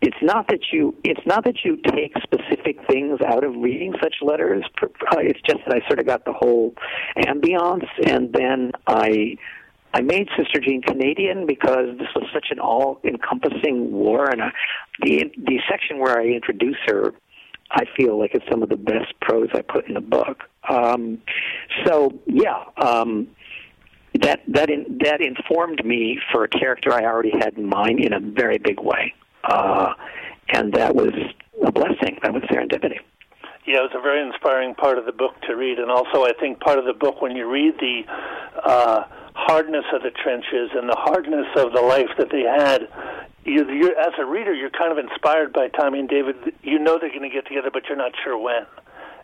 it's 0.00 0.16
not 0.22 0.46
that 0.48 0.60
you 0.72 0.94
it's 1.02 1.26
not 1.26 1.44
that 1.44 1.64
you 1.64 1.76
take 1.76 2.12
specific 2.22 2.78
things 2.88 3.20
out 3.26 3.42
of 3.44 3.54
reading 3.56 3.92
such 4.00 4.16
letters 4.22 4.64
it's 5.18 5.40
just 5.40 5.58
that 5.66 5.74
i 5.74 5.88
sort 5.88 5.98
of 5.98 6.06
got 6.06 6.24
the 6.24 6.32
whole 6.32 6.72
ambiance 7.16 7.86
and 8.06 8.32
then 8.32 8.70
i 8.86 9.36
i 9.98 10.00
made 10.00 10.28
sister 10.36 10.60
jean 10.60 10.82
canadian 10.82 11.46
because 11.46 11.96
this 11.98 12.08
was 12.14 12.24
such 12.32 12.46
an 12.50 12.58
all 12.58 13.00
encompassing 13.04 13.92
war 13.92 14.28
and 14.30 14.40
uh, 14.40 14.50
the 15.02 15.24
the 15.36 15.58
section 15.70 15.98
where 15.98 16.18
i 16.18 16.24
introduce 16.24 16.78
her 16.86 17.12
i 17.70 17.84
feel 17.96 18.18
like 18.18 18.32
it's 18.34 18.46
some 18.50 18.62
of 18.62 18.68
the 18.68 18.76
best 18.76 19.12
prose 19.20 19.48
i 19.54 19.62
put 19.62 19.86
in 19.88 19.94
the 19.94 20.00
book 20.00 20.44
um 20.68 21.20
so 21.84 22.12
yeah 22.26 22.64
um 22.76 23.28
that 24.14 24.40
that 24.48 24.70
in, 24.70 24.98
that 25.04 25.20
informed 25.20 25.84
me 25.84 26.18
for 26.32 26.42
a 26.42 26.48
character 26.48 26.92
I 26.92 27.04
already 27.04 27.30
had 27.30 27.58
in 27.58 27.66
mind 27.66 28.00
in 28.00 28.14
a 28.14 28.20
very 28.20 28.58
big 28.58 28.80
way 28.80 29.14
uh, 29.44 29.92
and 30.50 30.72
that 30.74 30.94
was 30.94 31.12
a 31.64 31.72
blessing. 31.72 32.18
That 32.22 32.32
was 32.32 32.42
serendipity. 32.44 32.98
Yeah, 33.66 33.78
it 33.78 33.92
was 33.92 33.92
a 33.94 34.00
very 34.00 34.26
inspiring 34.26 34.74
part 34.74 34.98
of 34.98 35.04
the 35.04 35.12
book 35.12 35.40
to 35.42 35.54
read, 35.54 35.78
and 35.78 35.90
also 35.90 36.24
I 36.24 36.32
think 36.40 36.60
part 36.60 36.78
of 36.78 36.86
the 36.86 36.94
book 36.94 37.20
when 37.20 37.36
you 37.36 37.50
read 37.50 37.74
the 37.78 38.02
uh, 38.64 39.04
hardness 39.38 39.84
of 39.94 40.02
the 40.02 40.10
trenches 40.10 40.70
and 40.74 40.88
the 40.88 40.98
hardness 40.98 41.46
of 41.56 41.72
the 41.72 41.80
life 41.80 42.10
that 42.18 42.30
they 42.30 42.42
had. 42.42 42.88
You, 43.44 43.70
you're, 43.70 43.98
as 43.98 44.12
a 44.18 44.26
reader, 44.26 44.52
you're 44.52 44.74
kind 44.74 44.90
of 44.90 44.98
inspired 44.98 45.52
by 45.52 45.68
Tommy 45.68 46.00
and 46.00 46.08
David. 46.08 46.36
You 46.62 46.78
know 46.78 46.98
they're 46.98 47.14
going 47.14 47.22
to 47.22 47.30
get 47.30 47.46
together, 47.46 47.70
but 47.72 47.86
you're 47.88 47.96
not 47.96 48.12
sure 48.24 48.36
when. 48.36 48.66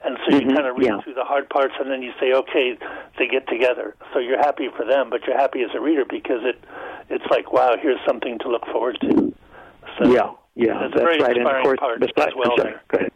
And 0.04 0.16
so 0.24 0.36
you 0.36 0.42
mm-hmm, 0.42 0.54
kind 0.54 0.66
of 0.66 0.76
read 0.76 0.86
yeah. 0.86 1.00
through 1.02 1.14
the 1.14 1.24
hard 1.24 1.48
parts, 1.48 1.74
and 1.80 1.90
then 1.90 2.02
you 2.02 2.12
say, 2.20 2.32
"Okay, 2.32 2.78
they 3.18 3.26
get 3.26 3.48
together." 3.48 3.96
So 4.12 4.18
you're 4.18 4.38
happy 4.38 4.68
for 4.76 4.84
them, 4.84 5.08
but 5.08 5.26
you're 5.26 5.36
happy 5.36 5.62
as 5.62 5.70
a 5.74 5.80
reader 5.80 6.04
because 6.04 6.44
it, 6.44 6.62
it's 7.08 7.24
like, 7.30 7.54
"Wow, 7.54 7.76
here's 7.80 8.00
something 8.06 8.38
to 8.40 8.48
look 8.50 8.66
forward 8.66 8.98
to." 9.00 9.34
So 9.98 10.12
yeah, 10.12 10.32
yeah, 10.54 10.88
that's, 10.92 10.94
that's 10.94 11.22
right. 11.22 11.36
And 11.36 11.48
of 11.48 11.62
course, 11.62 11.78
part 11.78 12.00
besides, 12.00 12.32
as 12.32 12.34
well 12.36 12.52
I'm 12.52 12.58
sorry, 12.58 12.74
go 12.88 12.98
ahead. 12.98 13.12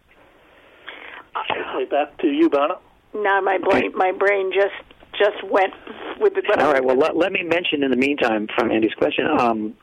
Okay, 1.36 1.84
back 1.84 2.16
to 2.18 2.26
you, 2.26 2.48
Bonna. 2.48 2.78
Now 3.14 3.42
my 3.42 3.58
brain, 3.58 3.92
my 3.94 4.12
brain 4.12 4.50
just 4.50 4.87
just 5.12 5.42
went 5.50 5.72
with 6.20 6.34
the. 6.34 6.42
All 6.60 6.72
right. 6.72 6.84
Well, 6.84 6.96
let, 6.96 7.16
let 7.16 7.32
me 7.32 7.42
mention 7.42 7.82
in 7.82 7.90
the 7.90 7.96
meantime, 7.96 8.48
from 8.56 8.70
Andy's 8.70 8.94
question. 8.94 9.26
Um, 9.26 9.74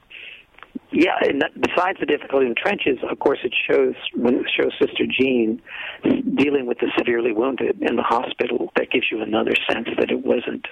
yeah, 0.92 1.16
and 1.22 1.42
that, 1.42 1.52
besides 1.60 2.00
the 2.00 2.06
difficulty 2.06 2.46
in 2.46 2.50
the 2.52 2.56
trenches, 2.56 2.98
of 3.10 3.20
course, 3.20 3.40
it 3.44 3.54
shows 3.70 3.96
when 4.16 4.36
it 4.36 4.46
shows 4.56 4.72
Sister 4.80 5.06
Jean 5.08 5.62
dealing 6.04 6.66
with 6.68 6.80
the 6.80 6.92
severely 6.98 7.32
wounded 7.32 7.82
in 7.82 7.96
the 7.96 8.04
hospital. 8.04 8.72
That 8.76 8.92
gives 8.92 9.08
you 9.12 9.22
another 9.22 9.54
sense 9.70 9.88
that 9.98 10.12
it 10.12 10.26
wasn't 10.26 10.68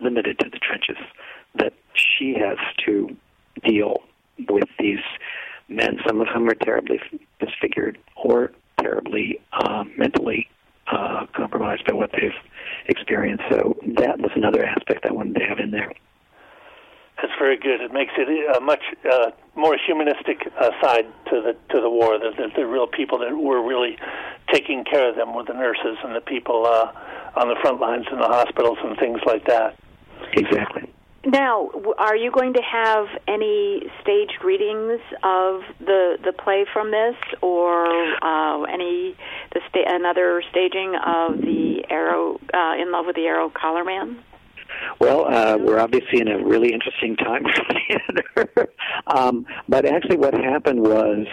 limited 0.00 0.38
to 0.40 0.50
the 0.50 0.58
trenches. 0.58 0.96
That 1.56 1.72
she 1.94 2.34
has 2.38 2.58
to 2.86 3.16
deal 3.64 4.02
with 4.48 4.68
these 4.78 4.98
men, 5.68 5.98
some 6.06 6.20
of 6.20 6.28
whom 6.28 6.48
are 6.48 6.54
terribly 6.54 7.00
disfigured 7.40 7.98
or 8.16 8.52
terribly 8.80 9.40
uh, 9.52 9.84
mentally 9.96 10.48
uh, 10.86 11.26
compromised 11.34 11.84
by 11.86 11.94
what 11.94 12.10
they've 12.12 12.38
experienced. 12.86 13.44
So 13.50 13.76
that 13.98 14.18
was 14.20 14.30
another 14.34 14.64
aspect 14.64 15.06
I 15.06 15.12
wanted 15.12 15.34
to 15.36 15.44
have 15.44 15.58
in 15.58 15.70
there. 15.70 15.92
That's 17.16 17.32
very 17.38 17.56
good. 17.56 17.80
It 17.80 17.92
makes 17.92 18.12
it 18.18 18.56
a 18.56 18.60
much 18.60 18.82
uh, 19.10 19.30
more 19.54 19.76
humanistic 19.86 20.40
uh, 20.60 20.70
side 20.82 21.06
to 21.30 21.40
the 21.40 21.56
to 21.72 21.80
the 21.80 21.88
war. 21.88 22.18
The, 22.18 22.32
the, 22.36 22.48
the 22.56 22.66
real 22.66 22.88
people 22.88 23.18
that 23.20 23.34
were 23.36 23.66
really 23.66 23.96
taking 24.52 24.84
care 24.84 25.08
of 25.08 25.16
them 25.16 25.34
were 25.34 25.44
the 25.44 25.54
nurses 25.54 25.96
and 26.02 26.14
the 26.14 26.20
people 26.20 26.66
uh, 26.66 26.92
on 27.36 27.48
the 27.48 27.56
front 27.62 27.80
lines 27.80 28.06
in 28.10 28.18
the 28.18 28.26
hospitals 28.26 28.78
and 28.82 28.98
things 28.98 29.20
like 29.24 29.46
that. 29.46 29.76
Exactly. 30.32 30.90
Now, 31.26 31.70
are 31.98 32.16
you 32.16 32.30
going 32.30 32.52
to 32.52 32.60
have 32.60 33.06
any 33.26 33.82
staged 34.02 34.44
readings 34.44 35.00
of 35.22 35.62
the 35.80 36.18
the 36.22 36.32
play 36.32 36.66
from 36.70 36.90
this, 36.90 37.16
or 37.40 37.86
uh, 38.22 38.62
any 38.64 39.16
the 39.52 39.60
sta- 39.68 39.86
another 39.86 40.42
staging 40.50 40.94
of 40.94 41.38
the 41.40 41.84
Arrow 41.88 42.38
uh, 42.52 42.74
in 42.80 42.92
love 42.92 43.06
with 43.06 43.16
the 43.16 43.22
Arrow 43.22 43.50
Collar 43.50 43.84
Man? 43.84 44.22
Well, 45.00 45.26
uh, 45.26 45.56
we're 45.58 45.78
obviously 45.78 46.20
in 46.20 46.28
a 46.28 46.44
really 46.44 46.72
interesting 46.72 47.16
time 47.16 47.44
for 47.44 47.74
theater. 47.74 48.72
um, 49.06 49.46
but 49.68 49.86
actually, 49.86 50.18
what 50.18 50.34
happened 50.34 50.80
was 50.80 51.26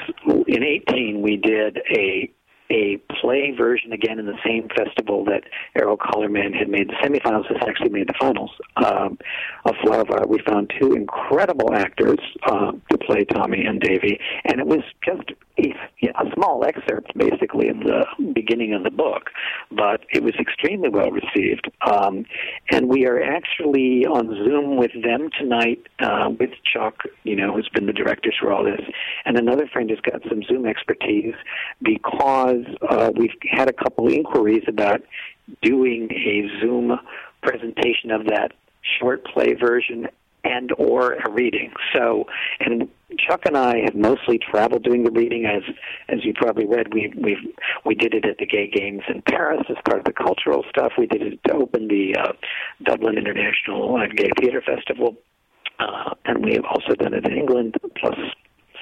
in 0.47 0.63
18 0.63 1.21
we 1.21 1.37
did 1.37 1.79
a 1.89 2.31
a 2.71 2.97
play 3.19 3.53
version 3.55 3.91
again 3.91 4.17
in 4.17 4.25
the 4.25 4.37
same 4.45 4.69
festival 4.69 5.25
that 5.25 5.43
Arrow 5.75 5.97
Collar 5.97 6.29
Man 6.29 6.53
had 6.53 6.69
made 6.69 6.89
the 6.89 6.93
semifinals. 7.03 7.47
This 7.49 7.61
actually 7.67 7.89
made 7.89 8.07
the 8.07 8.13
finals 8.19 8.51
um, 8.77 9.17
of 9.65 9.75
Flava. 9.83 10.25
We 10.27 10.39
found 10.47 10.71
two 10.79 10.93
incredible 10.93 11.73
actors 11.73 12.19
uh, 12.43 12.71
to 12.89 12.97
play 12.97 13.25
Tommy 13.25 13.65
and 13.65 13.79
Davy, 13.79 14.19
and 14.45 14.59
it 14.59 14.67
was 14.67 14.81
just 15.03 15.31
a, 15.59 15.73
a 16.03 16.33
small 16.33 16.63
excerpt, 16.65 17.11
basically, 17.17 17.67
in 17.67 17.81
the 17.81 18.05
beginning 18.33 18.73
of 18.73 18.83
the 18.83 18.89
book, 18.89 19.29
but 19.71 20.01
it 20.11 20.23
was 20.23 20.33
extremely 20.39 20.89
well 20.89 21.11
received. 21.11 21.69
Um, 21.81 22.25
and 22.71 22.87
we 22.87 23.05
are 23.05 23.21
actually 23.21 24.05
on 24.05 24.27
Zoom 24.45 24.77
with 24.77 24.91
them 25.03 25.29
tonight 25.37 25.85
uh, 25.99 26.29
with 26.39 26.51
Chuck, 26.71 27.03
you 27.23 27.35
know, 27.35 27.53
who's 27.53 27.69
been 27.69 27.85
the 27.85 27.93
director 27.93 28.31
for 28.39 28.53
all 28.53 28.63
this, 28.63 28.81
and 29.25 29.37
another 29.37 29.67
friend 29.67 29.89
who's 29.89 29.99
got 29.99 30.21
some 30.29 30.43
Zoom 30.43 30.65
expertise 30.65 31.35
because 31.81 32.60
uh, 32.89 33.11
we've 33.15 33.31
had 33.49 33.69
a 33.69 33.73
couple 33.73 34.07
inquiries 34.07 34.63
about 34.67 35.01
doing 35.61 36.09
a 36.11 36.59
Zoom 36.59 36.97
presentation 37.41 38.11
of 38.11 38.25
that 38.25 38.53
short 38.99 39.25
play 39.25 39.53
version 39.53 40.07
and 40.43 40.71
or 40.77 41.13
a 41.13 41.29
reading. 41.29 41.71
So, 41.93 42.25
and 42.59 42.89
Chuck 43.19 43.41
and 43.45 43.57
I 43.57 43.81
have 43.85 43.95
mostly 43.95 44.39
traveled 44.39 44.83
doing 44.83 45.03
the 45.03 45.11
reading. 45.11 45.45
As 45.45 45.63
as 46.09 46.25
you 46.25 46.33
probably 46.33 46.65
read, 46.65 46.93
we 46.93 47.13
we 47.17 47.53
we 47.85 47.95
did 47.95 48.13
it 48.13 48.25
at 48.25 48.37
the 48.37 48.45
Gay 48.45 48.69
Games 48.69 49.03
in 49.07 49.21
Paris 49.21 49.61
as 49.69 49.77
part 49.85 49.99
of 49.99 50.05
the 50.05 50.13
cultural 50.13 50.63
stuff. 50.69 50.93
We 50.97 51.05
did 51.05 51.21
it 51.21 51.39
to 51.47 51.53
open 51.53 51.87
the 51.87 52.15
uh, 52.17 52.33
Dublin 52.83 53.17
International 53.17 53.99
Gay 54.15 54.29
Theatre 54.39 54.61
Festival, 54.65 55.15
uh, 55.79 56.15
and 56.25 56.43
we 56.43 56.53
have 56.53 56.65
also 56.65 56.95
done 56.95 57.13
it 57.13 57.25
in 57.25 57.37
England, 57.37 57.75
plus 57.97 58.17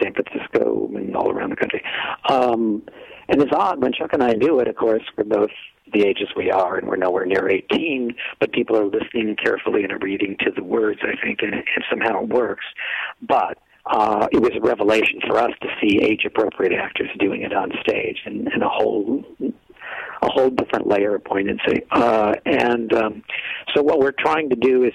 San 0.01 0.13
Francisco 0.13 0.89
and 0.95 1.15
all 1.15 1.31
around 1.31 1.51
the 1.51 1.55
country. 1.55 1.83
Um, 2.29 2.83
and 3.27 3.41
it's 3.41 3.51
odd 3.53 3.81
when 3.81 3.93
Chuck 3.93 4.13
and 4.13 4.23
I 4.23 4.33
do 4.33 4.59
it. 4.59 4.67
Of 4.67 4.75
course, 4.75 5.03
we're 5.15 5.23
both 5.23 5.51
the 5.93 6.03
ages 6.05 6.27
we 6.35 6.51
are, 6.51 6.77
and 6.77 6.87
we're 6.87 6.97
nowhere 6.97 7.25
near 7.25 7.49
18, 7.49 8.15
but 8.39 8.51
people 8.51 8.77
are 8.77 8.85
listening 8.85 9.35
carefully 9.35 9.83
and 9.83 9.91
are 9.91 9.99
reading 9.99 10.35
to 10.41 10.51
the 10.51 10.63
words, 10.63 10.99
I 11.03 11.19
think, 11.23 11.39
and, 11.41 11.53
and 11.53 11.83
somehow 11.89 12.23
it 12.23 12.29
works. 12.29 12.65
But 13.21 13.57
uh, 13.85 14.27
it 14.31 14.39
was 14.39 14.51
a 14.55 14.61
revelation 14.61 15.19
for 15.27 15.37
us 15.37 15.51
to 15.61 15.67
see 15.81 15.99
age-appropriate 16.01 16.73
actors 16.73 17.09
doing 17.17 17.41
it 17.41 17.53
on 17.53 17.71
stage, 17.81 18.17
and, 18.25 18.47
and 18.47 18.63
a 18.63 18.69
whole 18.69 19.23
a 20.21 20.29
whole 20.29 20.49
different 20.49 20.85
layer 20.85 21.15
of 21.15 21.23
poignancy. 21.23 21.81
Uh, 21.91 22.33
and 22.45 22.93
um, 22.93 23.23
so, 23.73 23.81
what 23.81 23.99
we're 23.99 24.11
trying 24.11 24.49
to 24.49 24.55
do 24.55 24.83
is 24.83 24.91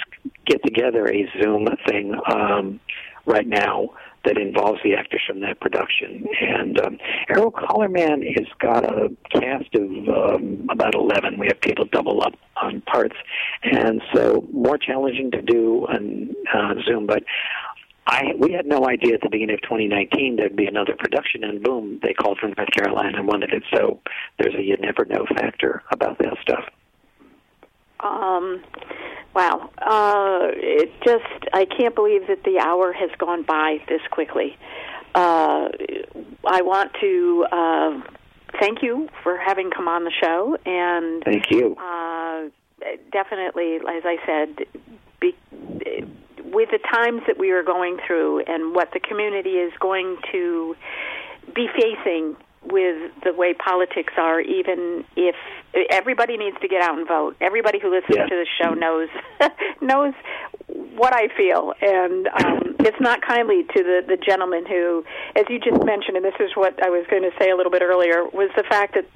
get 0.46 0.62
together 0.62 1.06
a 1.06 1.26
Zoom 1.40 1.66
thing 1.88 2.14
um, 2.30 2.78
right 3.26 3.46
now 3.46 3.88
that 4.24 4.38
involves 4.38 4.80
the 4.82 4.94
actors 4.94 5.22
from 5.26 5.40
that 5.40 5.60
production. 5.60 6.26
And 6.40 6.80
um, 6.80 6.98
Arrow 7.28 7.50
Collar 7.50 7.88
Man 7.88 8.22
has 8.22 8.46
got 8.58 8.84
a 8.84 9.10
cast 9.30 9.74
of 9.74 9.90
um, 10.08 10.66
about 10.70 10.94
11. 10.94 11.38
We 11.38 11.46
have 11.48 11.60
people 11.60 11.84
double 11.90 12.22
up 12.22 12.34
on 12.60 12.80
parts, 12.82 13.16
and 13.62 14.02
so 14.14 14.46
more 14.52 14.78
challenging 14.78 15.30
to 15.32 15.42
do 15.42 15.86
on 15.88 16.34
uh, 16.52 16.74
Zoom. 16.86 17.06
But 17.06 17.24
I 18.06 18.32
we 18.38 18.52
had 18.52 18.66
no 18.66 18.86
idea 18.86 19.14
at 19.14 19.22
the 19.22 19.30
beginning 19.30 19.54
of 19.54 19.62
2019 19.62 20.36
there'd 20.36 20.56
be 20.56 20.66
another 20.66 20.94
production, 20.98 21.44
and 21.44 21.62
boom, 21.62 22.00
they 22.02 22.12
called 22.12 22.38
from 22.38 22.52
North 22.56 22.70
Carolina 22.70 23.18
and 23.18 23.26
wanted 23.26 23.52
it. 23.52 23.62
So 23.74 24.00
there's 24.38 24.54
a 24.54 24.62
you 24.62 24.76
never 24.78 25.04
know 25.04 25.26
factor 25.36 25.82
about 25.90 26.18
that 26.18 26.36
stuff. 26.42 26.64
Um, 28.04 28.62
wow, 29.34 29.70
uh, 29.78 30.48
it 30.52 30.92
just 31.04 31.48
I 31.52 31.64
can't 31.64 31.94
believe 31.94 32.26
that 32.28 32.44
the 32.44 32.58
hour 32.58 32.92
has 32.92 33.10
gone 33.18 33.42
by 33.42 33.78
this 33.88 34.02
quickly. 34.10 34.56
Uh, 35.14 35.68
I 36.46 36.62
want 36.62 36.92
to 37.00 37.46
uh, 37.50 38.00
thank 38.60 38.82
you 38.82 39.08
for 39.22 39.36
having 39.36 39.70
come 39.70 39.88
on 39.88 40.04
the 40.04 40.12
show, 40.22 40.56
and 40.66 41.22
thank 41.24 41.50
you. 41.50 41.76
Uh, 41.76 42.48
definitely, 43.12 43.76
as 43.76 44.02
I 44.04 44.16
said, 44.26 44.66
be, 45.20 45.34
with 46.44 46.70
the 46.70 46.78
times 46.78 47.22
that 47.26 47.38
we 47.38 47.50
are 47.50 47.62
going 47.62 47.98
through 48.06 48.44
and 48.46 48.74
what 48.74 48.90
the 48.92 49.00
community 49.00 49.56
is 49.56 49.72
going 49.80 50.18
to 50.32 50.76
be 51.54 51.68
facing 51.74 52.36
with 52.64 53.12
the 53.22 53.32
way 53.32 53.54
politics 53.54 54.12
are, 54.16 54.40
even 54.40 55.04
if 55.16 55.36
everybody 55.90 56.36
needs 56.36 56.56
to 56.60 56.68
get 56.68 56.82
out 56.82 56.98
and 56.98 57.06
vote. 57.06 57.36
Everybody 57.40 57.78
who 57.78 57.90
listens 57.90 58.16
yeah. 58.16 58.26
to 58.26 58.34
the 58.34 58.46
show 58.60 58.74
knows 58.74 59.08
knows 59.80 60.14
what 60.96 61.14
I 61.14 61.28
feel, 61.36 61.74
and 61.80 62.28
um, 62.28 62.76
it's 62.80 63.00
not 63.00 63.22
kindly 63.22 63.64
to 63.64 63.82
the 63.82 64.04
the 64.06 64.16
gentleman 64.16 64.64
who, 64.66 65.04
as 65.36 65.44
you 65.48 65.58
just 65.58 65.84
mentioned, 65.84 66.16
and 66.16 66.24
this 66.24 66.38
is 66.40 66.50
what 66.54 66.82
I 66.82 66.90
was 66.90 67.06
going 67.10 67.22
to 67.22 67.32
say 67.38 67.50
a 67.50 67.56
little 67.56 67.72
bit 67.72 67.82
earlier, 67.82 68.24
was 68.24 68.50
the 68.56 68.64
fact 68.64 68.94
that. 68.94 69.06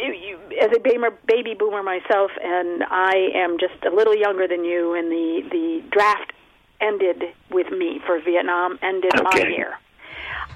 You, 0.00 0.12
you, 0.12 0.38
as 0.62 0.68
a 0.76 0.78
baby 0.78 1.54
boomer 1.58 1.82
myself, 1.82 2.30
and 2.40 2.84
I 2.84 3.30
am 3.34 3.58
just 3.58 3.84
a 3.84 3.90
little 3.92 4.16
younger 4.16 4.46
than 4.46 4.64
you, 4.64 4.94
and 4.94 5.10
the 5.10 5.42
the 5.50 5.82
draft 5.90 6.32
ended 6.80 7.24
with 7.50 7.68
me 7.72 8.00
for 8.06 8.20
Vietnam, 8.20 8.78
ended 8.80 9.10
okay. 9.18 9.42
my 9.42 9.48
year. 9.48 9.78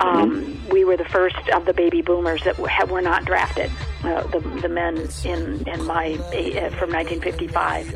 Um, 0.00 0.68
we 0.68 0.84
were 0.84 0.96
the 0.96 1.04
first 1.04 1.48
of 1.50 1.64
the 1.64 1.72
baby 1.72 2.02
boomers 2.02 2.42
that 2.44 2.58
were 2.58 3.02
not 3.02 3.24
drafted. 3.24 3.70
Uh, 4.02 4.26
the 4.28 4.40
the 4.60 4.68
men 4.68 5.08
in 5.24 5.66
in 5.68 5.84
my 5.84 6.14
uh, 6.14 6.70
from 6.70 6.90
1955, 6.90 7.94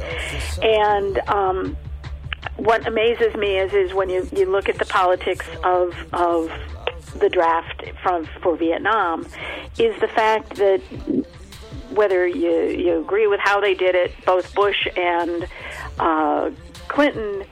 and 0.62 1.18
um, 1.28 1.76
what 2.56 2.86
amazes 2.86 3.34
me 3.34 3.58
is 3.58 3.72
is 3.72 3.92
when 3.92 4.08
you 4.08 4.28
you 4.32 4.46
look 4.46 4.68
at 4.68 4.78
the 4.78 4.84
politics 4.84 5.46
of 5.64 5.94
of 6.12 6.50
the 7.18 7.28
draft 7.28 7.82
from 8.02 8.26
for 8.42 8.56
Vietnam, 8.56 9.26
is 9.78 9.98
the 10.00 10.08
fact 10.08 10.56
that 10.56 10.80
whether 11.90 12.26
you 12.26 12.68
you 12.68 13.00
agree 13.00 13.26
with 13.26 13.40
how 13.40 13.60
they 13.60 13.74
did 13.74 13.94
it, 13.94 14.12
both 14.24 14.54
Bush 14.54 14.86
and 14.96 15.48
uh, 15.98 16.50
Clinton 16.88 17.44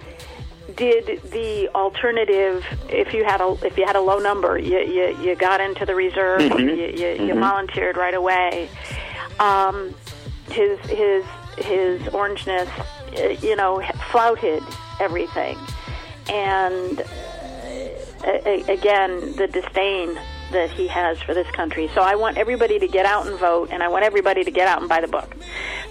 did 0.76 1.20
the 1.30 1.68
alternative 1.74 2.64
if 2.88 3.12
you 3.12 3.24
had 3.24 3.40
a 3.40 3.56
if 3.64 3.76
you 3.76 3.84
had 3.84 3.96
a 3.96 4.00
low 4.00 4.18
number 4.18 4.58
you 4.58 4.78
you, 4.78 5.16
you 5.22 5.34
got 5.36 5.60
into 5.60 5.84
the 5.84 5.94
reserve 5.94 6.40
mm-hmm. 6.40 6.58
you, 6.58 6.74
you, 6.74 6.86
mm-hmm. 6.86 7.26
you 7.26 7.34
volunteered 7.34 7.96
right 7.96 8.14
away 8.14 8.68
um, 9.38 9.94
his 10.50 10.78
his 10.80 11.24
his 11.58 12.00
orangeness 12.12 12.68
you 13.42 13.56
know 13.56 13.82
flouted 14.10 14.62
everything 15.00 15.58
and 16.28 17.00
uh, 18.26 18.62
again 18.68 19.34
the 19.36 19.48
disdain 19.52 20.18
that 20.54 20.70
he 20.70 20.86
has 20.86 21.20
for 21.20 21.34
this 21.34 21.50
country. 21.50 21.90
So 21.94 22.00
I 22.00 22.14
want 22.14 22.38
everybody 22.38 22.78
to 22.78 22.88
get 22.88 23.06
out 23.06 23.26
and 23.26 23.38
vote, 23.38 23.68
and 23.70 23.82
I 23.82 23.88
want 23.88 24.04
everybody 24.04 24.44
to 24.44 24.50
get 24.50 24.68
out 24.68 24.80
and 24.80 24.88
buy 24.88 25.00
the 25.00 25.08
book. 25.08 25.34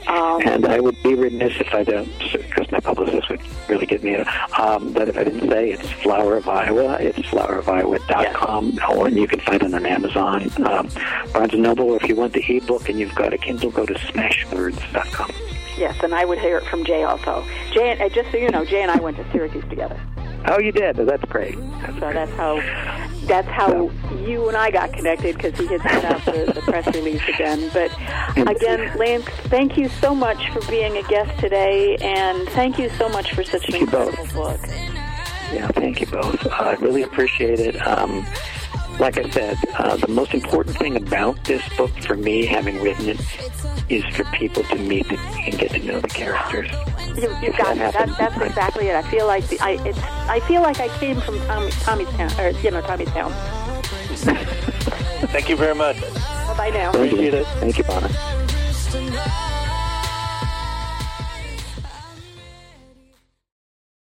Um, 0.07 0.41
and 0.45 0.65
I 0.65 0.79
would 0.79 1.01
be 1.03 1.13
remiss 1.13 1.59
if 1.59 1.73
I 1.73 1.83
don't, 1.83 2.09
because 2.19 2.71
my 2.71 2.79
publicist 2.79 3.29
would 3.29 3.41
really 3.67 3.85
get 3.85 4.03
me. 4.03 4.15
Um, 4.15 4.93
but 4.93 5.09
if 5.09 5.17
I 5.17 5.23
didn't 5.23 5.49
say 5.49 5.71
it's 5.71 5.89
Flower 6.03 6.37
of 6.37 6.47
Iowa, 6.47 6.97
it's 6.99 7.19
flowerofiowa.com, 7.19 8.71
yes. 8.71 8.89
or 8.91 9.09
you 9.09 9.27
can 9.27 9.39
find 9.41 9.63
it 9.63 9.73
on 9.73 9.85
Amazon, 9.85 10.49
um, 10.65 10.89
Barnes 11.33 11.53
Noble. 11.53 11.91
Or 11.91 11.97
if 11.97 12.07
you 12.07 12.15
want 12.15 12.33
the 12.33 12.43
ebook 12.57 12.89
and 12.89 12.99
you've 12.99 13.15
got 13.15 13.33
a 13.33 13.37
Kindle, 13.37 13.71
go 13.71 13.85
to 13.85 13.93
smashwords.com. 13.93 15.31
Yes, 15.77 15.95
and 16.03 16.13
I 16.13 16.25
would 16.25 16.39
hear 16.39 16.57
it 16.57 16.65
from 16.65 16.85
Jay 16.85 17.03
also. 17.03 17.45
Jay, 17.71 17.99
uh, 17.99 18.09
just 18.09 18.31
so 18.31 18.37
you 18.37 18.49
know, 18.49 18.63
Jay 18.65 18.81
and 18.81 18.91
I 18.91 18.99
went 18.99 19.17
to 19.17 19.31
Syracuse 19.31 19.65
together. 19.69 19.99
Oh, 20.45 20.59
you 20.59 20.71
did. 20.71 20.97
That's 20.97 21.23
great. 21.25 21.57
That's 21.57 21.93
so 21.93 21.99
great. 21.99 22.13
that's 22.13 22.31
how 22.33 22.55
that's 23.25 23.47
how 23.47 23.69
so. 23.69 23.91
you 24.25 24.49
and 24.49 24.57
I 24.57 24.69
got 24.71 24.91
connected 24.91 25.35
because 25.35 25.57
he 25.57 25.67
had 25.67 25.81
sent 25.81 26.03
out 26.03 26.25
the, 26.25 26.51
the 26.53 26.61
press 26.61 26.85
release 26.93 27.21
again. 27.29 27.69
But 27.73 27.91
again, 28.35 28.97
Lance, 28.97 29.25
thank 29.47 29.77
you 29.77 29.87
so 29.87 30.13
much 30.13 30.49
for 30.49 30.59
being 30.69 30.97
a 30.97 31.03
guest 31.03 31.39
today, 31.39 31.95
and 32.01 32.47
thank 32.49 32.77
you 32.77 32.89
so 32.89 33.07
much 33.07 33.33
for 33.33 33.43
such 33.43 33.65
thank 33.67 33.75
an 33.75 33.81
incredible 33.83 34.25
book. 34.33 34.59
Yeah, 35.53 35.67
thank 35.69 36.01
you 36.01 36.07
both. 36.07 36.45
Uh, 36.45 36.49
I 36.49 36.73
really 36.73 37.03
appreciate 37.03 37.59
it. 37.59 37.75
Um, 37.87 38.25
like 38.99 39.17
I 39.17 39.29
said, 39.29 39.57
uh, 39.77 39.97
the 39.97 40.07
most 40.07 40.33
important 40.33 40.77
thing 40.77 40.95
about 40.95 41.43
this 41.45 41.61
book 41.77 41.91
for 42.03 42.15
me, 42.15 42.45
having 42.45 42.81
written 42.81 43.09
it, 43.09 43.19
is 43.89 44.03
for 44.15 44.23
people 44.25 44.63
to 44.63 44.75
meet 44.75 45.11
and 45.11 45.57
get 45.57 45.71
to 45.71 45.79
know 45.79 45.99
the 45.99 46.07
characters. 46.07 46.69
You, 47.15 47.35
you 47.41 47.51
got 47.53 47.75
that. 47.77 47.93
that 47.93 48.17
that's 48.17 48.41
exactly 48.41 48.87
it. 48.87 48.95
I 48.95 49.03
feel 49.03 49.27
like 49.27 49.47
the, 49.47 49.59
I 49.59 49.71
it's 49.85 49.99
I 49.99 50.39
feel 50.41 50.61
like 50.61 50.79
I 50.79 50.87
came 50.99 51.19
from 51.21 51.39
Tommy, 51.41 51.71
Tommy's 51.71 52.09
town, 52.09 52.31
or 52.39 52.49
you 52.49 52.71
know 52.71 52.81
Tommy's 52.81 53.09
town. 53.09 53.31
Thank 55.33 55.49
you 55.49 55.55
very 55.55 55.75
much. 55.75 55.99
Bye 56.01 56.53
bye 56.57 56.69
now. 56.69 56.89
Appreciate 56.89 57.33
it. 57.33 57.47
Thank 57.59 57.77
you, 57.77 57.83
Bonnie. 57.83 59.49